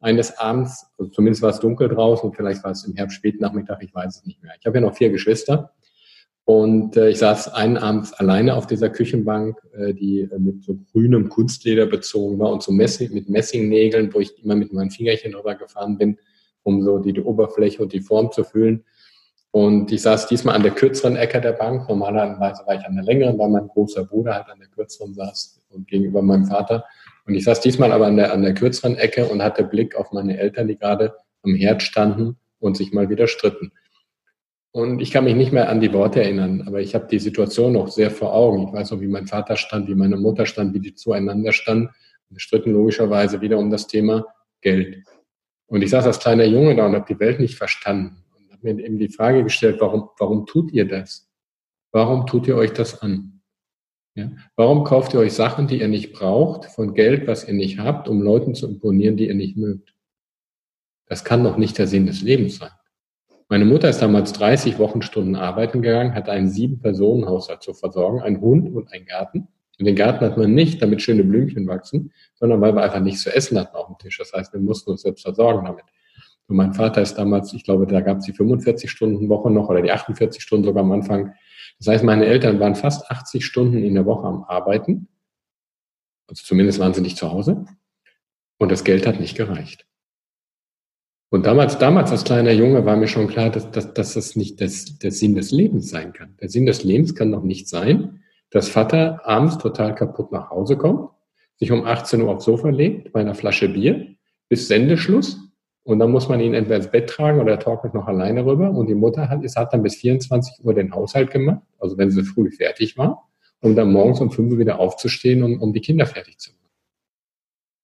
eines 0.00 0.36
Abends, 0.38 0.86
also 0.98 1.10
zumindest 1.10 1.42
war 1.42 1.50
es 1.50 1.60
dunkel 1.60 1.88
draußen, 1.88 2.34
vielleicht 2.34 2.62
war 2.64 2.72
es 2.72 2.84
im 2.84 2.94
Herbst, 2.96 3.16
Spätnachmittag, 3.16 3.78
ich 3.80 3.94
weiß 3.94 4.18
es 4.18 4.26
nicht 4.26 4.42
mehr. 4.42 4.52
Ich 4.58 4.66
habe 4.66 4.76
ja 4.76 4.82
noch 4.82 4.94
vier 4.94 5.08
Geschwister 5.08 5.72
und 6.50 6.96
äh, 6.96 7.10
ich 7.10 7.18
saß 7.18 7.54
einen 7.54 7.76
Abend 7.76 8.18
alleine 8.18 8.56
auf 8.56 8.66
dieser 8.66 8.90
Küchenbank, 8.90 9.56
äh, 9.72 9.94
die 9.94 10.22
äh, 10.22 10.36
mit 10.36 10.64
so 10.64 10.76
grünem 10.90 11.28
Kunstleder 11.28 11.86
bezogen 11.86 12.40
war 12.40 12.50
und 12.50 12.60
so 12.60 12.72
Messing, 12.72 13.14
mit 13.14 13.28
Messingnägeln, 13.28 14.12
wo 14.12 14.18
ich 14.18 14.42
immer 14.42 14.56
mit 14.56 14.72
meinen 14.72 14.90
Fingerchen 14.90 15.30
drüber 15.30 15.54
gefahren 15.54 15.96
bin, 15.96 16.18
um 16.64 16.82
so 16.82 16.98
die, 16.98 17.12
die 17.12 17.20
Oberfläche 17.20 17.80
und 17.80 17.92
die 17.92 18.00
Form 18.00 18.32
zu 18.32 18.42
fühlen. 18.42 18.82
Und 19.52 19.92
ich 19.92 20.02
saß 20.02 20.26
diesmal 20.26 20.56
an 20.56 20.64
der 20.64 20.72
kürzeren 20.72 21.14
Ecke 21.14 21.40
der 21.40 21.52
Bank. 21.52 21.88
Normalerweise 21.88 22.66
war 22.66 22.74
ich 22.74 22.84
an 22.84 22.96
der 22.96 23.04
längeren, 23.04 23.38
weil 23.38 23.48
mein 23.48 23.68
großer 23.68 24.04
Bruder 24.04 24.34
halt 24.34 24.48
an 24.48 24.58
der 24.58 24.68
kürzeren 24.70 25.14
saß 25.14 25.60
und 25.70 25.86
gegenüber 25.86 26.20
meinem 26.20 26.46
Vater. 26.46 26.84
Und 27.26 27.34
ich 27.36 27.44
saß 27.44 27.60
diesmal 27.60 27.92
aber 27.92 28.06
an 28.06 28.16
der, 28.16 28.32
an 28.32 28.42
der 28.42 28.54
kürzeren 28.54 28.96
Ecke 28.96 29.24
und 29.26 29.40
hatte 29.40 29.62
Blick 29.62 29.94
auf 29.94 30.10
meine 30.10 30.36
Eltern, 30.36 30.66
die 30.66 30.76
gerade 30.76 31.14
am 31.44 31.54
Herd 31.54 31.80
standen 31.80 32.38
und 32.58 32.76
sich 32.76 32.92
mal 32.92 33.08
wieder 33.08 33.28
stritten. 33.28 33.70
Und 34.72 35.00
ich 35.00 35.10
kann 35.10 35.24
mich 35.24 35.34
nicht 35.34 35.52
mehr 35.52 35.68
an 35.68 35.80
die 35.80 35.92
Worte 35.92 36.22
erinnern, 36.22 36.62
aber 36.66 36.80
ich 36.80 36.94
habe 36.94 37.08
die 37.08 37.18
Situation 37.18 37.72
noch 37.72 37.88
sehr 37.88 38.10
vor 38.10 38.32
Augen. 38.32 38.68
Ich 38.68 38.72
weiß 38.72 38.92
noch, 38.92 39.00
wie 39.00 39.08
mein 39.08 39.26
Vater 39.26 39.56
stand, 39.56 39.88
wie 39.88 39.96
meine 39.96 40.16
Mutter 40.16 40.46
stand, 40.46 40.74
wie 40.74 40.80
die 40.80 40.94
zueinander 40.94 41.52
standen. 41.52 41.90
Wir 42.28 42.38
stritten 42.38 42.72
logischerweise 42.72 43.40
wieder 43.40 43.58
um 43.58 43.70
das 43.70 43.88
Thema 43.88 44.24
Geld. 44.60 45.04
Und 45.66 45.82
ich 45.82 45.90
saß 45.90 46.06
als 46.06 46.20
kleiner 46.20 46.44
Junge 46.44 46.76
da 46.76 46.86
und 46.86 46.94
habe 46.94 47.12
die 47.12 47.18
Welt 47.18 47.40
nicht 47.40 47.56
verstanden 47.56 48.24
und 48.36 48.52
habe 48.52 48.74
mir 48.74 48.84
eben 48.84 48.98
die 48.98 49.08
Frage 49.08 49.42
gestellt, 49.42 49.80
warum, 49.80 50.10
warum 50.18 50.46
tut 50.46 50.70
ihr 50.72 50.86
das? 50.86 51.28
Warum 51.92 52.26
tut 52.26 52.46
ihr 52.46 52.56
euch 52.56 52.72
das 52.72 53.02
an? 53.02 53.40
Ja? 54.14 54.30
Warum 54.54 54.84
kauft 54.84 55.14
ihr 55.14 55.20
euch 55.20 55.32
Sachen, 55.32 55.66
die 55.66 55.80
ihr 55.80 55.88
nicht 55.88 56.12
braucht, 56.12 56.66
von 56.66 56.94
Geld, 56.94 57.26
was 57.26 57.46
ihr 57.46 57.54
nicht 57.54 57.80
habt, 57.80 58.08
um 58.08 58.22
Leuten 58.22 58.54
zu 58.54 58.68
imponieren, 58.68 59.16
die 59.16 59.26
ihr 59.26 59.34
nicht 59.34 59.56
mögt? 59.56 59.94
Das 61.06 61.24
kann 61.24 61.42
doch 61.42 61.56
nicht 61.56 61.78
der 61.78 61.88
Sinn 61.88 62.06
des 62.06 62.22
Lebens 62.22 62.58
sein. 62.58 62.70
Meine 63.50 63.64
Mutter 63.64 63.88
ist 63.88 64.00
damals 64.00 64.32
30 64.34 64.78
Wochenstunden 64.78 65.34
arbeiten 65.34 65.82
gegangen, 65.82 66.14
hatte 66.14 66.30
einen 66.30 66.48
Sieben-Personen-Haushalt 66.48 67.64
zu 67.64 67.74
versorgen, 67.74 68.22
einen 68.22 68.40
Hund 68.40 68.72
und 68.72 68.92
einen 68.92 69.06
Garten. 69.06 69.48
Und 69.76 69.86
den 69.86 69.96
Garten 69.96 70.24
hat 70.24 70.38
man 70.38 70.54
nicht, 70.54 70.80
damit 70.80 71.02
schöne 71.02 71.24
Blümchen 71.24 71.66
wachsen, 71.66 72.12
sondern 72.36 72.60
weil 72.60 72.76
wir 72.76 72.82
einfach 72.84 73.00
nichts 73.00 73.22
zu 73.22 73.34
essen 73.34 73.58
hatten 73.58 73.74
auf 73.74 73.88
dem 73.88 73.98
Tisch. 73.98 74.18
Das 74.18 74.32
heißt, 74.32 74.52
wir 74.52 74.60
mussten 74.60 74.92
uns 74.92 75.02
selbst 75.02 75.22
versorgen 75.22 75.64
damit. 75.64 75.82
Und 76.46 76.54
mein 76.54 76.74
Vater 76.74 77.02
ist 77.02 77.14
damals, 77.14 77.52
ich 77.52 77.64
glaube, 77.64 77.88
da 77.88 78.00
gab 78.00 78.18
es 78.18 78.26
die 78.26 78.32
45-Stunden-Woche 78.32 79.50
noch 79.50 79.68
oder 79.68 79.82
die 79.82 79.90
48 79.90 80.40
Stunden 80.40 80.64
sogar 80.64 80.84
am 80.84 80.92
Anfang. 80.92 81.34
Das 81.78 81.88
heißt, 81.88 82.04
meine 82.04 82.26
Eltern 82.26 82.60
waren 82.60 82.76
fast 82.76 83.10
80 83.10 83.44
Stunden 83.44 83.82
in 83.82 83.94
der 83.94 84.06
Woche 84.06 84.28
am 84.28 84.44
Arbeiten. 84.44 85.08
Also 86.28 86.44
zumindest 86.44 86.78
waren 86.78 86.94
sie 86.94 87.00
nicht 87.00 87.16
zu 87.16 87.32
Hause. 87.32 87.64
Und 88.58 88.70
das 88.70 88.84
Geld 88.84 89.08
hat 89.08 89.18
nicht 89.18 89.36
gereicht. 89.36 89.89
Und 91.30 91.46
damals, 91.46 91.78
damals 91.78 92.10
als 92.10 92.24
kleiner 92.24 92.50
Junge 92.50 92.84
war 92.84 92.96
mir 92.96 93.06
schon 93.06 93.28
klar, 93.28 93.50
dass, 93.50 93.70
dass, 93.70 93.94
dass 93.94 94.14
das 94.14 94.34
nicht 94.34 94.60
das, 94.60 94.98
der 94.98 95.12
Sinn 95.12 95.36
des 95.36 95.52
Lebens 95.52 95.88
sein 95.88 96.12
kann. 96.12 96.36
Der 96.40 96.48
Sinn 96.48 96.66
des 96.66 96.82
Lebens 96.82 97.14
kann 97.14 97.30
doch 97.30 97.44
nicht 97.44 97.68
sein, 97.68 98.20
dass 98.50 98.68
Vater 98.68 99.20
abends 99.24 99.58
total 99.58 99.94
kaputt 99.94 100.32
nach 100.32 100.50
Hause 100.50 100.76
kommt, 100.76 101.08
sich 101.56 101.70
um 101.70 101.84
18 101.84 102.20
Uhr 102.22 102.30
aufs 102.30 102.44
Sofa 102.44 102.70
legt 102.70 103.12
bei 103.12 103.20
einer 103.20 103.36
Flasche 103.36 103.68
Bier 103.68 104.16
bis 104.48 104.66
Sendeschluss 104.66 105.38
und 105.84 106.00
dann 106.00 106.10
muss 106.10 106.28
man 106.28 106.40
ihn 106.40 106.54
entweder 106.54 106.76
ins 106.76 106.90
Bett 106.90 107.08
tragen 107.08 107.40
oder 107.40 107.52
er 107.52 107.58
torkelt 107.60 107.94
noch 107.94 108.08
alleine 108.08 108.44
rüber 108.44 108.70
und 108.70 108.88
die 108.88 108.96
Mutter 108.96 109.28
hat, 109.28 109.44
es 109.44 109.54
hat 109.54 109.72
dann 109.72 109.84
bis 109.84 109.94
24 109.96 110.64
Uhr 110.64 110.74
den 110.74 110.92
Haushalt 110.92 111.30
gemacht, 111.30 111.62
also 111.78 111.96
wenn 111.96 112.10
sie 112.10 112.24
früh 112.24 112.50
fertig 112.50 112.98
war, 112.98 113.28
um 113.60 113.76
dann 113.76 113.92
morgens 113.92 114.20
um 114.20 114.32
5 114.32 114.52
Uhr 114.52 114.58
wieder 114.58 114.80
aufzustehen 114.80 115.44
und 115.44 115.60
um 115.60 115.72
die 115.72 115.80
Kinder 115.80 116.06
fertig 116.06 116.38
zu 116.38 116.50
machen. 116.50 116.59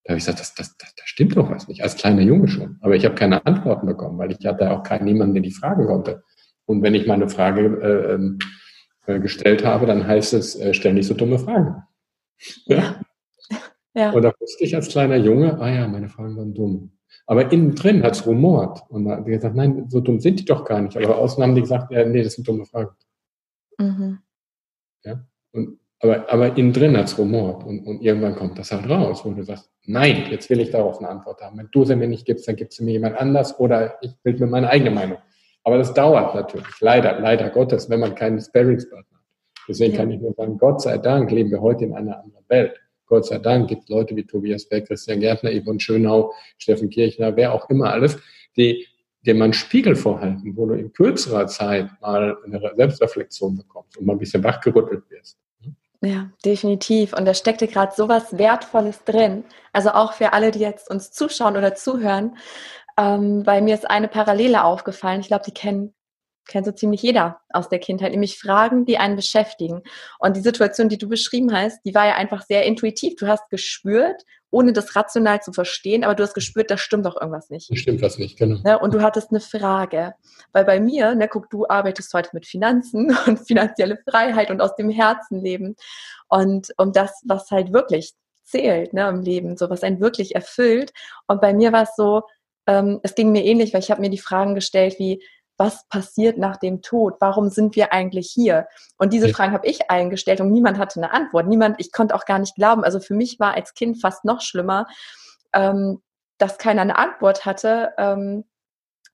Da 0.06 0.10
habe 0.10 0.18
ich 0.18 0.24
gesagt, 0.24 0.38
das, 0.38 0.54
das, 0.54 0.76
das, 0.76 0.94
das 0.94 1.08
stimmt 1.08 1.36
doch 1.36 1.50
was 1.50 1.66
nicht. 1.66 1.82
Als 1.82 1.96
kleiner 1.96 2.22
Junge 2.22 2.46
schon. 2.46 2.78
Aber 2.80 2.94
ich 2.94 3.04
habe 3.04 3.16
keine 3.16 3.44
Antworten 3.44 3.88
bekommen, 3.88 4.18
weil 4.18 4.30
ich 4.30 4.46
hatte 4.46 4.70
auch 4.70 4.84
keinen 4.84 5.04
niemanden, 5.04 5.34
den 5.34 5.42
ich 5.42 5.56
fragen 5.56 5.84
konnte. 5.84 6.22
Und 6.64 6.80
wenn 6.82 6.94
ich 6.94 7.08
meine 7.08 7.28
Frage 7.28 7.64
äh, 7.82 8.14
ähm, 8.14 8.38
äh, 9.06 9.18
gestellt 9.18 9.64
habe, 9.64 9.84
dann 9.86 10.06
heißt 10.06 10.32
es, 10.34 10.54
äh, 10.54 10.74
stell 10.74 10.94
nicht 10.94 11.08
so 11.08 11.14
dumme 11.14 11.40
Fragen. 11.40 11.82
Ja. 12.66 13.00
ja. 13.94 14.12
Und 14.12 14.22
da 14.22 14.32
wusste 14.38 14.62
ich 14.62 14.76
als 14.76 14.88
kleiner 14.88 15.16
Junge, 15.16 15.58
ah 15.58 15.70
ja, 15.70 15.88
meine 15.88 16.08
Fragen 16.08 16.36
waren 16.36 16.54
dumm. 16.54 16.92
Aber 17.26 17.50
innen 17.50 17.74
drin 17.74 18.04
hat 18.04 18.12
es 18.12 18.26
rumort. 18.26 18.88
Und 18.88 19.06
da 19.06 19.16
hat 19.16 19.26
gesagt, 19.26 19.56
nein, 19.56 19.88
so 19.88 19.98
dumm 19.98 20.20
sind 20.20 20.38
die 20.38 20.44
doch 20.44 20.64
gar 20.64 20.82
nicht. 20.82 20.96
Aber 20.96 21.18
außen 21.18 21.42
haben 21.42 21.56
die 21.56 21.62
gesagt, 21.62 21.90
ja, 21.90 22.04
nee, 22.04 22.22
das 22.22 22.34
sind 22.34 22.46
dumme 22.46 22.64
Fragen. 22.64 22.94
Mhm. 23.78 24.20
Ja. 25.02 25.26
Und 25.50 25.80
Aber, 26.00 26.30
aber 26.30 26.56
innen 26.56 26.72
drin 26.72 26.96
hat 26.96 27.06
es 27.06 27.18
rumort 27.18 27.64
und, 27.64 27.86
und 27.86 28.02
irgendwann 28.02 28.36
kommt 28.36 28.58
das 28.58 28.70
halt 28.70 28.88
raus, 28.88 29.24
wo 29.24 29.30
du 29.30 29.42
sagst, 29.42 29.70
nein, 29.86 30.26
jetzt 30.30 30.50
will 30.50 30.60
ich 30.60 30.70
darauf 30.70 30.98
eine 30.98 31.08
Antwort 31.08 31.40
haben. 31.40 31.56
Wenn 31.56 31.68
du 31.72 31.84
sie 31.84 31.96
mir 31.96 32.08
nicht 32.08 32.26
gibst, 32.26 32.46
dann 32.46 32.56
gibst 32.56 32.78
du 32.78 32.84
mir 32.84 32.92
jemand 32.92 33.16
anders 33.16 33.58
oder 33.58 33.96
ich 34.02 34.12
bild 34.22 34.38
mir 34.40 34.46
meine 34.46 34.68
eigene 34.68 34.90
Meinung. 34.90 35.18
Aber 35.64 35.78
das 35.78 35.94
dauert 35.94 36.34
natürlich, 36.34 36.80
leider, 36.80 37.18
leider 37.18 37.50
Gottes, 37.50 37.88
wenn 37.88 38.00
man 38.00 38.14
keinen 38.14 38.40
Sparringspartner 38.40 39.16
hat. 39.16 39.24
Deswegen 39.68 39.92
ja. 39.92 39.98
kann 39.98 40.10
ich 40.10 40.20
nur 40.20 40.34
sagen, 40.34 40.58
Gott 40.58 40.82
sei 40.82 40.98
Dank 40.98 41.30
leben 41.30 41.50
wir 41.50 41.60
heute 41.60 41.84
in 41.84 41.94
einer 41.94 42.22
anderen 42.22 42.44
Welt. 42.48 42.80
Gott 43.06 43.26
sei 43.26 43.38
Dank 43.38 43.68
gibt 43.68 43.84
es 43.84 43.88
Leute 43.88 44.14
wie 44.16 44.24
Tobias 44.24 44.68
Beck, 44.68 44.86
Christian 44.86 45.20
Gärtner, 45.20 45.50
Yvonne 45.50 45.80
Schönau, 45.80 46.32
Steffen 46.58 46.90
Kirchner, 46.90 47.34
wer 47.36 47.54
auch 47.54 47.70
immer 47.70 47.90
alles, 47.90 48.18
die 48.56 48.86
mal 49.24 49.44
einen 49.44 49.52
Spiegel 49.54 49.96
vorhalten, 49.96 50.56
wo 50.56 50.66
du 50.66 50.74
in 50.74 50.92
kürzerer 50.92 51.46
Zeit 51.46 51.88
mal 52.00 52.36
eine 52.44 52.60
Selbstreflexion 52.76 53.56
bekommst 53.56 53.96
und 53.96 54.06
mal 54.06 54.12
ein 54.12 54.18
bisschen 54.18 54.44
wachgerüttelt 54.44 55.10
wirst. 55.10 55.38
Ja, 56.06 56.30
definitiv. 56.44 57.12
Und 57.14 57.24
da 57.24 57.34
steckte 57.34 57.66
gerade 57.66 57.92
so 57.96 58.08
was 58.08 58.38
Wertvolles 58.38 59.02
drin. 59.04 59.44
Also 59.72 59.90
auch 59.90 60.12
für 60.12 60.32
alle, 60.32 60.52
die 60.52 60.60
jetzt 60.60 60.88
uns 60.88 61.10
zuschauen 61.10 61.56
oder 61.56 61.74
zuhören, 61.74 62.36
ähm, 62.96 63.44
weil 63.44 63.60
mir 63.62 63.74
ist 63.74 63.90
eine 63.90 64.08
Parallele 64.08 64.62
aufgefallen. 64.62 65.20
Ich 65.20 65.26
glaube, 65.26 65.44
die 65.44 65.54
kennen 65.54 65.94
kennt 66.48 66.64
so 66.64 66.70
ziemlich 66.70 67.02
jeder 67.02 67.40
aus 67.50 67.68
der 67.68 67.80
Kindheit, 67.80 68.12
nämlich 68.12 68.38
Fragen, 68.38 68.84
die 68.84 68.98
einen 68.98 69.16
beschäftigen. 69.16 69.82
Und 70.20 70.36
die 70.36 70.42
Situation, 70.42 70.88
die 70.88 70.96
du 70.96 71.08
beschrieben 71.08 71.52
hast, 71.52 71.82
die 71.84 71.92
war 71.92 72.06
ja 72.06 72.14
einfach 72.14 72.42
sehr 72.42 72.64
intuitiv. 72.64 73.16
Du 73.16 73.26
hast 73.26 73.50
gespürt, 73.50 74.22
ohne 74.56 74.72
das 74.72 74.96
rational 74.96 75.42
zu 75.42 75.52
verstehen, 75.52 76.02
aber 76.02 76.14
du 76.14 76.22
hast 76.22 76.32
gespürt, 76.32 76.70
da 76.70 76.78
stimmt 76.78 77.04
doch 77.04 77.20
irgendwas 77.20 77.50
nicht. 77.50 77.70
Da 77.70 77.76
stimmt 77.76 78.00
was 78.00 78.16
nicht, 78.16 78.38
genau. 78.38 78.58
Ne? 78.64 78.78
Und 78.78 78.94
du 78.94 79.02
hattest 79.02 79.30
eine 79.30 79.40
Frage. 79.40 80.14
Weil 80.52 80.64
bei 80.64 80.80
mir, 80.80 81.14
ne, 81.14 81.28
guck, 81.28 81.50
du 81.50 81.68
arbeitest 81.68 82.14
heute 82.14 82.30
mit 82.32 82.46
Finanzen 82.46 83.14
und 83.26 83.46
finanzielle 83.46 83.98
Freiheit 84.08 84.50
und 84.50 84.62
aus 84.62 84.74
dem 84.74 84.88
Herzen 84.88 85.42
leben. 85.42 85.76
Und 86.28 86.72
um 86.78 86.94
das, 86.94 87.20
was 87.26 87.50
halt 87.50 87.74
wirklich 87.74 88.14
zählt 88.44 88.94
ne, 88.94 89.06
im 89.10 89.20
Leben, 89.20 89.58
so 89.58 89.68
was 89.68 89.82
einen 89.82 90.00
wirklich 90.00 90.34
erfüllt. 90.34 90.92
Und 91.26 91.42
bei 91.42 91.52
mir 91.52 91.72
war 91.72 91.82
es 91.82 91.94
so, 91.94 92.22
ähm, 92.66 93.00
es 93.02 93.14
ging 93.14 93.32
mir 93.32 93.44
ähnlich, 93.44 93.74
weil 93.74 93.82
ich 93.82 93.90
habe 93.90 94.00
mir 94.00 94.10
die 94.10 94.16
Fragen 94.16 94.54
gestellt 94.54 94.96
wie, 94.98 95.22
was 95.56 95.88
passiert 95.88 96.38
nach 96.38 96.56
dem 96.56 96.82
Tod? 96.82 97.14
Warum 97.20 97.48
sind 97.48 97.76
wir 97.76 97.92
eigentlich 97.92 98.30
hier? 98.30 98.66
Und 98.98 99.12
diese 99.12 99.28
ja. 99.28 99.34
Fragen 99.34 99.52
habe 99.52 99.66
ich 99.66 99.90
eingestellt 99.90 100.40
und 100.40 100.52
niemand 100.52 100.78
hatte 100.78 101.00
eine 101.00 101.12
Antwort. 101.12 101.46
Niemand, 101.46 101.76
ich 101.78 101.92
konnte 101.92 102.14
auch 102.14 102.24
gar 102.24 102.38
nicht 102.38 102.54
glauben. 102.54 102.84
Also 102.84 103.00
für 103.00 103.14
mich 103.14 103.40
war 103.40 103.54
als 103.54 103.74
Kind 103.74 104.00
fast 104.00 104.24
noch 104.24 104.40
schlimmer, 104.40 104.86
ähm, 105.52 106.02
dass 106.38 106.58
keiner 106.58 106.82
eine 106.82 106.96
Antwort 106.96 107.46
hatte, 107.46 107.92
ähm, 107.98 108.44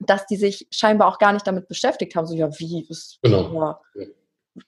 dass 0.01 0.27
die 0.27 0.37
sich 0.37 0.67
scheinbar 0.71 1.09
auch 1.09 1.19
gar 1.19 1.33
nicht 1.33 1.47
damit 1.47 1.69
beschäftigt 1.69 2.17
haben. 2.17 2.27
So, 2.27 2.35
ja, 2.35 2.51
wie? 2.59 2.87
Was, 2.89 3.19
genau. 3.23 3.81
Ja 3.95 4.07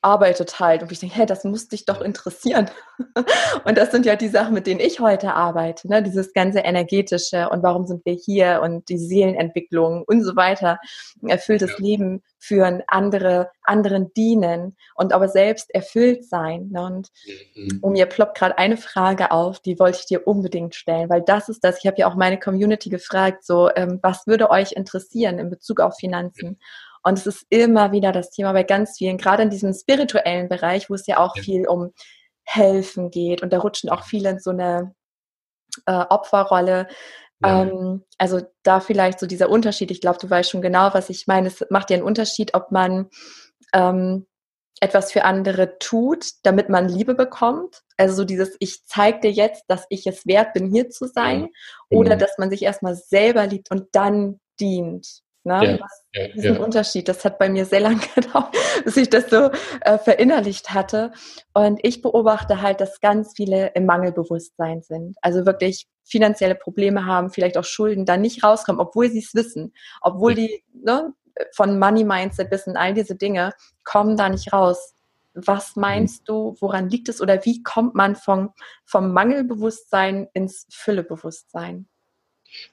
arbeitet 0.00 0.60
halt. 0.60 0.82
Und 0.82 0.92
ich 0.92 1.00
denke, 1.00 1.14
hey, 1.14 1.26
das 1.26 1.44
muss 1.44 1.68
dich 1.68 1.84
doch 1.84 2.00
interessieren. 2.00 2.70
und 3.64 3.76
das 3.76 3.90
sind 3.90 4.06
ja 4.06 4.16
die 4.16 4.28
Sachen, 4.28 4.54
mit 4.54 4.66
denen 4.66 4.80
ich 4.80 5.00
heute 5.00 5.34
arbeite. 5.34 5.88
Ne? 5.88 6.02
Dieses 6.02 6.32
ganze 6.32 6.60
energetische 6.60 7.50
und 7.50 7.62
warum 7.62 7.86
sind 7.86 8.04
wir 8.06 8.14
hier 8.14 8.60
und 8.62 8.88
die 8.88 8.98
Seelenentwicklung 8.98 10.04
und 10.06 10.22
so 10.22 10.36
weiter. 10.36 10.78
Erfülltes 11.26 11.72
ja. 11.72 11.84
Leben 11.84 12.22
führen, 12.38 12.82
andere, 12.86 13.50
anderen 13.62 14.12
dienen 14.14 14.76
und 14.94 15.12
aber 15.12 15.28
selbst 15.28 15.74
erfüllt 15.74 16.24
sein. 16.24 16.68
Ne? 16.70 16.82
Und 16.82 17.08
mhm. 17.54 17.78
um 17.82 17.92
mir 17.92 18.06
ploppt 18.06 18.38
gerade 18.38 18.56
eine 18.56 18.78
Frage 18.78 19.32
auf, 19.32 19.60
die 19.60 19.78
wollte 19.78 19.98
ich 20.00 20.06
dir 20.06 20.26
unbedingt 20.26 20.74
stellen, 20.74 21.10
weil 21.10 21.22
das 21.22 21.48
ist 21.48 21.62
das. 21.62 21.78
Ich 21.78 21.86
habe 21.86 21.98
ja 21.98 22.08
auch 22.08 22.16
meine 22.16 22.38
Community 22.38 22.88
gefragt, 22.88 23.44
so, 23.44 23.70
ähm, 23.74 23.98
was 24.02 24.26
würde 24.26 24.50
euch 24.50 24.72
interessieren 24.72 25.38
in 25.38 25.50
Bezug 25.50 25.80
auf 25.80 25.96
Finanzen? 25.96 26.58
Und 27.04 27.18
es 27.18 27.26
ist 27.26 27.46
immer 27.50 27.92
wieder 27.92 28.12
das 28.12 28.30
Thema 28.30 28.52
bei 28.52 28.62
ganz 28.62 28.96
vielen, 28.96 29.18
gerade 29.18 29.42
in 29.42 29.50
diesem 29.50 29.72
spirituellen 29.72 30.48
Bereich, 30.48 30.88
wo 30.88 30.94
es 30.94 31.06
ja 31.06 31.18
auch 31.18 31.36
ja. 31.36 31.42
viel 31.42 31.68
um 31.68 31.92
Helfen 32.44 33.10
geht. 33.10 33.42
Und 33.42 33.52
da 33.52 33.58
rutschen 33.58 33.90
auch 33.90 34.04
viele 34.04 34.30
in 34.30 34.38
so 34.40 34.50
eine 34.50 34.94
äh, 35.86 36.04
Opferrolle. 36.08 36.88
Ja. 37.42 37.62
Ähm, 37.62 38.04
also 38.18 38.40
da 38.62 38.80
vielleicht 38.80 39.20
so 39.20 39.26
dieser 39.26 39.50
Unterschied. 39.50 39.90
Ich 39.90 40.00
glaube, 40.00 40.18
du 40.18 40.28
weißt 40.28 40.50
schon 40.50 40.62
genau, 40.62 40.94
was 40.94 41.10
ich 41.10 41.26
meine. 41.26 41.48
Es 41.48 41.64
macht 41.70 41.90
ja 41.90 41.96
einen 41.96 42.06
Unterschied, 42.06 42.54
ob 42.54 42.70
man 42.72 43.10
ähm, 43.74 44.26
etwas 44.80 45.12
für 45.12 45.24
andere 45.24 45.78
tut, 45.78 46.26
damit 46.42 46.68
man 46.68 46.88
Liebe 46.88 47.14
bekommt. 47.14 47.82
Also 47.96 48.14
so 48.16 48.24
dieses, 48.24 48.56
ich 48.58 48.84
zeige 48.86 49.20
dir 49.20 49.30
jetzt, 49.30 49.64
dass 49.68 49.86
ich 49.88 50.06
es 50.06 50.26
wert 50.26 50.52
bin, 50.52 50.70
hier 50.70 50.90
zu 50.90 51.06
sein. 51.06 51.48
Ja. 51.90 51.98
Oder 51.98 52.16
mhm. 52.16 52.20
dass 52.20 52.38
man 52.38 52.50
sich 52.50 52.62
erstmal 52.62 52.96
selber 52.96 53.46
liebt 53.46 53.70
und 53.70 53.88
dann 53.92 54.40
dient. 54.60 55.23
Ne? 55.44 55.78
Ja, 56.14 56.22
ja, 56.22 56.28
diesen 56.28 56.54
ja. 56.54 56.60
Unterschied. 56.60 57.06
Das 57.06 57.24
hat 57.24 57.38
bei 57.38 57.50
mir 57.50 57.66
sehr 57.66 57.80
lange 57.80 58.00
gedauert, 58.14 58.56
bis 58.84 58.96
ich 58.96 59.10
das 59.10 59.28
so 59.28 59.50
äh, 59.82 59.98
verinnerlicht 59.98 60.70
hatte. 60.70 61.12
Und 61.52 61.80
ich 61.82 62.00
beobachte 62.00 62.62
halt, 62.62 62.80
dass 62.80 63.00
ganz 63.00 63.34
viele 63.36 63.68
im 63.74 63.84
Mangelbewusstsein 63.84 64.82
sind. 64.82 65.16
Also 65.20 65.44
wirklich 65.44 65.86
finanzielle 66.02 66.54
Probleme 66.54 67.04
haben, 67.04 67.30
vielleicht 67.30 67.58
auch 67.58 67.64
Schulden, 67.64 68.06
dann 68.06 68.22
nicht 68.22 68.42
rauskommen, 68.42 68.80
obwohl 68.80 69.10
sie 69.10 69.18
es 69.18 69.34
wissen, 69.34 69.74
obwohl 70.00 70.34
die 70.34 70.64
ne, 70.72 71.12
von 71.54 71.78
Money 71.78 72.04
Mindset 72.04 72.50
wissen, 72.50 72.76
all 72.76 72.94
diese 72.94 73.16
Dinge, 73.16 73.52
kommen 73.84 74.16
da 74.16 74.28
nicht 74.28 74.52
raus. 74.52 74.94
Was 75.34 75.76
meinst 75.76 76.22
mhm. 76.22 76.24
du, 76.26 76.56
woran 76.60 76.88
liegt 76.88 77.08
es 77.08 77.20
oder 77.20 77.44
wie 77.44 77.62
kommt 77.62 77.94
man 77.94 78.16
vom, 78.16 78.54
vom 78.84 79.12
Mangelbewusstsein 79.12 80.28
ins 80.32 80.66
Füllebewusstsein? 80.70 81.88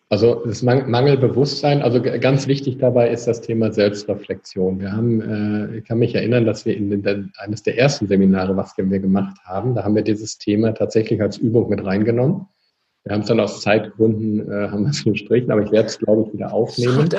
Also 0.10 0.44
das 0.46 0.62
Mangelbewusstsein, 0.62 1.82
also 1.82 2.02
ganz 2.02 2.48
wichtig 2.48 2.78
dabei 2.78 3.10
ist 3.10 3.28
das 3.28 3.42
Thema 3.42 3.72
Selbstreflexion. 3.72 4.80
Wir 4.80 4.92
haben, 4.92 5.22
äh, 5.22 5.78
ich 5.78 5.86
kann 5.86 6.00
mich 6.00 6.16
erinnern, 6.16 6.46
dass 6.46 6.66
wir 6.66 6.76
in 6.76 6.90
den, 7.02 7.32
eines 7.38 7.64
der 7.64 7.78
ersten 7.78 8.08
Seminare, 8.08 8.58
was 8.58 8.78
wir 8.78 8.86
gemacht 9.00 9.38
haben, 9.46 9.74
da 9.74 9.84
haben 9.84 9.96
wir 9.96 10.04
dieses 10.04 10.38
Thema 10.38 10.74
tatsächlich 10.74 11.22
als 11.22 11.38
Übung 11.38 11.70
mit 11.70 11.86
reingenommen. 11.86 12.48
Wir 13.04 13.14
haben 13.14 13.22
es 13.22 13.28
dann 13.28 13.40
aus 13.40 13.62
Zeitgründen 13.62 14.52
äh, 14.52 14.70
haben 14.70 14.84
wir 14.84 14.92
es 14.92 15.04
gestrichen, 15.04 15.52
aber 15.52 15.64
ich 15.64 15.72
werde 15.72 15.88
es, 15.88 15.98
glaube 15.98 16.24
ich, 16.28 16.34
wieder 16.34 16.54
aufnehmen. 16.54 17.10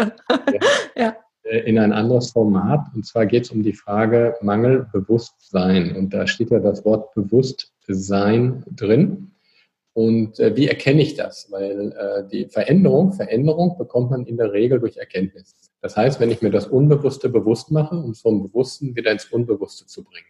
ja. 0.97 1.17
Äh, 1.45 1.59
in 1.61 1.79
ein 1.79 1.93
anderes 1.93 2.31
Format. 2.31 2.87
Und 2.95 3.07
zwar 3.07 3.27
geht 3.27 3.45
es 3.45 3.51
um 3.51 3.63
die 3.63 3.73
Frage 3.73 4.35
Mangelbewusstsein. 4.41 5.97
Und 5.97 6.15
da 6.15 6.27
steht 6.27 6.51
ja 6.51 6.61
das 6.61 6.85
Wort 6.85 7.15
Bewusstsein 7.15 8.65
drin. 8.71 9.33
Und 9.95 10.40
äh, 10.40 10.57
wie 10.57 10.68
erkenne 10.68 11.03
ich 11.03 11.14
das? 11.14 11.49
Weil 11.51 11.93
äh, 11.93 12.28
die 12.28 12.47
Veränderung, 12.47 13.12
Veränderung 13.12 13.76
bekommt 13.76 14.11
man 14.11 14.24
in 14.26 14.38
der 14.38 14.53
Regel 14.53 14.80
durch 14.80 14.97
Erkenntnis. 14.97 15.55
Das 15.82 15.97
heißt, 15.97 16.18
wenn 16.20 16.30
ich 16.30 16.40
mir 16.40 16.51
das 16.51 16.66
Unbewusste 16.66 17.28
bewusst 17.28 17.70
mache, 17.70 17.97
um 17.97 18.12
es 18.12 18.20
vom 18.20 18.43
Bewussten 18.43 18.97
wieder 18.97 19.11
ins 19.12 19.26
Unbewusste 19.26 19.86
zu 19.86 20.03
bringen. 20.03 20.26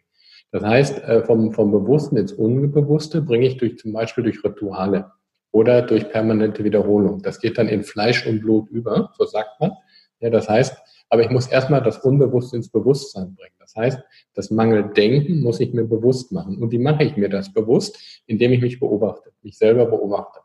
Das 0.51 0.65
heißt, 0.65 0.99
äh, 1.05 1.25
vom, 1.25 1.53
vom 1.53 1.71
Bewussten 1.71 2.17
ins 2.17 2.33
Unbewusste 2.33 3.23
bringe 3.23 3.47
ich 3.47 3.57
durch 3.57 3.79
zum 3.79 3.93
Beispiel 3.93 4.25
durch 4.25 4.43
Rituale 4.45 5.13
oder 5.53 5.83
durch 5.83 6.09
permanente 6.09 6.65
Wiederholung. 6.65 7.23
Das 7.23 7.39
geht 7.39 7.57
dann 7.57 7.69
in 7.69 7.85
Fleisch 7.85 8.27
und 8.27 8.41
Blut 8.41 8.69
über, 8.71 9.13
so 9.17 9.25
sagt 9.25 9.61
man. 9.61 9.73
Ja, 10.21 10.31
das 10.31 10.49
heißt, 10.49 10.77
aber 11.13 11.21
ich 11.23 11.29
muss 11.29 11.47
erstmal 11.47 11.83
das 11.83 11.99
Unbewusste 11.99 12.57
ins 12.57 12.71
Bewusstsein 12.71 13.35
bringen. 13.35 13.55
Das 13.59 13.77
heißt, 13.77 14.01
das 14.33 14.51
Mangeldenken 14.51 15.43
muss 15.43 15.61
ich 15.61 15.75
mir 15.75 15.85
bewusst 15.85 16.33
machen. 16.33 16.57
Und 16.57 16.71
wie 16.73 16.79
mache 16.79 17.05
ich 17.05 17.19
mir 17.19 17.29
das 17.29 17.53
bewusst? 17.53 18.23
Indem 18.25 18.51
ich 18.53 18.63
mich 18.63 18.81
beobachte, 18.81 19.31
mich 19.43 19.59
selber 19.59 19.85
beobachte. 19.85 20.41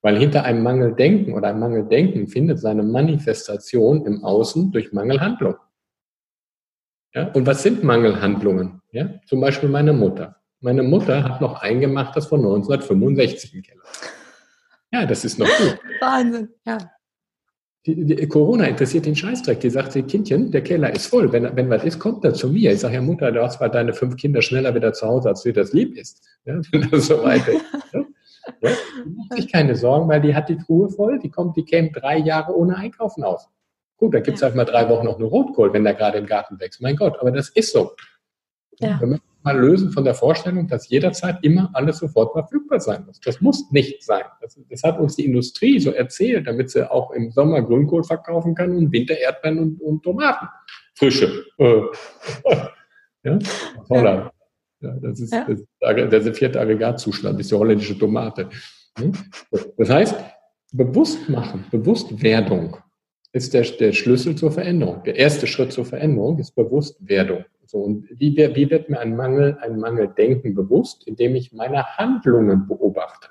Weil 0.00 0.16
hinter 0.16 0.44
einem 0.44 0.62
Mangeldenken 0.62 1.34
oder 1.34 1.48
einem 1.48 1.60
Mangeldenken 1.60 2.26
findet 2.26 2.58
seine 2.58 2.82
Manifestation 2.82 4.06
im 4.06 4.24
Außen 4.24 4.72
durch 4.72 4.94
Mangelhandlung. 4.94 5.56
Ja? 7.12 7.30
Und 7.32 7.46
was 7.46 7.62
sind 7.62 7.84
Mangelhandlungen? 7.84 8.80
Ja? 8.92 9.10
Zum 9.26 9.42
Beispiel 9.42 9.68
meine 9.68 9.92
Mutter. 9.92 10.36
Meine 10.60 10.84
Mutter 10.84 11.22
hat 11.22 11.42
noch 11.42 11.60
eingemacht 11.60 12.16
das 12.16 12.28
von 12.28 12.40
1965 12.40 13.54
im 13.54 13.62
Keller. 13.62 13.82
Ja, 14.90 15.04
das 15.04 15.26
ist 15.26 15.38
noch 15.38 15.46
gut. 15.58 15.78
Wahnsinn, 16.00 16.48
ja. 16.64 16.78
Die, 17.88 18.04
die, 18.04 18.28
Corona 18.28 18.66
interessiert 18.66 19.06
den 19.06 19.16
Scheißdreck. 19.16 19.60
Die 19.60 19.70
sagt, 19.70 19.94
Kindchen, 20.08 20.50
der 20.50 20.60
Keller 20.62 20.94
ist 20.94 21.06
voll. 21.06 21.32
Wenn, 21.32 21.56
wenn 21.56 21.70
was 21.70 21.84
ist, 21.84 21.98
kommt 21.98 22.22
er 22.22 22.34
zu 22.34 22.50
mir. 22.50 22.72
Ich 22.72 22.80
sage, 22.80 22.96
ja 22.96 23.00
Mutter, 23.00 23.32
du 23.32 23.42
hast 23.42 23.60
mal 23.60 23.70
deine 23.70 23.94
fünf 23.94 24.16
Kinder 24.16 24.42
schneller 24.42 24.74
wieder 24.74 24.92
zu 24.92 25.06
Hause, 25.06 25.30
als 25.30 25.42
dir 25.42 25.54
das 25.54 25.72
lieb 25.72 25.96
ist. 25.96 26.22
Ja, 26.44 26.60
so 26.92 27.24
weiter. 27.24 27.52
Ja? 27.94 28.04
Ja? 28.60 28.70
Die 29.06 29.10
macht 29.10 29.32
sich 29.32 29.50
keine 29.50 29.74
Sorgen, 29.74 30.06
weil 30.06 30.20
die 30.20 30.34
hat 30.34 30.50
die 30.50 30.58
Truhe 30.58 30.90
voll. 30.90 31.18
Die 31.18 31.30
kommt, 31.30 31.56
die 31.56 31.64
käme 31.64 31.90
drei 31.90 32.18
Jahre 32.18 32.54
ohne 32.54 32.76
Einkaufen 32.76 33.24
aus. 33.24 33.48
Gut, 33.96 34.12
dann 34.12 34.22
gibt 34.22 34.36
es 34.36 34.42
halt 34.42 34.54
mal 34.54 34.66
drei 34.66 34.86
Wochen 34.90 35.06
noch 35.06 35.16
eine 35.16 35.24
Rotkohl, 35.24 35.72
wenn 35.72 35.84
der 35.84 35.94
gerade 35.94 36.18
im 36.18 36.26
Garten 36.26 36.60
wächst. 36.60 36.82
Mein 36.82 36.94
Gott, 36.94 37.18
aber 37.18 37.30
das 37.30 37.48
ist 37.48 37.72
so. 37.72 37.92
Ja. 38.80 39.00
Wir 39.00 39.06
müssen 39.06 39.22
mal 39.48 39.58
lösen 39.58 39.90
von 39.90 40.04
der 40.04 40.14
Vorstellung, 40.14 40.68
dass 40.68 40.88
jederzeit 40.88 41.38
immer 41.42 41.70
alles 41.72 41.98
sofort 41.98 42.32
verfügbar 42.32 42.80
sein 42.80 43.04
muss. 43.06 43.18
Das 43.20 43.40
muss 43.40 43.70
nicht 43.70 44.04
sein. 44.04 44.24
Das, 44.42 44.58
das 44.68 44.82
hat 44.82 44.98
uns 45.00 45.16
die 45.16 45.24
Industrie 45.24 45.80
so 45.80 45.90
erzählt, 45.90 46.46
damit 46.46 46.70
sie 46.70 46.90
auch 46.90 47.10
im 47.12 47.30
Sommer 47.30 47.62
Grünkohl 47.62 48.04
verkaufen 48.04 48.54
kann 48.54 48.76
und 48.76 48.92
Winter 48.92 49.16
Erdbeeren 49.18 49.58
und, 49.58 49.80
und 49.80 50.02
Tomaten. 50.02 50.48
Frische. 50.94 51.46
Äh. 51.56 51.82
ja? 53.24 53.38
Holland. 53.88 54.30
Ja, 54.80 54.92
das, 55.00 55.20
ist, 55.20 55.32
ja. 55.32 55.46
das, 55.80 56.24
der 56.24 56.34
vierte 56.34 56.60
Aggregatzustand, 56.60 57.40
ist 57.40 57.50
die 57.50 57.54
holländische 57.54 57.98
Tomate. 57.98 58.48
Das 59.76 59.90
heißt, 59.90 60.14
bewusst 60.72 61.28
machen, 61.28 61.64
Bewusstwerdung 61.70 62.76
ist 63.32 63.54
der, 63.54 63.62
der 63.62 63.92
Schlüssel 63.92 64.36
zur 64.36 64.52
Veränderung. 64.52 65.02
Der 65.04 65.16
erste 65.16 65.46
Schritt 65.46 65.72
zur 65.72 65.84
Veränderung 65.84 66.38
ist 66.38 66.54
Bewusstwerdung. 66.54 67.44
So, 67.68 67.80
und 67.80 68.08
wie, 68.10 68.34
wie 68.34 68.70
wird 68.70 68.88
mir 68.88 68.98
ein 68.98 69.14
Mangel, 69.14 69.58
ein 69.60 69.78
Mangeldenken 69.78 70.54
bewusst? 70.54 71.06
Indem 71.06 71.34
ich 71.34 71.52
meine 71.52 71.84
Handlungen 71.98 72.66
beobachte. 72.66 73.28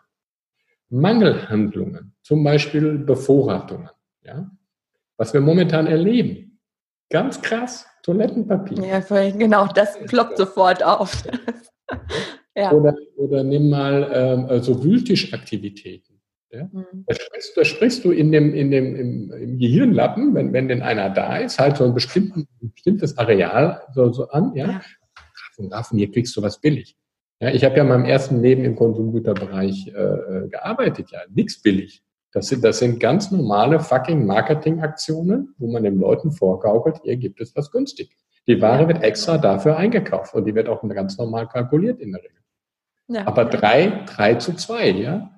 Mangelhandlungen, 0.90 2.14
zum 2.22 2.44
Beispiel 2.44 3.00
Bevorratungen, 3.00 3.90
ja, 4.22 4.50
was 5.18 5.34
wir 5.34 5.42
momentan 5.42 5.88
erleben. 5.88 6.60
Ganz 7.10 7.42
krass, 7.42 7.88
Toilettenpapier. 8.04 8.86
Ja, 8.86 9.30
genau, 9.32 9.68
das 9.68 9.98
ploppt 10.06 10.38
sofort 10.38 10.84
auf. 10.84 11.24
ja. 12.56 12.72
oder, 12.72 12.96
oder 13.18 13.44
nimm 13.44 13.70
mal 13.70 14.10
ähm, 14.14 14.46
also 14.46 14.84
Wühltischaktivitäten. 14.84 16.07
Ja? 16.58 16.70
Mhm. 16.72 17.06
Da, 17.06 17.16
sprichst, 17.16 17.58
da, 17.58 17.64
sprichst, 17.64 18.04
du 18.04 18.12
in 18.12 18.32
dem, 18.32 18.54
in 18.54 18.72
dem, 18.72 18.96
im, 18.96 19.32
im, 19.32 19.60
Gehirnlappen, 19.60 20.34
wenn, 20.34 20.54
wenn 20.54 20.68
denn 20.68 20.82
einer 20.82 21.10
da 21.10 21.38
ist, 21.38 21.60
halt 21.60 21.78
so 21.78 21.84
ein, 21.86 21.92
ein 21.92 22.72
bestimmtes 22.74 23.18
Areal 23.18 23.84
so, 23.94 24.12
so 24.12 24.28
an, 24.30 24.54
ja. 24.56 24.66
ja. 24.66 24.82
Raffen, 25.50 25.72
Raffen, 25.72 25.98
hier 26.00 26.12
kriegst 26.12 26.36
du 26.36 26.42
was 26.42 26.60
billig. 26.60 26.96
Ja, 27.40 27.50
ich 27.50 27.64
habe 27.64 27.76
ja 27.76 27.84
in 27.84 27.90
meinem 27.90 28.06
ersten 28.06 28.42
Leben 28.42 28.66
im 28.66 28.76
Konsumgüterbereich 28.76 29.90
äh, 29.90 29.92
äh 29.92 30.48
gearbeitet, 30.50 31.12
ja, 31.12 31.20
nichts 31.30 31.62
billig. 31.62 32.02
Das 32.34 32.48
sind, 32.48 32.64
das 32.64 32.80
sind 32.80 33.00
ganz 33.00 33.32
normale 33.32 33.80
fucking 33.80 34.26
Marketingaktionen, 34.26 35.54
wo 35.58 35.72
man 35.72 35.84
den 35.84 36.00
Leuten 36.00 36.32
vorgaukelt, 36.32 37.00
hier 37.04 37.18
gibt 37.18 37.40
es 37.40 37.56
was 37.56 37.72
günstig. 37.72 38.16
Die 38.48 38.62
Ware 38.62 38.88
wird 38.88 39.04
extra 39.04 39.38
dafür 39.38 39.78
eingekauft 39.78 40.34
und 40.34 40.46
die 40.46 40.56
wird 40.56 40.70
auch 40.70 40.82
ganz 40.90 41.18
normal 41.18 41.48
kalkuliert 41.48 42.00
in 42.00 42.14
der 42.14 42.24
Regel. 42.24 42.38
Ja. 43.08 43.28
Aber 43.28 43.46
drei, 43.46 44.04
drei 44.06 44.36
zu 44.36 44.54
zwei, 44.54 44.90
ja. 44.90 45.37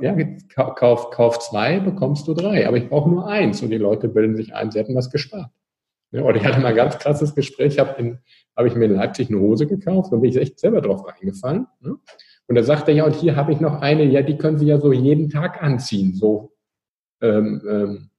Ja, 0.00 0.16
kauf, 0.76 1.10
kauf 1.10 1.40
zwei, 1.40 1.80
bekommst 1.80 2.28
du 2.28 2.34
drei. 2.34 2.68
Aber 2.68 2.76
ich 2.76 2.88
brauche 2.88 3.10
nur 3.10 3.26
eins 3.26 3.60
und 3.62 3.70
die 3.70 3.78
Leute 3.78 4.08
bilden 4.08 4.36
sich 4.36 4.54
ein, 4.54 4.70
sie 4.70 4.78
hätten 4.78 4.94
was 4.94 5.10
gespart. 5.10 5.50
Ja, 6.12 6.22
und 6.22 6.36
ich 6.36 6.44
hatte 6.44 6.60
mal 6.60 6.68
ein 6.68 6.76
ganz 6.76 6.98
krasses 6.98 7.34
Gespräch, 7.34 7.80
habe 7.80 8.00
in 8.00 8.18
habe 8.56 8.68
ich 8.68 8.74
mir 8.74 8.84
in 8.84 8.94
Leipzig 8.94 9.30
eine 9.30 9.40
Hose 9.40 9.66
gekauft 9.66 10.12
und 10.12 10.20
bin 10.20 10.30
ich 10.30 10.36
echt 10.36 10.58
selber 10.58 10.80
drauf 10.80 11.06
reingefallen. 11.06 11.66
Ne? 11.80 11.96
Und 12.46 12.54
da 12.54 12.62
sagte 12.62 12.90
er, 12.92 12.96
ja, 12.98 13.04
und 13.04 13.14
hier 13.16 13.36
habe 13.36 13.52
ich 13.52 13.60
noch 13.60 13.80
eine, 13.80 14.04
ja, 14.04 14.22
die 14.22 14.36
können 14.36 14.58
Sie 14.58 14.66
ja 14.66 14.78
so 14.78 14.92
jeden 14.92 15.30
Tag 15.30 15.62
anziehen. 15.62 16.14
So, 16.14 16.52
ähm, 17.20 17.62
ähm, 17.68 18.10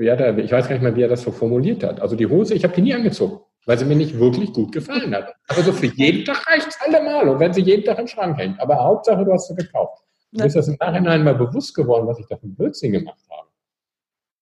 ja, 0.00 0.16
da, 0.16 0.36
ich 0.36 0.50
weiß 0.50 0.68
gar 0.68 0.74
nicht 0.74 0.82
mehr, 0.82 0.96
wie 0.96 1.02
er 1.02 1.08
das 1.08 1.22
so 1.22 1.32
formuliert 1.32 1.84
hat. 1.84 2.00
Also 2.00 2.16
die 2.16 2.26
Hose, 2.26 2.54
ich 2.54 2.64
habe 2.64 2.74
die 2.74 2.82
nie 2.82 2.94
angezogen, 2.94 3.40
weil 3.66 3.78
sie 3.78 3.84
mir 3.84 3.96
nicht 3.96 4.18
wirklich 4.18 4.52
gut 4.52 4.72
gefallen 4.72 5.14
hat. 5.14 5.34
Aber 5.48 5.62
so 5.62 5.72
für 5.72 5.86
jeden 5.86 6.24
Tag 6.24 6.46
reicht 6.48 6.68
es 6.68 6.80
allemal. 6.80 7.28
Und 7.28 7.40
wenn 7.40 7.52
sie 7.52 7.62
jeden 7.62 7.84
Tag 7.84 7.98
im 7.98 8.06
Schrank 8.06 8.38
hängt. 8.38 8.60
Aber 8.60 8.82
Hauptsache, 8.82 9.24
du 9.24 9.32
hast 9.32 9.48
sie 9.48 9.54
gekauft. 9.54 10.01
Mir 10.32 10.46
ist 10.46 10.56
das 10.56 10.68
im 10.68 10.76
Nachhinein 10.80 11.24
mal 11.24 11.34
bewusst 11.34 11.74
geworden, 11.74 12.06
was 12.06 12.18
ich 12.18 12.26
da 12.26 12.36
für 12.36 12.46
ein 12.46 12.54
Blödsinn 12.54 12.92
gemacht 12.92 13.20
habe. 13.30 13.48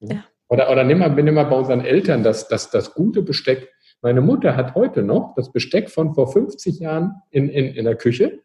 Ja. 0.00 0.24
Oder, 0.48 0.70
oder 0.70 0.84
nimm 0.84 0.98
mal, 0.98 1.10
nimm 1.10 1.34
mal 1.34 1.44
bei 1.44 1.56
unseren 1.56 1.84
Eltern 1.84 2.22
das, 2.22 2.48
das, 2.48 2.70
das 2.70 2.94
gute 2.94 3.22
Besteck 3.22 3.68
meine 4.02 4.22
Mutter 4.22 4.56
hat 4.56 4.74
heute 4.74 5.02
noch 5.02 5.34
das 5.36 5.52
Besteck 5.52 5.90
von 5.90 6.14
vor 6.14 6.32
50 6.32 6.78
Jahren 6.78 7.22
in, 7.30 7.48
in, 7.50 7.74
in 7.74 7.84
der 7.84 7.96
Küche, 7.96 8.40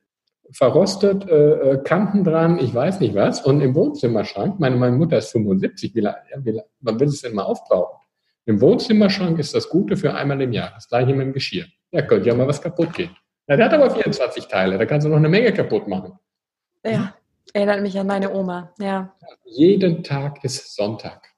verrostet, 0.51 1.27
äh, 1.29 1.71
äh, 1.71 1.83
Kanten 1.83 2.23
dran, 2.23 2.59
ich 2.59 2.73
weiß 2.73 2.99
nicht 2.99 3.15
was, 3.15 3.41
und 3.41 3.61
im 3.61 3.73
Wohnzimmerschrank, 3.73 4.59
meine, 4.59 4.75
meine 4.75 4.95
Mutter 4.95 5.17
ist 5.17 5.31
75, 5.31 5.95
wie, 5.95 6.01
ja, 6.01 6.15
wie, 6.37 6.61
man 6.81 6.99
will 6.99 7.07
es 7.07 7.21
denn 7.21 7.33
mal 7.33 7.43
aufbrauchen. 7.43 7.99
Im 8.45 8.61
Wohnzimmerschrank 8.61 9.39
ist 9.39 9.55
das 9.55 9.69
Gute 9.69 9.97
für 9.97 10.13
einmal 10.13 10.39
im 10.41 10.51
Jahr, 10.51 10.71
das 10.75 10.87
gleiche 10.87 11.13
mit 11.13 11.25
dem 11.25 11.33
Geschirr. 11.33 11.65
Da 11.91 12.01
könnte 12.01 12.27
ja 12.27 12.35
mal 12.35 12.47
was 12.47 12.61
kaputt 12.61 12.93
gehen. 12.93 13.15
Ja, 13.47 13.55
der 13.55 13.65
hat 13.65 13.73
aber 13.73 13.89
24 13.89 14.45
Teile, 14.47 14.77
da 14.77 14.85
kannst 14.85 15.05
du 15.05 15.09
noch 15.09 15.17
eine 15.17 15.29
Menge 15.29 15.53
kaputt 15.53 15.87
machen. 15.87 16.19
Ja, 16.85 17.15
erinnert 17.53 17.81
mich 17.81 17.97
an 17.97 18.07
meine 18.07 18.33
Oma, 18.33 18.73
ja. 18.79 19.15
Jeden 19.45 20.03
Tag 20.03 20.43
ist 20.43 20.75
Sonntag. 20.75 21.35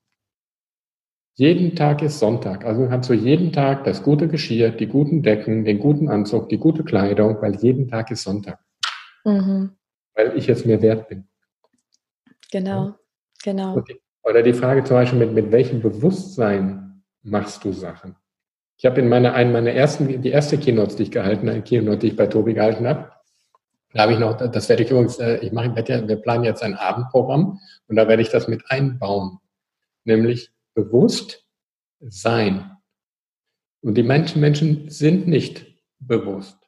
Jeden 1.36 1.76
Tag 1.76 2.02
ist 2.02 2.18
Sonntag. 2.18 2.66
Also 2.66 2.88
kannst 2.88 3.10
du 3.12 3.14
jeden 3.14 3.54
Tag 3.54 3.84
das 3.84 4.02
gute 4.02 4.28
Geschirr, 4.28 4.72
die 4.72 4.88
guten 4.88 5.22
Decken, 5.22 5.66
den 5.66 5.80
guten 5.80 6.10
Anzug, 6.10 6.50
die 6.50 6.58
gute 6.58 6.84
Kleidung, 6.84 7.40
weil 7.42 7.56
jeden 7.58 7.88
Tag 7.88 8.10
ist 8.10 8.24
Sonntag. 8.24 8.60
Mhm. 9.24 9.76
Weil 10.16 10.36
ich 10.36 10.50
es 10.50 10.66
mir 10.66 10.82
wert 10.82 11.10
bin. 11.10 11.28
Genau, 12.52 12.96
genau. 13.44 13.82
Die, 13.82 14.02
oder 14.24 14.42
die 14.42 14.54
Frage 14.54 14.84
zum 14.84 14.96
Beispiel, 14.96 15.20
mit, 15.20 15.34
mit 15.34 15.52
welchem 15.52 15.80
Bewusstsein 15.80 17.04
machst 17.22 17.64
du 17.64 17.72
Sachen? 17.72 18.16
Ich 18.78 18.86
habe 18.86 19.02
in 19.02 19.10
meiner, 19.10 19.34
einen 19.34 19.52
meiner 19.52 19.72
ersten, 19.72 20.22
die 20.22 20.30
erste 20.30 20.58
Keynote, 20.58 20.96
die 20.96 21.04
ich 21.04 21.12
gehalten 21.12 21.50
habe, 21.50 21.62
Keynote, 21.62 22.00
die 22.00 22.08
ich 22.08 22.16
bei 22.16 22.28
Tobi 22.28 22.56
gehalten 22.56 22.88
habe, 22.88 23.12
da 23.98 24.04
habe 24.04 24.14
ich 24.14 24.20
noch, 24.20 24.38
das 24.38 24.70
werde 24.70 24.84
ich 24.84 24.92
übrigens, 24.92 25.18
äh, 25.18 25.38
ich 25.38 25.52
mache, 25.52 25.76
wir 25.76 26.16
planen 26.18 26.44
jetzt 26.44 26.62
ein 26.62 26.76
Abendprogramm 26.76 27.60
und 27.88 27.96
da 27.96 28.08
werde 28.08 28.22
ich 28.22 28.30
das 28.30 28.48
mit 28.48 28.70
einbauen. 28.70 29.40
Nämlich 30.04 30.52
bewusst 30.76 31.48
sein. 32.00 32.78
Und 33.82 33.96
die 33.96 34.04
Menschen, 34.04 34.40
Menschen 34.40 34.88
sind 34.90 35.28
nicht 35.28 35.66
bewusst. 35.98 36.60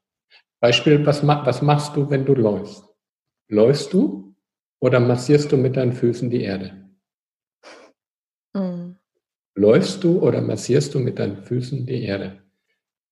Beispiel, 0.60 1.06
was, 1.06 1.26
was 1.26 1.62
machst 1.62 1.96
du, 1.96 2.10
wenn 2.10 2.26
du 2.26 2.34
läufst? 2.34 2.84
Läufst 3.48 3.94
du 3.94 4.36
oder 4.80 5.00
massierst 5.00 5.52
du 5.52 5.58
mit 5.58 5.78
deinen 5.78 5.94
Füßen 5.94 6.32
die 6.32 6.42
Erde? 6.42 6.90
Mhm. 8.56 8.96
Läufst 9.54 10.04
du 10.04 10.20
oder 10.20 10.42
massierst 10.42 10.96
du 10.96 11.00
mit 11.00 11.20
deinen 11.20 11.44
Füßen 11.44 11.86
die 11.86 12.06
Erde? 12.06 12.42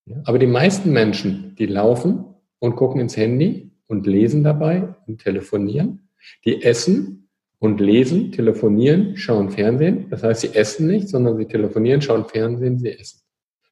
Ja, 0.06 0.24
aber 0.26 0.40
die 0.40 0.48
meisten 0.48 0.92
Menschen, 0.92 1.56
die 1.56 1.68
laufen 1.68 2.34
und 2.58 2.76
gucken 2.76 3.00
ins 3.00 3.16
Handy 3.16 3.67
und 3.88 4.06
lesen 4.06 4.44
dabei 4.44 4.96
und 5.08 5.22
telefonieren. 5.22 6.10
Die 6.46 6.64
essen 6.64 7.30
und 7.60 7.80
lesen, 7.80 8.32
telefonieren, 8.32 9.18
schauen 9.18 9.50
Fernsehen. 9.50 10.10
Das 10.10 10.24
heißt, 10.24 10.42
sie 10.42 10.56
essen 10.56 10.88
nicht, 10.88 11.10
sondern 11.10 11.38
sie 11.38 11.46
telefonieren, 11.46 12.02
schauen 12.02 12.26
Fernsehen, 12.26 12.80
sie 12.80 12.92
essen. 12.92 13.22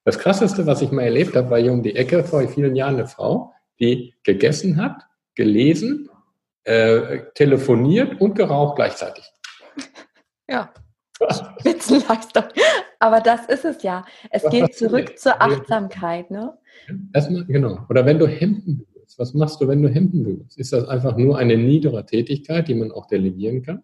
Das 0.04 0.20
Krasseste, 0.20 0.66
was 0.66 0.82
ich 0.82 0.92
mal 0.92 1.04
erlebt 1.04 1.36
habe, 1.36 1.50
war 1.50 1.60
hier 1.60 1.74
um 1.74 1.84
die 1.84 1.96
Ecke 1.96 2.24
vor 2.24 2.48
vielen 2.48 2.76
Jahren 2.76 2.96
eine 2.96 3.08
Frau, 3.08 3.54
die 3.80 4.14
gegessen 4.24 4.78
hat, 4.78 5.02
gelesen, 5.36 6.10
äh, 6.64 7.20
telefoniert 7.34 8.22
und 8.22 8.36
geraucht 8.36 8.76
gleichzeitig. 8.76 9.26
Ja. 10.48 10.72
Spitzenleistung. 11.60 12.44
Aber 13.00 13.22
das 13.22 13.46
ist 13.48 13.66
es 13.66 13.84
ja. 13.84 14.06
Es 14.30 14.44
geht 14.50 14.76
zurück 14.76 15.18
zur 15.18 15.42
Achtsamkeit, 15.42 16.30
ne? 16.30 16.58
Erstmal, 17.14 17.46
genau. 17.46 17.80
Oder 17.90 18.06
wenn 18.06 18.20
du 18.20 18.28
Hemden 18.28 18.86
Was 19.20 19.34
machst 19.34 19.62
du, 19.62 19.68
wenn 19.68 19.82
du 19.82 19.90
Hemden 19.90 20.24
bügelst? 20.24 20.58
Ist 20.58 20.74
das 20.74 20.88
einfach 20.88 21.18
nur 21.18 21.38
eine 21.38 21.58
niedere 21.58 22.06
Tätigkeit, 22.06 22.68
die 22.68 22.76
man 22.76 22.92
auch 22.92 23.08
delegieren 23.08 23.62
kann? 23.62 23.84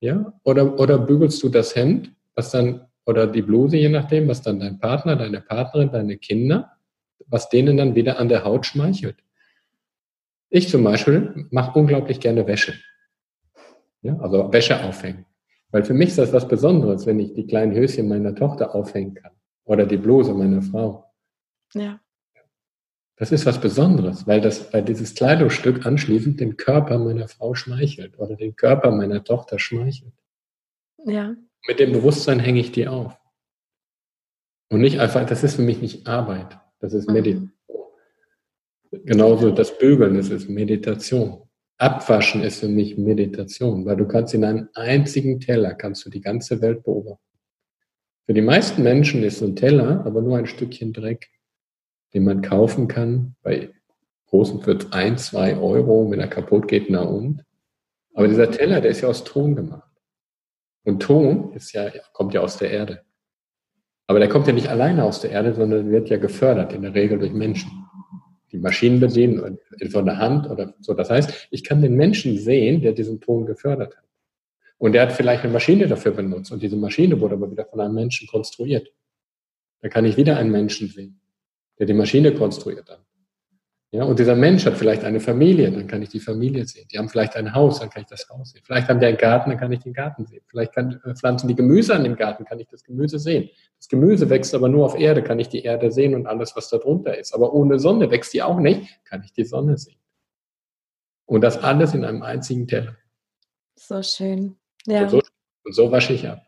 Ja? 0.00 0.32
Oder, 0.44 0.78
oder 0.78 0.98
bügelst 0.98 1.42
du 1.42 1.48
das 1.48 1.74
Hemd, 1.76 2.12
was 2.34 2.50
dann, 2.50 2.86
oder 3.06 3.26
die 3.26 3.42
Bluse, 3.42 3.76
je 3.76 3.88
nachdem, 3.88 4.28
was 4.28 4.42
dann 4.42 4.60
dein 4.60 4.78
Partner, 4.78 5.16
deine 5.16 5.40
Partnerin, 5.40 5.90
deine 5.90 6.16
Kinder, 6.18 6.72
was 7.26 7.48
denen 7.48 7.76
dann 7.76 7.94
wieder 7.94 8.18
an 8.18 8.28
der 8.28 8.44
Haut 8.44 8.66
schmeichelt? 8.66 9.16
Ich 10.50 10.68
zum 10.68 10.84
Beispiel 10.84 11.46
mache 11.50 11.78
unglaublich 11.78 12.20
gerne 12.20 12.46
Wäsche. 12.46 12.74
Ja, 14.02 14.18
also 14.18 14.52
Wäsche 14.52 14.84
aufhängen. 14.84 15.24
Weil 15.70 15.84
für 15.84 15.94
mich 15.94 16.10
ist 16.10 16.18
das 16.18 16.32
was 16.32 16.46
Besonderes, 16.46 17.06
wenn 17.06 17.18
ich 17.18 17.32
die 17.32 17.46
kleinen 17.46 17.74
Höschen 17.74 18.06
meiner 18.06 18.34
Tochter 18.34 18.74
aufhängen 18.74 19.14
kann. 19.14 19.32
Oder 19.64 19.86
die 19.86 19.96
Bluse 19.96 20.34
meiner 20.34 20.60
Frau. 20.60 21.06
Ja. 21.72 22.00
Das 23.22 23.30
ist 23.30 23.46
was 23.46 23.60
Besonderes, 23.60 24.26
weil 24.26 24.40
das, 24.40 24.72
weil 24.72 24.82
dieses 24.82 25.14
Kleidungsstück 25.14 25.86
anschließend 25.86 26.40
den 26.40 26.56
Körper 26.56 26.98
meiner 26.98 27.28
Frau 27.28 27.54
schmeichelt 27.54 28.18
oder 28.18 28.34
den 28.34 28.56
Körper 28.56 28.90
meiner 28.90 29.22
Tochter 29.22 29.60
schmeichelt. 29.60 30.12
Ja. 31.06 31.36
Mit 31.68 31.78
dem 31.78 31.92
Bewusstsein 31.92 32.40
hänge 32.40 32.58
ich 32.58 32.72
die 32.72 32.88
auf. 32.88 33.16
Und 34.70 34.80
nicht 34.80 34.98
einfach, 34.98 35.24
das 35.24 35.44
ist 35.44 35.54
für 35.54 35.62
mich 35.62 35.80
nicht 35.80 36.08
Arbeit, 36.08 36.58
das 36.80 36.94
ist 36.94 37.06
mhm. 37.06 37.14
Meditation. 37.14 37.52
Genauso 38.90 39.52
das 39.52 39.78
Bügeln, 39.78 40.16
das 40.16 40.30
ist 40.30 40.48
Meditation. 40.48 41.48
Abwaschen 41.78 42.42
ist 42.42 42.58
für 42.58 42.68
mich 42.68 42.98
Meditation, 42.98 43.86
weil 43.86 43.98
du 43.98 44.08
kannst 44.08 44.34
in 44.34 44.44
einem 44.44 44.68
einzigen 44.74 45.38
Teller, 45.38 45.74
kannst 45.74 46.04
du 46.04 46.10
die 46.10 46.22
ganze 46.22 46.60
Welt 46.60 46.82
beobachten. 46.82 47.38
Für 48.26 48.34
die 48.34 48.42
meisten 48.42 48.82
Menschen 48.82 49.22
ist 49.22 49.38
so 49.38 49.44
ein 49.44 49.54
Teller 49.54 50.04
aber 50.04 50.22
nur 50.22 50.38
ein 50.38 50.46
Stückchen 50.46 50.92
Dreck 50.92 51.30
den 52.14 52.24
man 52.24 52.42
kaufen 52.42 52.88
kann. 52.88 53.34
Bei 53.42 53.70
großen 54.26 54.64
wird 54.66 54.92
ein, 54.92 55.18
zwei 55.18 55.56
Euro, 55.56 56.10
wenn 56.10 56.20
er 56.20 56.28
kaputt 56.28 56.68
geht, 56.68 56.86
na 56.88 57.02
und. 57.02 57.44
Aber 58.14 58.28
dieser 58.28 58.50
Teller, 58.50 58.80
der 58.80 58.90
ist 58.90 59.00
ja 59.00 59.08
aus 59.08 59.24
Ton 59.24 59.56
gemacht. 59.56 59.88
Und 60.84 61.02
Ton 61.02 61.52
ist 61.54 61.72
ja, 61.72 61.90
kommt 62.12 62.34
ja 62.34 62.40
aus 62.40 62.58
der 62.58 62.70
Erde. 62.70 63.02
Aber 64.06 64.18
der 64.18 64.28
kommt 64.28 64.46
ja 64.46 64.52
nicht 64.52 64.68
alleine 64.68 65.04
aus 65.04 65.20
der 65.20 65.30
Erde, 65.30 65.54
sondern 65.54 65.90
wird 65.90 66.10
ja 66.10 66.18
gefördert, 66.18 66.72
in 66.72 66.82
der 66.82 66.94
Regel 66.94 67.18
durch 67.18 67.32
Menschen. 67.32 67.70
Die 68.50 68.58
Maschinen 68.58 69.00
bedienen 69.00 69.58
von 69.90 70.04
der 70.04 70.18
Hand 70.18 70.50
oder 70.50 70.74
so. 70.80 70.92
Das 70.92 71.08
heißt, 71.08 71.48
ich 71.50 71.64
kann 71.64 71.80
den 71.80 71.94
Menschen 71.94 72.36
sehen, 72.36 72.82
der 72.82 72.92
diesen 72.92 73.20
Ton 73.20 73.46
gefördert 73.46 73.96
hat. 73.96 74.04
Und 74.76 74.92
der 74.92 75.02
hat 75.02 75.12
vielleicht 75.12 75.44
eine 75.44 75.52
Maschine 75.52 75.86
dafür 75.86 76.12
benutzt. 76.12 76.52
Und 76.52 76.62
diese 76.62 76.76
Maschine 76.76 77.18
wurde 77.20 77.36
aber 77.36 77.50
wieder 77.50 77.64
von 77.64 77.80
einem 77.80 77.94
Menschen 77.94 78.28
konstruiert. 78.28 78.92
Da 79.80 79.88
kann 79.88 80.04
ich 80.04 80.16
wieder 80.16 80.36
einen 80.36 80.50
Menschen 80.50 80.88
sehen 80.88 81.21
der 81.78 81.86
die 81.86 81.94
Maschine 81.94 82.34
konstruiert 82.34 82.88
hat. 82.88 83.04
Ja, 83.94 84.04
und 84.04 84.18
dieser 84.18 84.34
Mensch 84.34 84.64
hat 84.64 84.78
vielleicht 84.78 85.04
eine 85.04 85.20
Familie, 85.20 85.70
dann 85.70 85.86
kann 85.86 86.00
ich 86.00 86.08
die 86.08 86.18
Familie 86.18 86.64
sehen. 86.64 86.88
Die 86.90 86.98
haben 86.98 87.10
vielleicht 87.10 87.36
ein 87.36 87.54
Haus, 87.54 87.78
dann 87.78 87.90
kann 87.90 88.00
ich 88.00 88.08
das 88.08 88.26
Haus 88.30 88.52
sehen. 88.52 88.62
Vielleicht 88.64 88.88
haben 88.88 89.00
die 89.00 89.06
einen 89.06 89.18
Garten, 89.18 89.50
dann 89.50 89.58
kann 89.58 89.70
ich 89.70 89.80
den 89.80 89.92
Garten 89.92 90.24
sehen. 90.24 90.40
Vielleicht 90.48 90.72
kann, 90.72 90.98
äh, 91.04 91.14
pflanzen 91.14 91.46
die 91.46 91.54
Gemüse 91.54 91.94
an 91.94 92.02
dem 92.04 92.16
Garten, 92.16 92.46
kann 92.46 92.58
ich 92.58 92.68
das 92.68 92.82
Gemüse 92.84 93.18
sehen. 93.18 93.50
Das 93.76 93.88
Gemüse 93.88 94.30
wächst 94.30 94.54
aber 94.54 94.70
nur 94.70 94.86
auf 94.86 94.98
Erde, 94.98 95.22
kann 95.22 95.38
ich 95.38 95.50
die 95.50 95.62
Erde 95.62 95.92
sehen 95.92 96.14
und 96.14 96.26
alles, 96.26 96.56
was 96.56 96.70
da 96.70 96.78
drunter 96.78 97.18
ist. 97.18 97.34
Aber 97.34 97.52
ohne 97.52 97.78
Sonne 97.78 98.10
wächst 98.10 98.32
die 98.32 98.42
auch 98.42 98.58
nicht, 98.58 98.88
kann 99.04 99.22
ich 99.24 99.34
die 99.34 99.44
Sonne 99.44 99.76
sehen. 99.76 100.00
Und 101.26 101.42
das 101.42 101.58
alles 101.58 101.92
in 101.92 102.06
einem 102.06 102.22
einzigen 102.22 102.66
Teller. 102.66 102.96
So 103.78 104.02
schön. 104.02 104.56
Ja. 104.86 105.02
Und 105.02 105.10
so, 105.10 105.20
und 105.64 105.74
so 105.74 105.92
wasche 105.92 106.14
ich 106.14 106.26
ab. 106.26 106.46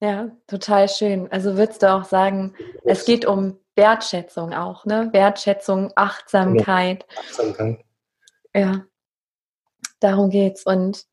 Ja, 0.00 0.36
total 0.48 0.88
schön. 0.88 1.30
Also 1.30 1.56
würdest 1.56 1.84
du 1.84 1.92
auch 1.92 2.04
sagen, 2.04 2.54
es 2.82 3.04
geht 3.04 3.26
um 3.26 3.58
Wertschätzung 3.76 4.52
auch, 4.52 4.84
ne? 4.84 5.08
Wertschätzung, 5.12 5.92
Achtsamkeit. 5.96 7.06
Achtsamkeit. 7.18 7.84
Ja, 8.54 8.84
darum 10.00 10.30
geht's. 10.30 10.64
Und 10.64 11.04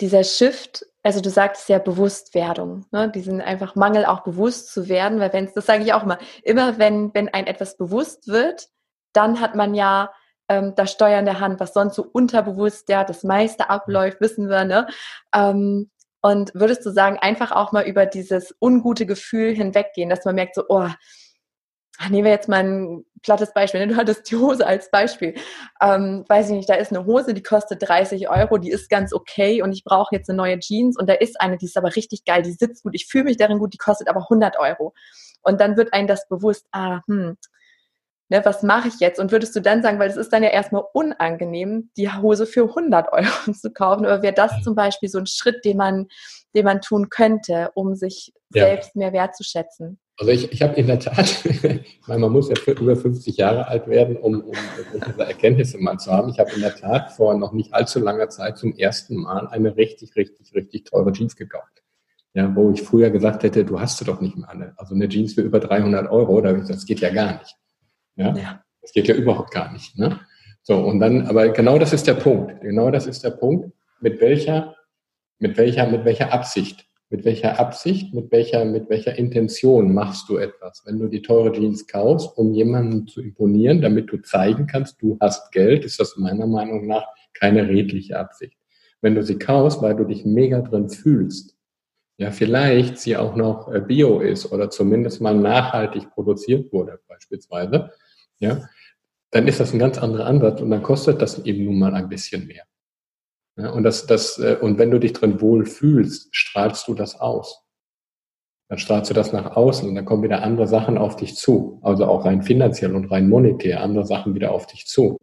dieser 0.00 0.24
Shift, 0.24 0.84
also 1.02 1.20
du 1.20 1.30
sagtest 1.30 1.68
ja 1.68 1.78
Bewusstwerdung, 1.78 2.86
ne? 2.90 3.10
diesen 3.10 3.40
einfach 3.40 3.74
Mangel 3.74 4.04
auch 4.04 4.20
bewusst 4.20 4.72
zu 4.72 4.88
werden, 4.88 5.20
weil 5.20 5.32
wenn 5.32 5.50
das 5.54 5.66
sage 5.66 5.84
ich 5.84 5.92
auch 5.92 6.02
immer, 6.02 6.18
immer 6.42 6.78
wenn, 6.78 7.12
wenn 7.14 7.28
ein 7.28 7.46
etwas 7.46 7.76
bewusst 7.76 8.28
wird, 8.28 8.68
dann 9.12 9.40
hat 9.40 9.54
man 9.54 9.74
ja 9.74 10.12
ähm, 10.48 10.74
das 10.76 10.92
Steuern 10.92 11.24
der 11.24 11.40
Hand, 11.40 11.60
was 11.60 11.72
sonst 11.72 11.94
so 11.94 12.02
unterbewusst 12.02 12.88
ja 12.88 13.04
das 13.04 13.24
meiste 13.24 13.70
abläuft, 13.70 14.20
wissen 14.20 14.48
wir, 14.48 14.64
ne? 14.64 14.86
Ähm, 15.34 15.90
und 16.24 16.54
würdest 16.54 16.86
du 16.86 16.90
sagen, 16.90 17.18
einfach 17.20 17.50
auch 17.50 17.72
mal 17.72 17.84
über 17.84 18.06
dieses 18.06 18.54
ungute 18.60 19.06
Gefühl 19.06 19.54
hinweggehen, 19.54 20.08
dass 20.08 20.24
man 20.24 20.36
merkt 20.36 20.54
so, 20.54 20.64
oh, 20.68 20.88
nehmen 22.08 22.24
wir 22.24 22.32
jetzt 22.32 22.48
mal 22.48 22.64
ein 22.64 23.04
plattes 23.22 23.52
Beispiel, 23.52 23.86
du 23.86 23.96
hattest 23.96 24.30
die 24.30 24.36
Hose 24.36 24.66
als 24.66 24.90
Beispiel. 24.90 25.34
Ähm, 25.80 26.24
weiß 26.28 26.46
ich 26.50 26.56
nicht, 26.56 26.68
da 26.68 26.74
ist 26.74 26.92
eine 26.92 27.06
Hose, 27.06 27.34
die 27.34 27.42
kostet 27.42 27.86
30 27.86 28.28
Euro, 28.28 28.58
die 28.58 28.70
ist 28.70 28.90
ganz 28.90 29.12
okay 29.12 29.62
und 29.62 29.72
ich 29.72 29.84
brauche 29.84 30.14
jetzt 30.14 30.28
eine 30.28 30.36
neue 30.36 30.58
Jeans 30.58 30.98
und 30.98 31.08
da 31.08 31.14
ist 31.14 31.40
eine, 31.40 31.56
die 31.56 31.66
ist 31.66 31.76
aber 31.76 31.94
richtig 31.94 32.24
geil, 32.24 32.42
die 32.42 32.52
sitzt 32.52 32.82
gut, 32.82 32.94
ich 32.94 33.06
fühle 33.06 33.24
mich 33.24 33.36
darin 33.36 33.58
gut, 33.58 33.72
die 33.72 33.78
kostet 33.78 34.08
aber 34.08 34.22
100 34.22 34.58
Euro. 34.58 34.94
Und 35.42 35.60
dann 35.60 35.76
wird 35.76 35.92
einem 35.92 36.06
das 36.06 36.28
bewusst, 36.28 36.66
ah, 36.72 37.00
hm, 37.06 37.36
ne, 38.32 38.40
was 38.44 38.62
mache 38.62 38.88
ich 38.88 38.98
jetzt? 38.98 39.20
Und 39.20 39.30
würdest 39.30 39.54
du 39.54 39.60
dann 39.60 39.82
sagen, 39.82 39.98
weil 39.98 40.08
es 40.08 40.16
ist 40.16 40.32
dann 40.32 40.42
ja 40.42 40.48
erstmal 40.48 40.82
unangenehm, 40.94 41.90
die 41.96 42.10
Hose 42.10 42.46
für 42.46 42.64
100 42.64 43.12
Euro 43.12 43.52
zu 43.52 43.70
kaufen, 43.70 44.06
aber 44.06 44.22
wäre 44.22 44.34
das 44.34 44.62
zum 44.62 44.74
Beispiel 44.74 45.08
so 45.08 45.18
ein 45.18 45.26
Schritt, 45.26 45.64
den 45.64 45.76
man, 45.76 46.08
den 46.54 46.64
man 46.64 46.80
tun 46.80 47.10
könnte, 47.10 47.70
um 47.74 47.94
sich 47.94 48.32
ja. 48.54 48.64
selbst 48.64 48.96
mehr 48.96 49.12
wertzuschätzen? 49.12 49.98
Also 50.18 50.32
ich, 50.32 50.50
ich 50.52 50.62
habe 50.62 50.74
in 50.74 50.86
der 50.86 50.98
Tat, 50.98 51.44
weil 52.06 52.18
man 52.18 52.32
muss 52.32 52.48
ja 52.48 52.72
über 52.72 52.96
50 52.96 53.36
Jahre 53.36 53.68
alt 53.68 53.86
werden, 53.86 54.16
um, 54.16 54.40
um 54.40 54.52
diese 54.94 55.22
Erkenntnisse 55.22 55.78
mal 55.78 55.98
zu 55.98 56.10
haben. 56.10 56.30
Ich 56.30 56.38
habe 56.38 56.52
in 56.52 56.60
der 56.60 56.74
Tat 56.74 57.12
vor 57.12 57.34
noch 57.34 57.52
nicht 57.52 57.74
allzu 57.74 58.00
langer 58.00 58.28
Zeit 58.28 58.56
zum 58.56 58.74
ersten 58.74 59.16
Mal 59.16 59.48
eine 59.48 59.76
richtig, 59.76 60.16
richtig, 60.16 60.54
richtig 60.54 60.84
teure 60.84 61.12
Jeans 61.12 61.36
gekauft. 61.36 61.82
Ja, 62.34 62.54
wo 62.56 62.70
ich 62.70 62.82
früher 62.82 63.10
gesagt 63.10 63.42
hätte, 63.42 63.62
du 63.64 63.78
hast 63.78 63.98
sie 63.98 64.06
doch 64.06 64.22
nicht 64.22 64.38
mehr 64.38 64.48
alle. 64.48 64.72
Also 64.78 64.94
eine 64.94 65.06
Jeans 65.06 65.34
für 65.34 65.42
über 65.42 65.60
300 65.60 66.10
Euro, 66.10 66.40
da 66.40 66.48
habe 66.48 66.58
ich 66.58 66.62
gesagt, 66.62 66.78
das 66.78 66.86
geht 66.86 67.00
ja 67.00 67.12
gar 67.12 67.38
nicht. 67.38 67.56
Ja? 68.16 68.34
ja. 68.36 68.62
Das 68.80 68.92
geht 68.92 69.08
ja 69.08 69.14
überhaupt 69.14 69.52
gar 69.52 69.72
nicht. 69.72 69.96
Ne? 69.98 70.20
So, 70.62 70.76
und 70.78 71.00
dann, 71.00 71.26
aber 71.26 71.48
genau 71.50 71.78
das 71.78 71.92
ist 71.92 72.06
der 72.06 72.14
Punkt. 72.14 72.60
Genau 72.60 72.90
das 72.90 73.06
ist 73.06 73.22
der 73.24 73.30
Punkt. 73.30 73.72
Mit 74.00 74.20
welcher, 74.20 74.76
mit 75.38 75.56
welcher, 75.56 75.86
mit 75.86 76.04
welcher 76.04 76.32
Absicht 76.32 76.86
mit 77.12 77.26
welcher 77.26 77.60
Absicht, 77.60 78.14
mit 78.14 78.32
welcher, 78.32 78.64
mit 78.64 78.88
welcher 78.88 79.18
Intention 79.18 79.92
machst 79.92 80.30
du 80.30 80.38
etwas? 80.38 80.82
Wenn 80.86 80.98
du 80.98 81.08
die 81.08 81.20
teure 81.20 81.52
Jeans 81.52 81.86
kaufst, 81.86 82.38
um 82.38 82.54
jemanden 82.54 83.06
zu 83.06 83.20
imponieren, 83.20 83.82
damit 83.82 84.10
du 84.10 84.16
zeigen 84.22 84.66
kannst, 84.66 85.00
du 85.02 85.18
hast 85.20 85.52
Geld, 85.52 85.84
ist 85.84 86.00
das 86.00 86.16
meiner 86.16 86.46
Meinung 86.46 86.86
nach 86.86 87.04
keine 87.34 87.68
redliche 87.68 88.18
Absicht. 88.18 88.56
Wenn 89.02 89.14
du 89.14 89.22
sie 89.22 89.38
kaufst, 89.38 89.82
weil 89.82 89.94
du 89.94 90.04
dich 90.04 90.24
mega 90.24 90.62
drin 90.62 90.88
fühlst, 90.88 91.54
ja, 92.18 92.30
vielleicht 92.30 92.98
sie 92.98 93.16
auch 93.16 93.36
noch 93.36 93.72
äh, 93.72 93.80
bio 93.80 94.20
ist 94.20 94.52
oder 94.52 94.70
zumindest 94.70 95.20
mal 95.20 95.34
nachhaltig 95.34 96.10
produziert 96.10 96.72
wurde, 96.72 97.00
beispielsweise, 97.08 97.90
ja, 98.38 98.68
dann 99.30 99.48
ist 99.48 99.60
das 99.60 99.72
ein 99.72 99.78
ganz 99.78 99.98
anderer 99.98 100.26
Ansatz 100.26 100.60
und 100.60 100.70
dann 100.70 100.82
kostet 100.82 101.22
das 101.22 101.38
eben 101.44 101.64
nun 101.64 101.78
mal 101.78 101.94
ein 101.94 102.08
bisschen 102.08 102.46
mehr. 102.46 102.64
Ja, 103.56 103.70
und, 103.70 103.82
das, 103.82 104.06
das, 104.06 104.38
äh, 104.38 104.56
und 104.60 104.78
wenn 104.78 104.90
du 104.90 104.98
dich 104.98 105.12
drin 105.12 105.40
wohl 105.40 105.66
fühlst, 105.66 106.34
strahlst 106.34 106.88
du 106.88 106.94
das 106.94 107.20
aus. 107.20 107.62
Dann 108.68 108.78
strahlst 108.78 109.10
du 109.10 109.14
das 109.14 109.32
nach 109.32 109.56
außen 109.56 109.86
und 109.88 109.94
dann 109.94 110.06
kommen 110.06 110.22
wieder 110.22 110.42
andere 110.42 110.66
Sachen 110.66 110.96
auf 110.96 111.16
dich 111.16 111.36
zu. 111.36 111.78
Also 111.82 112.06
auch 112.06 112.24
rein 112.24 112.42
finanziell 112.42 112.94
und 112.94 113.10
rein 113.10 113.28
monetär, 113.28 113.82
andere 113.82 114.06
Sachen 114.06 114.34
wieder 114.34 114.52
auf 114.52 114.66
dich 114.66 114.86
zu. 114.86 115.18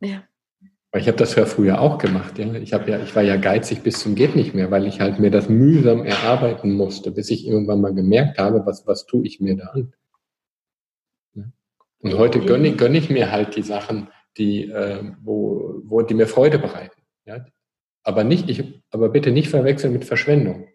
Ja. 0.00 0.22
Weil 0.98 1.02
ich 1.02 1.08
habe 1.08 1.18
das 1.18 1.36
ja 1.36 1.46
früher 1.46 1.80
auch 1.80 1.98
gemacht. 1.98 2.40
Ja. 2.40 2.52
Ich, 2.54 2.70
ja, 2.70 2.98
ich 2.98 3.14
war 3.14 3.22
ja 3.22 3.36
geizig 3.36 3.84
bis 3.84 4.00
zum 4.00 4.16
geht 4.16 4.34
nicht 4.34 4.52
mehr, 4.52 4.72
weil 4.72 4.84
ich 4.84 5.00
halt 5.00 5.20
mir 5.20 5.30
das 5.30 5.48
mühsam 5.48 6.04
erarbeiten 6.04 6.72
musste, 6.72 7.12
bis 7.12 7.30
ich 7.30 7.46
irgendwann 7.46 7.80
mal 7.80 7.94
gemerkt 7.94 8.36
habe, 8.36 8.66
was, 8.66 8.84
was 8.84 9.06
tue 9.06 9.24
ich 9.24 9.38
mir 9.38 9.56
da 9.56 9.66
an. 9.66 9.92
Ja. 11.34 11.44
Und 12.00 12.18
heute 12.18 12.40
gönne, 12.40 12.72
gönne 12.72 12.98
ich 12.98 13.10
mir 13.10 13.30
halt 13.30 13.54
die 13.54 13.62
Sachen, 13.62 14.08
die, 14.38 14.68
äh, 14.72 15.04
wo, 15.22 15.82
wo 15.84 16.02
die 16.02 16.14
mir 16.14 16.26
Freude 16.26 16.58
bereiten. 16.58 17.00
Ja? 17.26 17.46
Aber, 18.02 18.24
nicht, 18.24 18.50
ich, 18.50 18.82
aber 18.90 19.10
bitte 19.10 19.30
nicht 19.30 19.50
verwechseln 19.50 19.92
mit 19.92 20.04
Verschwendung. 20.04 20.66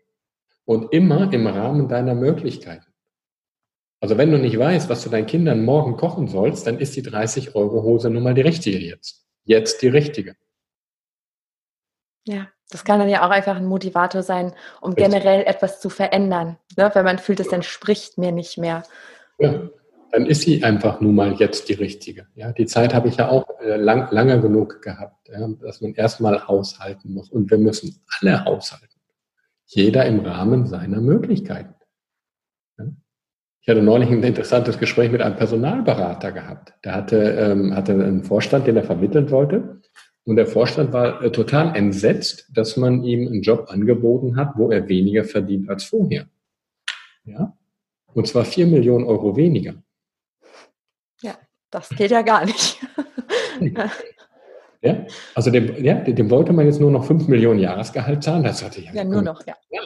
Und 0.63 0.93
immer 0.93 1.33
im 1.33 1.47
Rahmen 1.47 1.89
deiner 1.89 2.15
Möglichkeiten. 2.15 2.93
Also 3.99 4.17
wenn 4.17 4.31
du 4.31 4.37
nicht 4.37 4.57
weißt, 4.57 4.87
was 4.87 5.03
du 5.03 5.09
deinen 5.09 5.25
Kindern 5.25 5.65
morgen 5.65 5.97
kochen 5.97 6.29
sollst, 6.29 6.65
dann 6.65 6.79
ist 6.79 6.95
die 6.95 7.01
30 7.01 7.55
Euro 7.55 7.83
Hose 7.83 8.09
nun 8.09 8.23
mal 8.23 8.33
die 8.33 8.39
richtige 8.39 8.79
jetzt. 8.79 9.22
Jetzt 9.45 9.81
die 9.81 9.89
richtige. 9.89 10.35
Ja, 12.25 12.47
das 12.69 12.83
kann 12.85 12.99
dann 12.99 13.09
ja 13.09 13.25
auch 13.25 13.29
einfach 13.29 13.55
ein 13.55 13.65
Motivator 13.65 14.23
sein, 14.23 14.53
um 14.81 14.93
Richtig. 14.93 15.05
generell 15.05 15.43
etwas 15.45 15.79
zu 15.79 15.89
verändern. 15.89 16.57
Ne? 16.77 16.89
Wenn 16.93 17.05
man 17.05 17.19
fühlt, 17.19 17.39
es 17.39 17.51
entspricht 17.51 18.17
mir 18.17 18.31
nicht 18.31 18.57
mehr. 18.57 18.83
Ja, 19.39 19.69
dann 20.11 20.25
ist 20.25 20.41
sie 20.41 20.63
einfach 20.63 21.01
nun 21.01 21.15
mal 21.15 21.33
jetzt 21.33 21.69
die 21.69 21.73
richtige. 21.73 22.27
Ja, 22.35 22.51
die 22.51 22.65
Zeit 22.65 22.93
habe 22.93 23.09
ich 23.09 23.17
ja 23.17 23.29
auch 23.29 23.47
äh, 23.59 23.75
lang, 23.75 24.09
lange 24.11 24.39
genug 24.39 24.81
gehabt, 24.81 25.27
ja, 25.27 25.47
dass 25.61 25.81
man 25.81 25.93
erstmal 25.95 26.47
haushalten 26.47 27.13
muss. 27.13 27.29
Und 27.29 27.51
wir 27.51 27.57
müssen 27.57 28.01
alle 28.19 28.45
haushalten. 28.45 28.87
Jeder 29.65 30.05
im 30.05 30.19
Rahmen 30.19 30.67
seiner 30.67 31.01
Möglichkeiten. 31.01 31.73
Ja. 33.65 33.73
Ich 33.73 33.77
hatte 33.77 33.81
neulich 33.81 34.09
ein 34.09 34.23
interessantes 34.23 34.77
Gespräch 34.77 35.11
mit 35.11 35.21
einem 35.21 35.35
Personalberater 35.35 36.31
gehabt. 36.31 36.73
Der 36.83 36.95
hatte, 36.95 37.17
ähm, 37.17 37.75
hatte 37.75 37.93
einen 37.93 38.23
Vorstand, 38.23 38.67
den 38.67 38.75
er 38.75 38.83
vermitteln 38.83 39.31
wollte. 39.31 39.81
Und 40.25 40.35
der 40.35 40.47
Vorstand 40.47 40.93
war 40.93 41.21
äh, 41.21 41.31
total 41.31 41.75
entsetzt, 41.75 42.49
dass 42.53 42.77
man 42.77 43.03
ihm 43.03 43.27
einen 43.27 43.41
Job 43.41 43.67
angeboten 43.69 44.35
hat, 44.35 44.53
wo 44.55 44.71
er 44.71 44.87
weniger 44.87 45.23
verdient 45.23 45.69
als 45.69 45.85
vorher. 45.85 46.25
Ja? 47.25 47.57
Und 48.13 48.27
zwar 48.27 48.45
vier 48.45 48.67
Millionen 48.67 49.05
Euro 49.05 49.35
weniger. 49.35 49.75
Das 51.73 51.89
geht 51.89 52.11
ja 52.11 52.21
gar 52.21 52.45
nicht. 52.45 52.79
ja, 54.81 55.07
also 55.33 55.49
dem, 55.49 55.83
ja, 55.83 55.95
dem 55.95 56.29
wollte 56.29 56.53
man 56.53 56.67
jetzt 56.67 56.79
nur 56.79 56.91
noch 56.91 57.03
5 57.03 57.27
Millionen 57.27 57.59
Jahresgehalt 57.59 58.23
zahlen. 58.23 58.43
Das 58.43 58.63
hatte 58.63 58.79
ja, 58.79 58.93
ja 58.93 59.03
nur 59.03 59.23
noch, 59.23 59.43
ja. 59.47 59.55
ja. 59.71 59.81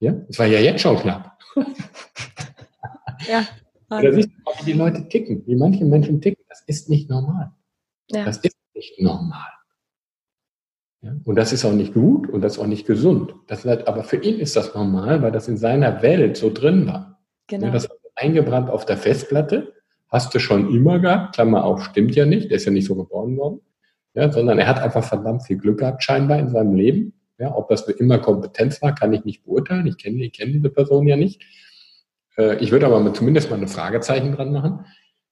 Ja, 0.00 0.12
das 0.12 0.38
war 0.38 0.46
ja 0.46 0.60
jetzt 0.60 0.82
schon 0.82 0.98
knapp. 0.98 1.38
Ja. 3.26 3.46
Da 3.88 4.12
siehst 4.12 4.28
du, 4.28 4.52
wie 4.60 4.72
die 4.72 4.78
Leute 4.78 5.08
ticken, 5.08 5.46
wie 5.46 5.56
manche 5.56 5.84
Menschen 5.84 6.20
ticken. 6.20 6.44
Das 6.48 6.62
ist 6.66 6.90
nicht 6.90 7.08
normal. 7.08 7.52
Ja. 8.10 8.24
Das 8.24 8.36
ist 8.38 8.56
nicht 8.74 9.00
normal. 9.00 9.48
Ja? 11.00 11.16
Und 11.24 11.36
das 11.36 11.52
ist 11.52 11.64
auch 11.64 11.72
nicht 11.72 11.94
gut 11.94 12.28
und 12.28 12.42
das 12.42 12.54
ist 12.54 12.58
auch 12.58 12.66
nicht 12.66 12.86
gesund. 12.86 13.34
Das 13.46 13.66
aber 13.66 14.04
für 14.04 14.16
ihn 14.16 14.38
ist 14.40 14.56
das 14.56 14.74
normal, 14.74 15.22
weil 15.22 15.32
das 15.32 15.48
in 15.48 15.56
seiner 15.56 16.02
Welt 16.02 16.36
so 16.36 16.52
drin 16.52 16.86
war. 16.86 17.18
Genau. 17.46 17.66
Ja, 17.66 17.72
das 17.72 17.84
ist 17.84 17.92
eingebrannt 18.14 18.68
auf 18.68 18.84
der 18.84 18.98
Festplatte 18.98 19.72
hast 20.08 20.34
du 20.34 20.40
schon 20.40 20.74
immer 20.74 20.98
gehabt, 20.98 21.34
Klammer 21.34 21.64
auf, 21.64 21.84
stimmt 21.84 22.14
ja 22.16 22.26
nicht, 22.26 22.50
der 22.50 22.56
ist 22.56 22.64
ja 22.64 22.72
nicht 22.72 22.86
so 22.86 22.96
geboren 22.96 23.36
worden, 23.36 23.60
ja, 24.14 24.30
sondern 24.32 24.58
er 24.58 24.66
hat 24.66 24.78
einfach 24.78 25.04
verdammt 25.04 25.46
viel 25.46 25.58
Glück 25.58 25.78
gehabt 25.78 26.02
scheinbar 26.02 26.38
in 26.38 26.48
seinem 26.48 26.74
Leben. 26.74 27.14
Ja, 27.38 27.54
ob 27.54 27.68
das 27.68 27.82
für 27.82 27.92
immer 27.92 28.18
Kompetenz 28.18 28.82
war, 28.82 28.94
kann 28.94 29.12
ich 29.12 29.24
nicht 29.24 29.44
beurteilen. 29.44 29.86
Ich 29.86 29.96
kenne 29.96 30.24
ich 30.24 30.32
kenne 30.32 30.52
diese 30.52 30.70
Person 30.70 31.06
ja 31.06 31.16
nicht. 31.16 31.40
Äh, 32.38 32.56
ich 32.62 32.72
würde 32.72 32.86
aber 32.86 33.12
zumindest 33.12 33.50
mal 33.50 33.56
eine 33.56 33.68
Fragezeichen 33.68 34.32
dran 34.32 34.52
machen. 34.52 34.86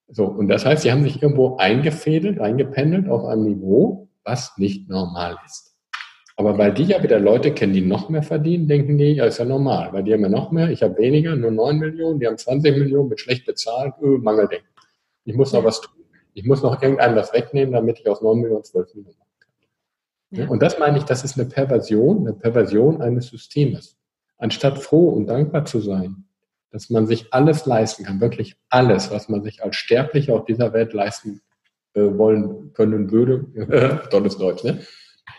So, 0.09 0.27
und 0.27 0.49
das 0.49 0.67
heißt, 0.67 0.83
sie 0.83 0.93
haben 0.93 1.03
sich 1.03 1.23
irgendwo 1.23 1.57
eingefädelt, 1.57 2.41
eingependelt 2.41 3.09
auf 3.09 3.25
einem 3.25 3.45
Niveau, 3.45 4.09
was 4.25 4.57
nicht 4.59 4.89
normal 4.89 5.37
ist. 5.47 5.75
Aber 6.37 6.59
weil 6.59 6.75
die 6.75 6.85
ja 6.85 7.03
wieder 7.03 7.19
Leute 7.19 7.53
kennen, 7.53 7.73
die 7.73 7.81
noch 7.81 8.11
mehr 8.11 8.23
verdienen, 8.23 8.69
denken 8.69 8.99
die, 8.99 9.15
ja, 9.15 9.25
ist 9.25 9.39
ja 9.39 9.47
normal, 9.47 9.93
weil 9.93 10.05
die 10.05 10.13
haben 10.13 10.21
ja 10.21 10.29
noch 10.29 10.53
mehr, 10.53 10.71
ich 10.71 10.83
habe 10.83 10.99
weniger, 10.99 11.35
nur 11.35 11.51
9 11.51 11.79
Millionen, 11.79 12.21
die 12.21 12.27
haben 12.27 12.37
20 12.37 12.77
Millionen, 12.77 13.09
mit 13.09 13.21
schlecht 13.21 13.47
bezahlt, 13.47 13.95
öh, 14.03 14.19
Mangeldenken. 14.19 14.69
Ich 15.25 15.35
muss 15.35 15.53
noch 15.53 15.65
was 15.65 15.81
tun. 15.81 15.95
Ich 16.35 16.45
muss 16.45 16.63
noch 16.63 16.83
irgendeinem 16.83 17.17
was 17.17 17.33
wegnehmen, 17.33 17.73
damit 17.73 17.99
ich 17.99 18.09
aus 18.09 18.21
9 18.21 18.39
Millionen 18.39 18.63
12 18.63 18.95
Millionen 18.95 19.17
machen 19.19 19.31
kann. 19.41 20.39
Ja. 20.39 20.49
Und 20.49 20.63
das 20.63 20.79
meine 20.79 20.99
ich, 20.99 21.05
das 21.05 21.25
ist 21.25 21.39
eine 21.39 21.49
Perversion, 21.49 22.21
eine 22.21 22.35
Perversion 22.35 23.01
eines 23.01 23.29
Systems. 23.29 23.97
Anstatt 24.37 24.79
froh 24.79 25.09
und 25.09 25.27
dankbar 25.27 25.65
zu 25.65 25.81
sein, 25.81 26.27
dass 26.71 26.91
man 26.91 27.07
sich 27.07 27.33
alles 27.33 27.67
leisten 27.67 28.05
kann, 28.05 28.21
wirklich 28.21 28.57
alles, 28.69 29.11
was 29.11 29.29
man 29.29 29.43
sich 29.43 29.63
als 29.63 29.77
Sterblicher 29.77 30.35
auf 30.35 30.45
dieser 30.45 30.73
Welt 30.73 30.93
leisten 30.93 31.41
äh, 31.95 32.01
wollen 32.01 32.73
können 32.73 33.11
würde. 33.11 34.07
Tolles 34.11 34.37
Deutsch, 34.37 34.65
ne? 34.65 34.81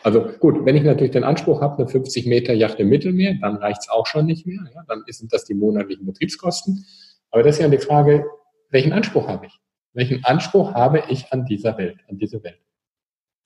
Also 0.04 0.22
gut, 0.40 0.66
wenn 0.66 0.76
ich 0.76 0.84
natürlich 0.84 1.12
den 1.12 1.24
Anspruch 1.24 1.62
habe, 1.62 1.78
eine 1.78 1.88
50 1.88 2.26
Meter 2.28 2.54
Yacht 2.54 2.80
im 2.80 2.90
Mittelmeer, 2.90 3.36
dann 3.42 3.58
reicht 3.58 3.82
es 3.82 3.90
auch 3.90 4.06
schon 4.06 4.26
nicht 4.26 4.46
mehr. 4.46 4.60
Ja? 4.74 4.84
Dann 4.88 5.04
sind 5.08 5.32
das 5.34 5.46
die 5.46 5.54
monatlichen 5.54 6.06
Betriebskosten. 6.06 6.86
Aber 7.32 7.44
das 7.44 7.56
ist 7.56 7.62
ja 7.62 7.70
die 7.70 7.78
Frage, 7.78 8.26
welchen 8.70 8.94
Anspruch 8.94 9.28
habe 9.28 9.48
ich? 9.48 9.60
Welchen 9.94 10.24
Anspruch 10.26 10.74
habe 10.74 11.04
ich 11.10 11.32
an 11.32 11.46
dieser 11.46 11.78
Welt, 11.78 12.00
an 12.08 12.18
diese 12.18 12.44
Welt? 12.44 12.60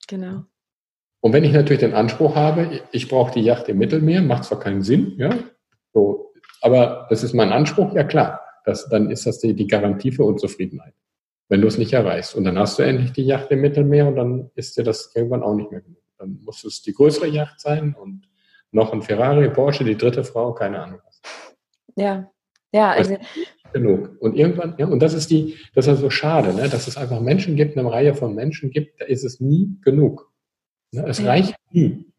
Genau. 0.07 0.43
Und 1.21 1.33
wenn 1.33 1.43
ich 1.43 1.53
natürlich 1.53 1.79
den 1.79 1.93
Anspruch 1.93 2.35
habe, 2.35 2.81
ich 2.91 3.07
brauche 3.07 3.31
die 3.31 3.41
Yacht 3.41 3.69
im 3.69 3.77
Mittelmeer, 3.77 4.21
macht 4.21 4.43
zwar 4.43 4.59
keinen 4.59 4.81
Sinn, 4.81 5.13
ja, 5.17 5.31
so, 5.93 6.30
aber 6.61 7.07
das 7.09 7.23
ist 7.23 7.33
mein 7.33 7.51
Anspruch, 7.51 7.93
ja 7.93 8.03
klar, 8.03 8.41
das, 8.65 8.87
dann 8.89 9.09
ist 9.09 9.25
das 9.25 9.39
die, 9.39 9.55
die 9.55 9.67
Garantie 9.67 10.11
für 10.11 10.23
Unzufriedenheit, 10.23 10.93
wenn 11.49 11.61
du 11.61 11.67
es 11.67 11.77
nicht 11.77 11.93
erreichst. 11.93 12.35
Und 12.35 12.43
dann 12.43 12.57
hast 12.57 12.79
du 12.79 12.83
endlich 12.83 13.11
die 13.11 13.25
Yacht 13.25 13.51
im 13.51 13.61
Mittelmeer 13.61 14.07
und 14.07 14.15
dann 14.15 14.51
ist 14.55 14.77
dir 14.77 14.83
das 14.83 15.11
irgendwann 15.15 15.43
auch 15.43 15.55
nicht 15.55 15.71
mehr 15.71 15.81
genug. 15.81 16.01
Dann 16.17 16.39
muss 16.43 16.63
es 16.63 16.81
die 16.83 16.93
größere 16.93 17.27
Yacht 17.27 17.59
sein 17.59 17.95
und 17.99 18.29
noch 18.71 18.93
ein 18.93 19.01
Ferrari, 19.01 19.49
Porsche, 19.49 19.83
die 19.83 19.97
dritte 19.97 20.23
Frau, 20.23 20.53
keine 20.53 20.81
Ahnung 20.81 20.99
was. 21.05 21.21
Ja, 21.95 22.31
ja, 22.71 22.91
also. 22.91 23.17
Genug. 23.73 24.17
Und 24.19 24.35
irgendwann, 24.35 24.75
ja, 24.77 24.85
und 24.85 24.99
das 25.01 25.13
ist 25.13 25.31
die, 25.31 25.57
das 25.73 25.87
ist 25.87 25.99
so 25.99 26.09
schade, 26.09 26.53
ne, 26.53 26.67
dass 26.67 26.87
es 26.87 26.97
einfach 26.97 27.21
Menschen 27.21 27.55
gibt, 27.55 27.77
eine 27.77 27.89
Reihe 27.89 28.13
von 28.13 28.35
Menschen 28.35 28.69
gibt, 28.69 28.99
da 28.99 29.05
ist 29.05 29.23
es 29.23 29.39
nie 29.39 29.77
genug. 29.81 30.29
Ne, 30.91 31.05
es 31.07 31.19
ja. 31.19 31.27
reicht 31.27 31.55
nie. 31.71 32.10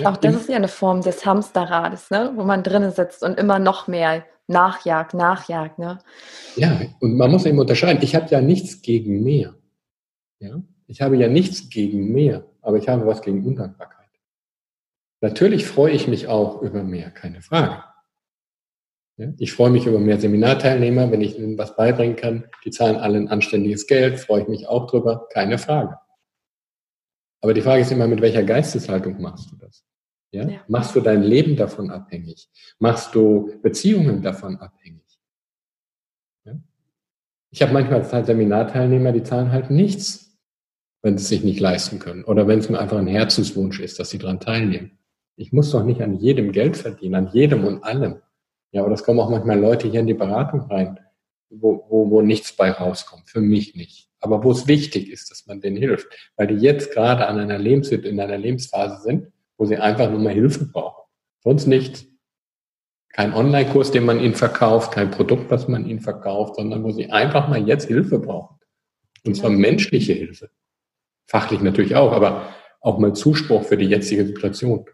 Ja, 0.00 0.10
Auch 0.10 0.16
das 0.16 0.34
ist 0.34 0.48
ja 0.48 0.56
eine 0.56 0.68
Form 0.68 1.02
des 1.02 1.24
Hamsterrades, 1.24 2.10
ne, 2.10 2.32
wo 2.34 2.44
man 2.44 2.62
drinnen 2.62 2.90
sitzt 2.90 3.22
und 3.22 3.38
immer 3.38 3.58
noch 3.58 3.86
mehr 3.86 4.24
nachjagt, 4.46 5.14
nachjagt, 5.14 5.78
ne? 5.78 5.98
Ja, 6.56 6.80
und 7.00 7.16
man 7.16 7.30
muss 7.30 7.46
eben 7.46 7.58
unterscheiden. 7.58 8.02
Ich 8.02 8.14
habe 8.14 8.28
ja 8.30 8.40
nichts 8.40 8.82
gegen 8.82 9.22
mehr. 9.22 9.54
Ja? 10.40 10.60
Ich 10.86 11.00
habe 11.00 11.16
ja 11.16 11.28
nichts 11.28 11.70
gegen 11.70 12.12
mehr, 12.12 12.44
aber 12.62 12.76
ich 12.76 12.88
habe 12.88 13.06
was 13.06 13.22
gegen 13.22 13.46
Undankbarkeit. 13.46 14.08
Natürlich 15.20 15.66
freue 15.66 15.92
ich 15.92 16.08
mich 16.08 16.28
auch 16.28 16.62
über 16.62 16.82
mehr, 16.82 17.10
keine 17.10 17.42
Frage. 17.42 17.84
Ich 19.36 19.52
freue 19.52 19.70
mich 19.70 19.86
über 19.86 19.98
mehr 19.98 20.18
Seminarteilnehmer, 20.18 21.10
wenn 21.10 21.20
ich 21.20 21.38
ihnen 21.38 21.58
was 21.58 21.76
beibringen 21.76 22.16
kann. 22.16 22.48
Die 22.64 22.70
zahlen 22.70 22.96
alle 22.96 23.18
ein 23.18 23.28
anständiges 23.28 23.86
Geld, 23.86 24.18
freue 24.18 24.42
ich 24.42 24.48
mich 24.48 24.66
auch 24.66 24.86
drüber, 24.86 25.28
keine 25.30 25.58
Frage. 25.58 25.98
Aber 27.42 27.52
die 27.52 27.60
Frage 27.60 27.82
ist 27.82 27.92
immer, 27.92 28.06
mit 28.06 28.22
welcher 28.22 28.42
Geisteshaltung 28.42 29.20
machst 29.20 29.50
du 29.50 29.56
das? 29.56 29.84
Ja? 30.32 30.48
ja? 30.48 30.60
Machst 30.68 30.94
du 30.94 31.00
dein 31.00 31.22
Leben 31.22 31.56
davon 31.56 31.90
abhängig? 31.90 32.48
Machst 32.78 33.14
du 33.14 33.58
Beziehungen 33.62 34.22
davon 34.22 34.56
abhängig? 34.56 35.20
Ja? 36.44 36.54
Ich 37.50 37.62
habe 37.62 37.72
manchmal 37.72 38.04
Seminarteilnehmer, 38.24 39.12
die 39.12 39.22
zahlen 39.22 39.52
halt 39.52 39.70
nichts, 39.70 40.38
wenn 41.02 41.18
sie 41.18 41.22
es 41.22 41.28
sich 41.28 41.44
nicht 41.44 41.60
leisten 41.60 41.98
können. 41.98 42.24
Oder 42.24 42.46
wenn 42.46 42.60
es 42.60 42.68
mir 42.68 42.78
einfach 42.78 42.98
ein 42.98 43.06
Herzenswunsch 43.06 43.80
ist, 43.80 43.98
dass 43.98 44.10
sie 44.10 44.18
daran 44.18 44.40
teilnehmen. 44.40 44.98
Ich 45.36 45.52
muss 45.52 45.70
doch 45.70 45.84
nicht 45.84 46.02
an 46.02 46.16
jedem 46.16 46.52
Geld 46.52 46.76
verdienen, 46.76 47.14
an 47.14 47.30
jedem 47.32 47.64
und 47.64 47.82
allem. 47.82 48.20
Ja, 48.72 48.84
aber 48.84 48.92
es 48.92 49.02
kommen 49.02 49.20
auch 49.20 49.30
manchmal 49.30 49.58
Leute 49.58 49.88
hier 49.88 50.00
in 50.00 50.06
die 50.06 50.14
Beratung 50.14 50.60
rein, 50.70 51.00
wo, 51.48 51.84
wo, 51.88 52.10
wo 52.10 52.20
nichts 52.20 52.52
bei 52.54 52.70
rauskommt. 52.70 53.28
Für 53.28 53.40
mich 53.40 53.74
nicht. 53.74 54.08
Aber 54.20 54.44
wo 54.44 54.52
es 54.52 54.68
wichtig 54.68 55.10
ist, 55.10 55.30
dass 55.30 55.46
man 55.46 55.60
denen 55.60 55.76
hilft. 55.76 56.08
Weil 56.36 56.48
die 56.48 56.56
jetzt 56.56 56.92
gerade 56.92 57.26
an 57.26 57.38
einer 57.38 57.58
Lebens 57.58 57.90
in 57.90 58.20
einer 58.20 58.38
Lebensphase 58.38 59.02
sind, 59.02 59.32
wo 59.60 59.66
sie 59.66 59.76
einfach 59.76 60.10
nur 60.10 60.18
mal 60.18 60.32
Hilfe 60.32 60.64
brauchen. 60.64 61.04
Sonst 61.44 61.66
nichts. 61.66 62.06
Kein 63.10 63.34
Online-Kurs, 63.34 63.90
den 63.90 64.06
man 64.06 64.18
ihnen 64.18 64.34
verkauft, 64.34 64.92
kein 64.92 65.10
Produkt, 65.10 65.50
was 65.50 65.68
man 65.68 65.84
ihnen 65.84 66.00
verkauft, 66.00 66.56
sondern 66.56 66.82
wo 66.82 66.92
sie 66.92 67.10
einfach 67.10 67.46
mal 67.46 67.68
jetzt 67.68 67.86
Hilfe 67.86 68.18
brauchen. 68.20 68.58
Und 69.26 69.36
zwar 69.36 69.50
menschliche 69.50 70.14
Hilfe. 70.14 70.50
Fachlich 71.26 71.60
natürlich 71.60 71.94
auch, 71.94 72.12
aber 72.12 72.54
auch 72.80 72.98
mal 72.98 73.12
Zuspruch 73.12 73.64
für 73.64 73.76
die 73.76 73.84
jetzige 73.84 74.24
Situation. 74.24 74.86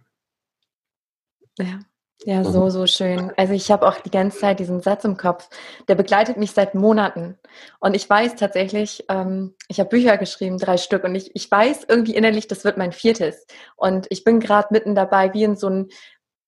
Ja. 1.59 1.79
Ja, 2.25 2.43
so, 2.45 2.65
mhm. 2.65 2.71
so 2.71 2.87
schön. 2.87 3.33
Also 3.37 3.53
ich 3.53 3.71
habe 3.71 3.87
auch 3.87 4.01
die 4.01 4.11
ganze 4.11 4.39
Zeit 4.39 4.59
diesen 4.59 4.81
Satz 4.81 5.05
im 5.05 5.17
Kopf, 5.17 5.49
der 5.87 5.95
begleitet 5.95 6.39
mich 6.39 6.53
seit 6.53 6.75
Monaten. 6.75 7.39
Und 7.79 7.95
ich 7.95 8.09
weiß 8.09 8.37
tatsächlich, 8.37 9.05
ähm, 9.09 9.55
ich 9.69 9.79
habe 9.81 9.91
Bücher 9.91 10.17
geschrieben, 10.17 10.59
drei 10.59 10.79
Stück, 10.79 11.05
und 11.05 11.15
ich, 11.15 11.31
ich 11.35 11.51
weiß 11.51 11.85
irgendwie 11.89 12.15
innerlich, 12.15 12.49
das 12.49 12.65
wird 12.65 12.79
mein 12.79 12.93
viertes. 12.93 13.47
Und 13.77 14.07
ich 14.11 14.25
bin 14.25 14.41
gerade 14.41 14.69
mitten 14.71 14.95
dabei, 14.95 15.35
wie 15.35 15.45
in 15.45 15.57
so 15.57 15.67
einem, 15.67 15.89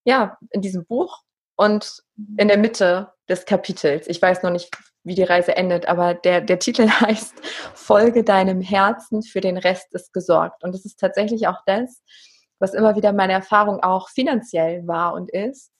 ja, 0.05 0.37
in 0.49 0.61
diesem 0.61 0.85
Buch 0.85 1.21
und 1.55 2.03
in 2.37 2.47
der 2.47 2.57
Mitte 2.57 3.13
des 3.29 3.45
Kapitels. 3.45 4.07
Ich 4.07 4.21
weiß 4.21 4.41
noch 4.43 4.51
nicht, 4.51 4.71
wie 5.03 5.15
die 5.15 5.23
Reise 5.23 5.55
endet, 5.55 5.87
aber 5.87 6.13
der, 6.13 6.41
der 6.41 6.59
Titel 6.59 6.89
heißt 7.01 7.35
Folge 7.73 8.23
deinem 8.23 8.61
Herzen, 8.61 9.21
für 9.21 9.41
den 9.41 9.57
Rest 9.57 9.93
ist 9.93 10.13
gesorgt. 10.13 10.63
Und 10.63 10.73
es 10.73 10.83
ist 10.83 10.99
tatsächlich 10.99 11.47
auch 11.47 11.59
das, 11.65 12.01
was 12.59 12.73
immer 12.73 12.95
wieder 12.95 13.13
meine 13.13 13.33
Erfahrung 13.33 13.81
auch 13.81 14.09
finanziell 14.09 14.85
war 14.87 15.13
und 15.13 15.31
ist, 15.31 15.71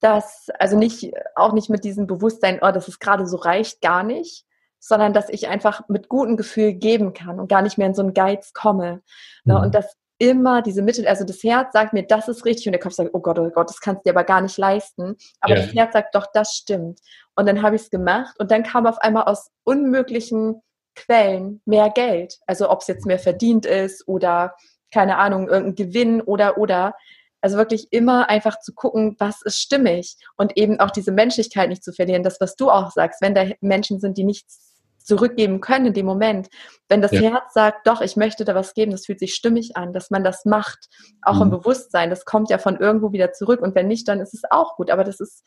dass, 0.00 0.48
also 0.58 0.76
nicht, 0.76 1.12
auch 1.34 1.52
nicht 1.52 1.70
mit 1.70 1.84
diesem 1.84 2.06
Bewusstsein, 2.06 2.60
oh, 2.62 2.70
das 2.70 2.88
ist 2.88 3.00
gerade 3.00 3.26
so 3.26 3.36
reicht, 3.36 3.80
gar 3.80 4.02
nicht, 4.02 4.44
sondern 4.78 5.12
dass 5.12 5.28
ich 5.28 5.48
einfach 5.48 5.88
mit 5.88 6.08
gutem 6.08 6.36
Gefühl 6.36 6.72
geben 6.72 7.12
kann 7.12 7.40
und 7.40 7.48
gar 7.48 7.62
nicht 7.62 7.78
mehr 7.78 7.88
in 7.88 7.94
so 7.94 8.02
einen 8.02 8.14
Geiz 8.14 8.52
komme. 8.52 9.02
Ne? 9.44 9.54
Mhm. 9.54 9.60
Und 9.60 9.74
dass 9.74 9.96
immer 10.18 10.62
diese 10.62 10.82
Mittel, 10.82 11.06
also 11.06 11.24
das 11.24 11.42
Herz 11.42 11.72
sagt 11.72 11.92
mir, 11.92 12.02
das 12.04 12.28
ist 12.28 12.44
richtig 12.44 12.66
und 12.66 12.72
der 12.72 12.80
Kopf 12.80 12.94
sagt, 12.94 13.10
oh 13.12 13.20
Gott, 13.20 13.38
oh 13.38 13.50
Gott, 13.50 13.68
das 13.68 13.80
kannst 13.80 14.00
du 14.00 14.10
dir 14.10 14.16
aber 14.16 14.24
gar 14.24 14.40
nicht 14.40 14.58
leisten. 14.58 15.16
Aber 15.40 15.56
ja. 15.56 15.62
das 15.62 15.74
Herz 15.74 15.92
sagt, 15.92 16.14
doch, 16.14 16.26
das 16.32 16.52
stimmt. 16.54 17.00
Und 17.36 17.46
dann 17.46 17.62
habe 17.62 17.76
ich 17.76 17.82
es 17.82 17.90
gemacht 17.90 18.34
und 18.38 18.50
dann 18.50 18.64
kam 18.64 18.86
auf 18.86 18.98
einmal 18.98 19.24
aus 19.24 19.50
unmöglichen 19.64 20.62
Quellen 20.96 21.62
mehr 21.64 21.90
Geld. 21.90 22.38
Also 22.46 22.70
ob 22.70 22.80
es 22.80 22.88
jetzt 22.88 23.06
mehr 23.06 23.20
verdient 23.20 23.64
ist 23.64 24.06
oder 24.08 24.54
keine 24.92 25.18
Ahnung, 25.18 25.48
irgendein 25.48 25.74
Gewinn 25.74 26.20
oder, 26.20 26.58
oder. 26.58 26.94
Also 27.40 27.56
wirklich 27.56 27.88
immer 27.92 28.28
einfach 28.28 28.58
zu 28.58 28.74
gucken, 28.74 29.14
was 29.18 29.42
ist 29.42 29.60
stimmig 29.60 30.16
und 30.36 30.56
eben 30.56 30.80
auch 30.80 30.90
diese 30.90 31.12
Menschlichkeit 31.12 31.68
nicht 31.68 31.84
zu 31.84 31.92
verlieren. 31.92 32.24
Das, 32.24 32.40
was 32.40 32.56
du 32.56 32.70
auch 32.70 32.90
sagst, 32.90 33.20
wenn 33.22 33.34
da 33.34 33.46
Menschen 33.60 34.00
sind, 34.00 34.18
die 34.18 34.24
nichts 34.24 34.68
zurückgeben 35.08 35.60
können 35.60 35.86
in 35.86 35.94
dem 35.94 36.06
Moment. 36.06 36.48
Wenn 36.88 37.00
das 37.00 37.12
ja. 37.12 37.20
Herz 37.20 37.54
sagt, 37.54 37.86
doch, 37.86 38.02
ich 38.02 38.16
möchte 38.16 38.44
da 38.44 38.54
was 38.54 38.74
geben, 38.74 38.92
das 38.92 39.06
fühlt 39.06 39.18
sich 39.18 39.34
stimmig 39.34 39.76
an, 39.76 39.92
dass 39.92 40.10
man 40.10 40.22
das 40.22 40.44
macht, 40.44 40.88
auch 41.22 41.36
mhm. 41.36 41.42
im 41.42 41.50
Bewusstsein, 41.50 42.10
das 42.10 42.26
kommt 42.26 42.50
ja 42.50 42.58
von 42.58 42.76
irgendwo 42.76 43.10
wieder 43.12 43.32
zurück 43.32 43.62
und 43.62 43.74
wenn 43.74 43.88
nicht, 43.88 44.06
dann 44.06 44.20
ist 44.20 44.34
es 44.34 44.42
auch 44.50 44.76
gut. 44.76 44.90
Aber 44.90 45.04
das 45.04 45.18
ist, 45.18 45.42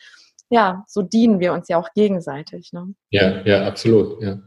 ja, 0.49 0.83
so 0.87 1.03
dienen 1.03 1.39
wir 1.39 1.53
uns 1.53 1.67
ja 1.69 1.77
auch 1.77 1.89
gegenseitig. 1.93 2.73
Ne? 2.73 2.95
Ja, 3.11 3.41
ja, 3.45 3.67
absolut, 3.67 4.21
ja. 4.21 4.39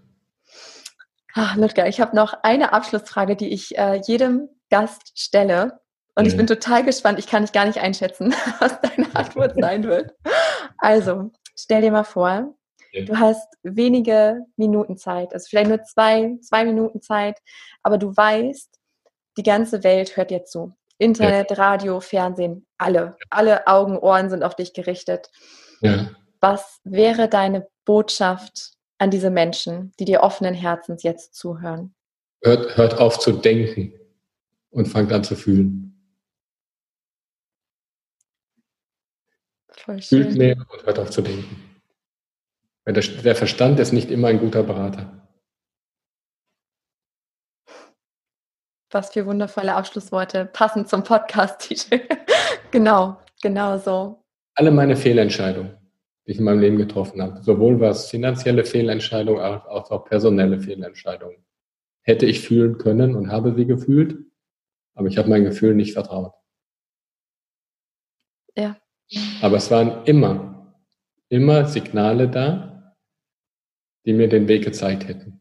Ach, 1.37 1.57
Ludger, 1.57 1.89
ich 1.89 2.01
habe 2.01 2.15
noch 2.15 2.35
eine 2.43 2.73
Abschlussfrage, 2.73 3.37
die 3.37 3.53
ich 3.53 3.77
äh, 3.79 4.01
jedem 4.07 4.49
Gast 4.75 5.13
stelle. 5.15 5.79
Und 6.17 6.25
mhm. 6.25 6.31
ich 6.31 6.37
bin 6.37 6.49
total 6.49 6.85
gespannt. 6.85 7.21
Ich 7.21 7.29
kann 7.29 7.43
nicht 7.43 7.55
gar 7.55 7.65
nicht 7.65 7.79
einschätzen, 7.79 8.35
was 8.59 8.81
deine 8.81 9.15
Antwort 9.15 9.55
sein 9.57 9.85
wird. 9.85 10.13
Also, 10.79 11.31
stell 11.55 11.83
dir 11.83 11.93
mal 11.93 12.03
vor, 12.03 12.57
ja. 12.93 13.05
du 13.05 13.17
hast 13.17 13.47
wenige 13.63 14.41
Minuten 14.57 14.97
Zeit, 14.97 15.33
also 15.33 15.47
vielleicht 15.49 15.69
nur 15.69 15.83
zwei, 15.85 16.37
zwei 16.43 16.65
Minuten 16.65 17.01
Zeit, 17.01 17.39
aber 17.85 17.99
du 17.99 18.17
weißt, 18.17 18.69
die 19.37 19.45
ganze 19.45 19.85
Welt 19.85 20.17
hört 20.17 20.33
dir 20.33 20.45
zu. 20.45 20.75
Internet, 20.99 21.51
ja. 21.51 21.57
Radio, 21.57 22.01
Fernsehen, 22.01 22.67
alle. 22.77 23.17
Alle 23.31 23.69
Augen, 23.69 23.97
Ohren 23.97 24.29
sind 24.29 24.43
auf 24.43 24.57
dich 24.57 24.75
gerichtet. 24.75 25.31
Ja. 25.83 26.11
Was 26.41 26.81
wäre 26.83 27.29
deine 27.29 27.69
Botschaft 27.85 28.73
an 28.99 29.11
diese 29.11 29.31
Menschen, 29.31 29.93
die 30.01 30.05
dir 30.05 30.23
offenen 30.23 30.55
Herzens 30.55 31.05
jetzt 31.05 31.37
zuhören? 31.37 31.95
Hört, 32.43 32.77
hört 32.77 32.99
auf 32.99 33.21
zu 33.21 33.31
denken 33.31 33.93
und 34.75 34.87
fangt 34.87 35.13
an 35.13 35.25
zu 35.25 35.37
fühlen. 35.37 35.91
Fühlt 40.01 40.35
mehr 40.37 40.57
und 40.57 40.87
hört 40.87 40.99
auf 40.99 41.11
zu 41.11 41.23
denken. 41.23 41.81
Weil 42.85 42.95
der, 42.95 43.03
der 43.03 43.37
Verstand 43.37 43.79
ist 43.81 43.93
nicht 43.93 44.11
immer 44.11 44.29
ein 44.29 44.39
guter 44.39 44.63
Berater. 44.63 45.29
Was 48.91 49.13
für 49.13 49.27
wundervolle 49.27 49.75
Abschlussworte, 49.75 50.47
passend 50.47 50.89
zum 50.89 51.03
Podcast-Titel. 51.03 52.01
genau, 52.71 53.21
genau 53.43 53.77
so. 53.79 54.23
Alle 54.55 54.71
meine 54.71 54.97
Fehlentscheidungen 54.97 55.77
die 56.27 56.33
ich 56.33 56.39
in 56.39 56.45
meinem 56.45 56.61
Leben 56.61 56.77
getroffen 56.79 57.21
habe. 57.23 57.43
Sowohl 57.43 57.81
was 57.81 58.09
finanzielle 58.09 58.65
Fehlentscheidungen 58.65 59.41
als 59.41 59.91
auch 59.91 60.05
personelle 60.05 60.59
Fehlentscheidungen. 60.61 61.45
Hätte 62.03 62.27
ich 62.27 62.41
fühlen 62.41 62.79
können 62.79 63.15
und 63.15 63.31
habe 63.31 63.55
sie 63.55 63.67
gefühlt, 63.67 64.19
aber 64.95 65.09
ich 65.09 65.19
habe 65.19 65.29
mein 65.29 65.45
Gefühl 65.45 65.75
nicht 65.75 65.93
vertraut. 65.93 66.33
Ja. 68.57 68.77
Aber 69.43 69.57
es 69.57 69.71
waren 69.71 70.05
immer, 70.05 70.75
immer 71.29 71.67
Signale 71.67 72.29
da, 72.29 72.97
die 74.07 74.13
mir 74.13 74.29
den 74.29 74.49
Weg 74.49 74.65
gezeigt 74.65 75.09
hätten, 75.09 75.41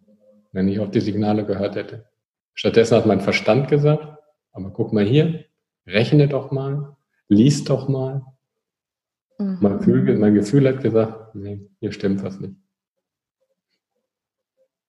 wenn 0.51 0.67
ich 0.67 0.79
auf 0.79 0.91
die 0.91 1.01
Signale 1.01 1.45
gehört 1.45 1.75
hätte. 1.75 2.09
Stattdessen 2.53 2.97
hat 2.97 3.05
mein 3.05 3.21
Verstand 3.21 3.67
gesagt, 3.67 4.19
aber 4.51 4.71
guck 4.71 4.93
mal 4.93 5.05
hier, 5.05 5.45
rechne 5.85 6.27
doch 6.27 6.51
mal, 6.51 6.95
lies 7.27 7.63
doch 7.63 7.87
mal, 7.87 8.33
Mhm. 9.43 9.57
Mein, 9.61 9.77
Gefühl, 9.77 10.17
mein 10.17 10.33
Gefühl 10.33 10.67
hat 10.67 10.81
gesagt, 10.81 11.35
nee, 11.35 11.61
hier 11.79 11.91
stimmt 11.91 12.23
was 12.23 12.39
nicht. 12.39 12.55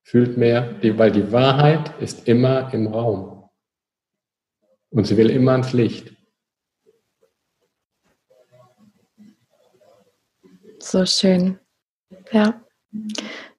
Fühlt 0.02 0.36
mehr, 0.36 0.76
weil 0.98 1.10
die 1.10 1.32
Wahrheit 1.32 1.92
ist 2.00 2.28
immer 2.28 2.72
im 2.74 2.88
Raum. 2.88 3.33
Und 4.94 5.08
sie 5.08 5.16
will 5.16 5.28
immer 5.28 5.52
ans 5.52 5.72
Licht. 5.72 6.14
So 10.78 11.04
schön. 11.04 11.58
Ja. 12.30 12.64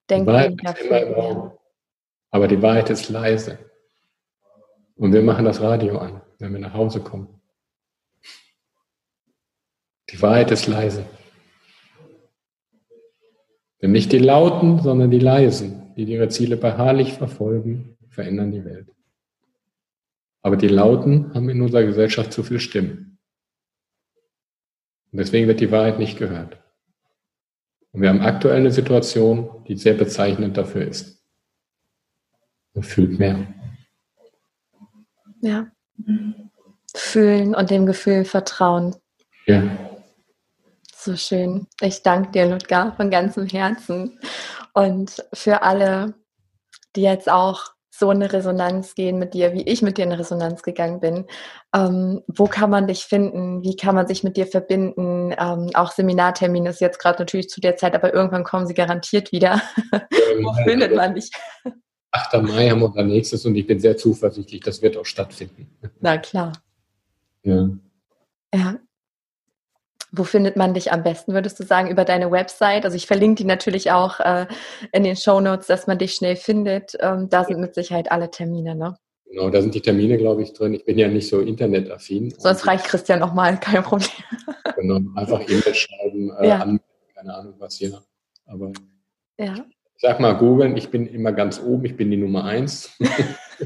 Denken 0.09 0.27
die 0.27 0.31
Wahrheit 0.31 0.53
ist 0.63 0.85
immer 0.85 1.01
im 1.01 1.13
Raum. 1.13 1.51
Aber 2.31 2.47
die 2.47 2.61
Wahrheit 2.61 2.89
ist 2.89 3.09
leise. 3.09 3.59
Und 4.95 5.11
wir 5.11 5.21
machen 5.23 5.43
das 5.43 5.59
Radio 5.59 5.97
an, 5.97 6.21
wenn 6.39 6.53
wir 6.53 6.59
nach 6.59 6.73
Hause 6.73 7.01
kommen. 7.01 7.41
Die 10.09 10.21
Wahrheit 10.21 10.51
ist 10.51 10.67
leise. 10.67 11.05
Denn 13.81 13.91
nicht 13.91 14.13
die 14.13 14.19
Lauten, 14.19 14.79
sondern 14.81 15.11
die 15.11 15.19
Leisen, 15.19 15.93
die 15.97 16.05
ihre 16.05 16.29
Ziele 16.29 16.55
beharrlich 16.55 17.13
verfolgen, 17.13 17.97
verändern 18.07 18.53
die 18.53 18.63
Welt. 18.63 18.94
Aber 20.45 20.57
die 20.57 20.67
Lauten 20.67 21.33
haben 21.33 21.49
in 21.49 21.59
unserer 21.59 21.85
Gesellschaft 21.85 22.31
zu 22.31 22.43
viel 22.43 22.59
Stimmen. 22.59 23.17
Und 25.11 25.17
deswegen 25.17 25.47
wird 25.47 25.59
die 25.59 25.71
Wahrheit 25.71 25.97
nicht 25.97 26.19
gehört. 26.19 26.63
Und 27.91 28.03
wir 28.03 28.09
haben 28.09 28.21
aktuell 28.21 28.57
eine 28.57 28.69
Situation, 28.69 29.65
die 29.67 29.75
sehr 29.75 29.95
bezeichnend 29.95 30.55
dafür 30.55 30.87
ist. 30.87 31.19
Man 32.75 32.83
fühlt 32.83 33.17
mehr. 33.17 33.47
Ja. 35.41 35.71
Fühlen 36.95 37.55
und 37.55 37.71
dem 37.71 37.87
Gefühl 37.87 38.23
vertrauen. 38.23 38.95
Ja. 39.47 39.63
So 40.95 41.15
schön. 41.15 41.65
Ich 41.81 42.03
danke 42.03 42.29
dir, 42.33 42.45
Ludger, 42.45 42.93
von 42.97 43.09
ganzem 43.09 43.47
Herzen. 43.47 44.19
Und 44.73 45.25
für 45.33 45.63
alle, 45.63 46.13
die 46.95 47.01
jetzt 47.01 47.31
auch 47.31 47.74
so 47.97 48.09
eine 48.09 48.31
Resonanz 48.31 48.95
gehen 48.95 49.17
mit 49.19 49.33
dir, 49.33 49.53
wie 49.53 49.63
ich 49.63 49.81
mit 49.81 49.97
dir 49.97 50.03
in 50.03 50.11
Resonanz 50.11 50.63
gegangen 50.63 50.99
bin. 50.99 51.25
Ähm, 51.73 52.21
wo 52.27 52.45
kann 52.45 52.69
man 52.69 52.87
dich 52.87 53.05
finden? 53.05 53.63
Wie 53.63 53.75
kann 53.75 53.95
man 53.95 54.07
sich 54.07 54.23
mit 54.23 54.37
dir 54.37 54.47
verbinden? 54.47 55.33
Ähm, 55.37 55.69
auch 55.73 55.91
Seminartermin 55.91 56.65
ist 56.65 56.81
jetzt 56.81 56.99
gerade 56.99 57.19
natürlich 57.19 57.49
zu 57.49 57.61
der 57.61 57.77
Zeit, 57.77 57.95
aber 57.95 58.13
irgendwann 58.13 58.43
kommen 58.43 58.67
sie 58.67 58.73
garantiert 58.73 59.31
wieder. 59.31 59.61
wo 59.91 60.53
findet 60.67 60.95
man 60.95 61.15
dich? 61.15 61.31
8. 62.11 62.41
Mai 62.43 62.69
haben 62.69 62.79
wir 62.79 62.87
unser 62.87 63.03
nächstes 63.03 63.45
und 63.45 63.55
ich 63.55 63.67
bin 63.67 63.79
sehr 63.79 63.97
zuversichtlich, 63.97 64.61
das 64.61 64.81
wird 64.81 64.97
auch 64.97 65.05
stattfinden. 65.05 65.69
Na 65.99 66.17
klar. 66.17 66.53
Ja. 67.43 67.69
Ja, 68.53 68.75
wo 70.15 70.23
findet 70.23 70.55
man 70.55 70.73
dich 70.73 70.91
am 70.91 71.03
besten, 71.03 71.33
würdest 71.33 71.59
du 71.59 71.63
sagen, 71.63 71.89
über 71.89 72.05
deine 72.05 72.31
Website? 72.31 72.85
Also 72.85 72.95
ich 72.95 73.07
verlinke 73.07 73.43
die 73.43 73.47
natürlich 73.47 73.91
auch 73.91 74.19
äh, 74.19 74.47
in 74.91 75.03
den 75.03 75.15
Show 75.15 75.39
Notes, 75.41 75.67
dass 75.67 75.87
man 75.87 75.97
dich 75.97 76.15
schnell 76.15 76.35
findet. 76.35 76.97
Ähm, 76.99 77.29
da 77.29 77.43
sind 77.43 77.59
mit 77.59 77.75
Sicherheit 77.75 78.11
alle 78.11 78.31
Termine, 78.31 78.75
ne? 78.75 78.97
Genau, 79.25 79.49
da 79.49 79.61
sind 79.61 79.75
die 79.75 79.81
Termine, 79.81 80.17
glaube 80.17 80.43
ich, 80.43 80.53
drin. 80.53 80.73
Ich 80.73 80.85
bin 80.85 80.97
ja 80.97 81.07
nicht 81.07 81.27
so 81.27 81.41
internetaffin. 81.41 82.33
Sonst 82.37 82.67
reicht 82.67 82.85
Christian 82.85 83.19
nochmal, 83.19 83.59
kein 83.59 83.83
Problem. 83.83 84.09
Genau, 84.77 84.99
einfach 85.15 85.41
E-Mail 85.41 85.73
schreiben, 85.73 86.31
äh, 86.39 86.47
ja. 86.47 86.59
an, 86.59 86.79
keine 87.13 87.33
Ahnung 87.33 87.55
was 87.59 87.75
hier. 87.75 88.01
Aber 88.45 88.71
ja. 89.37 89.53
ich 89.55 90.01
sag 90.01 90.19
mal, 90.19 90.33
googeln, 90.33 90.77
ich 90.77 90.89
bin 90.89 91.07
immer 91.07 91.31
ganz 91.31 91.61
oben, 91.61 91.85
ich 91.85 91.97
bin 91.97 92.11
die 92.11 92.17
Nummer 92.17 92.45
eins. 92.45 92.91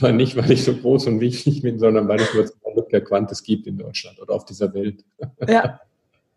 Aber 0.00 0.12
nicht, 0.12 0.36
weil 0.36 0.50
ich 0.50 0.64
so 0.64 0.74
groß 0.74 1.06
und 1.06 1.20
wichtig 1.20 1.62
bin, 1.62 1.78
sondern 1.78 2.08
weil 2.08 2.20
ich 2.20 2.34
nur 2.34 2.46
zwei 2.46 2.67
Rückkehr 2.78 3.02
Quantes 3.02 3.42
gibt 3.42 3.66
in 3.66 3.78
Deutschland 3.78 4.20
oder 4.20 4.34
auf 4.34 4.44
dieser 4.44 4.72
Welt. 4.74 5.04
Ja. 5.46 5.80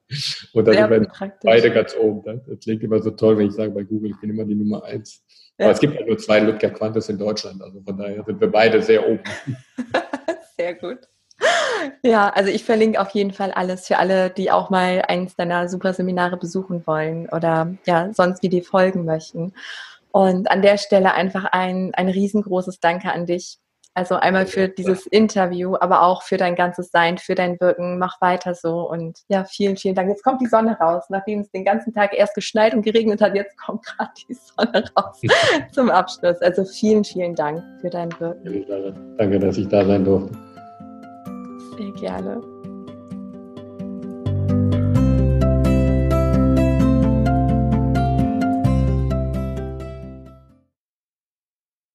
und 0.53 0.67
dann 0.67 0.89
werden 0.89 1.07
beide 1.43 1.71
ganz 1.71 1.95
oben. 1.95 2.23
Das, 2.23 2.45
das 2.45 2.59
klingt 2.59 2.83
immer 2.83 3.01
so 3.01 3.11
toll, 3.11 3.37
wenn 3.37 3.47
ich 3.47 3.53
sage 3.53 3.71
bei 3.71 3.83
Google, 3.83 4.11
ich 4.11 4.19
bin 4.19 4.29
immer 4.29 4.45
die 4.45 4.55
Nummer 4.55 4.83
eins. 4.83 5.23
Ja. 5.57 5.65
Aber 5.65 5.73
es 5.73 5.79
gibt 5.79 5.99
ja 5.99 6.05
nur 6.05 6.17
zwei 6.17 6.39
Ludger 6.39 6.69
Quantes 6.71 7.09
in 7.09 7.17
Deutschland, 7.17 7.61
also 7.61 7.81
von 7.81 7.97
daher 7.97 8.23
sind 8.23 8.39
wir 8.39 8.51
beide 8.51 8.81
sehr 8.81 9.07
oben. 9.07 9.23
sehr 10.57 10.73
gut. 10.75 10.99
Ja, 12.03 12.29
also 12.29 12.49
ich 12.49 12.63
verlinke 12.63 12.99
auf 13.01 13.09
jeden 13.11 13.31
Fall 13.31 13.51
alles 13.51 13.87
für 13.87 13.97
alle, 13.97 14.29
die 14.29 14.51
auch 14.51 14.69
mal 14.69 15.03
eins 15.07 15.35
deiner 15.35 15.67
super 15.67 15.93
Seminare 15.93 16.37
besuchen 16.37 16.85
wollen 16.85 17.27
oder 17.29 17.75
ja, 17.85 18.13
sonst 18.13 18.43
wie 18.43 18.49
die 18.49 18.61
folgen 18.61 19.05
möchten. 19.05 19.53
Und 20.11 20.51
an 20.51 20.61
der 20.61 20.77
Stelle 20.77 21.13
einfach 21.13 21.45
ein, 21.45 21.93
ein 21.93 22.09
riesengroßes 22.09 22.79
Danke 22.79 23.11
an 23.11 23.25
dich. 23.25 23.57
Also 23.93 24.15
einmal 24.15 24.45
für 24.45 24.69
dieses 24.69 25.05
Interview, 25.05 25.75
aber 25.77 26.01
auch 26.03 26.23
für 26.23 26.37
dein 26.37 26.55
ganzes 26.55 26.91
Sein, 26.91 27.17
für 27.17 27.35
dein 27.35 27.59
Wirken. 27.59 27.99
Mach 27.99 28.21
weiter 28.21 28.55
so 28.55 28.89
und 28.89 29.19
ja, 29.27 29.43
vielen, 29.43 29.75
vielen 29.75 29.95
Dank. 29.95 30.09
Jetzt 30.09 30.23
kommt 30.23 30.39
die 30.39 30.47
Sonne 30.47 30.77
raus, 30.79 31.03
nachdem 31.09 31.41
es 31.41 31.51
den 31.51 31.65
ganzen 31.65 31.93
Tag 31.93 32.13
erst 32.13 32.33
geschneit 32.33 32.73
und 32.73 32.83
geregnet 32.83 33.21
hat. 33.21 33.35
Jetzt 33.35 33.57
kommt 33.57 33.85
gerade 33.85 34.11
die 34.29 34.33
Sonne 34.33 34.85
raus 34.97 35.19
zum 35.73 35.89
Abschluss. 35.89 36.41
Also 36.41 36.63
vielen, 36.63 37.03
vielen 37.03 37.35
Dank 37.35 37.61
für 37.81 37.89
dein 37.89 38.09
Wirken. 38.19 39.17
Danke, 39.17 39.39
dass 39.39 39.57
ich 39.57 39.67
da 39.67 39.85
sein 39.85 40.05
durfte. 40.05 40.37
Sehr 41.77 41.91
gerne. 41.91 42.50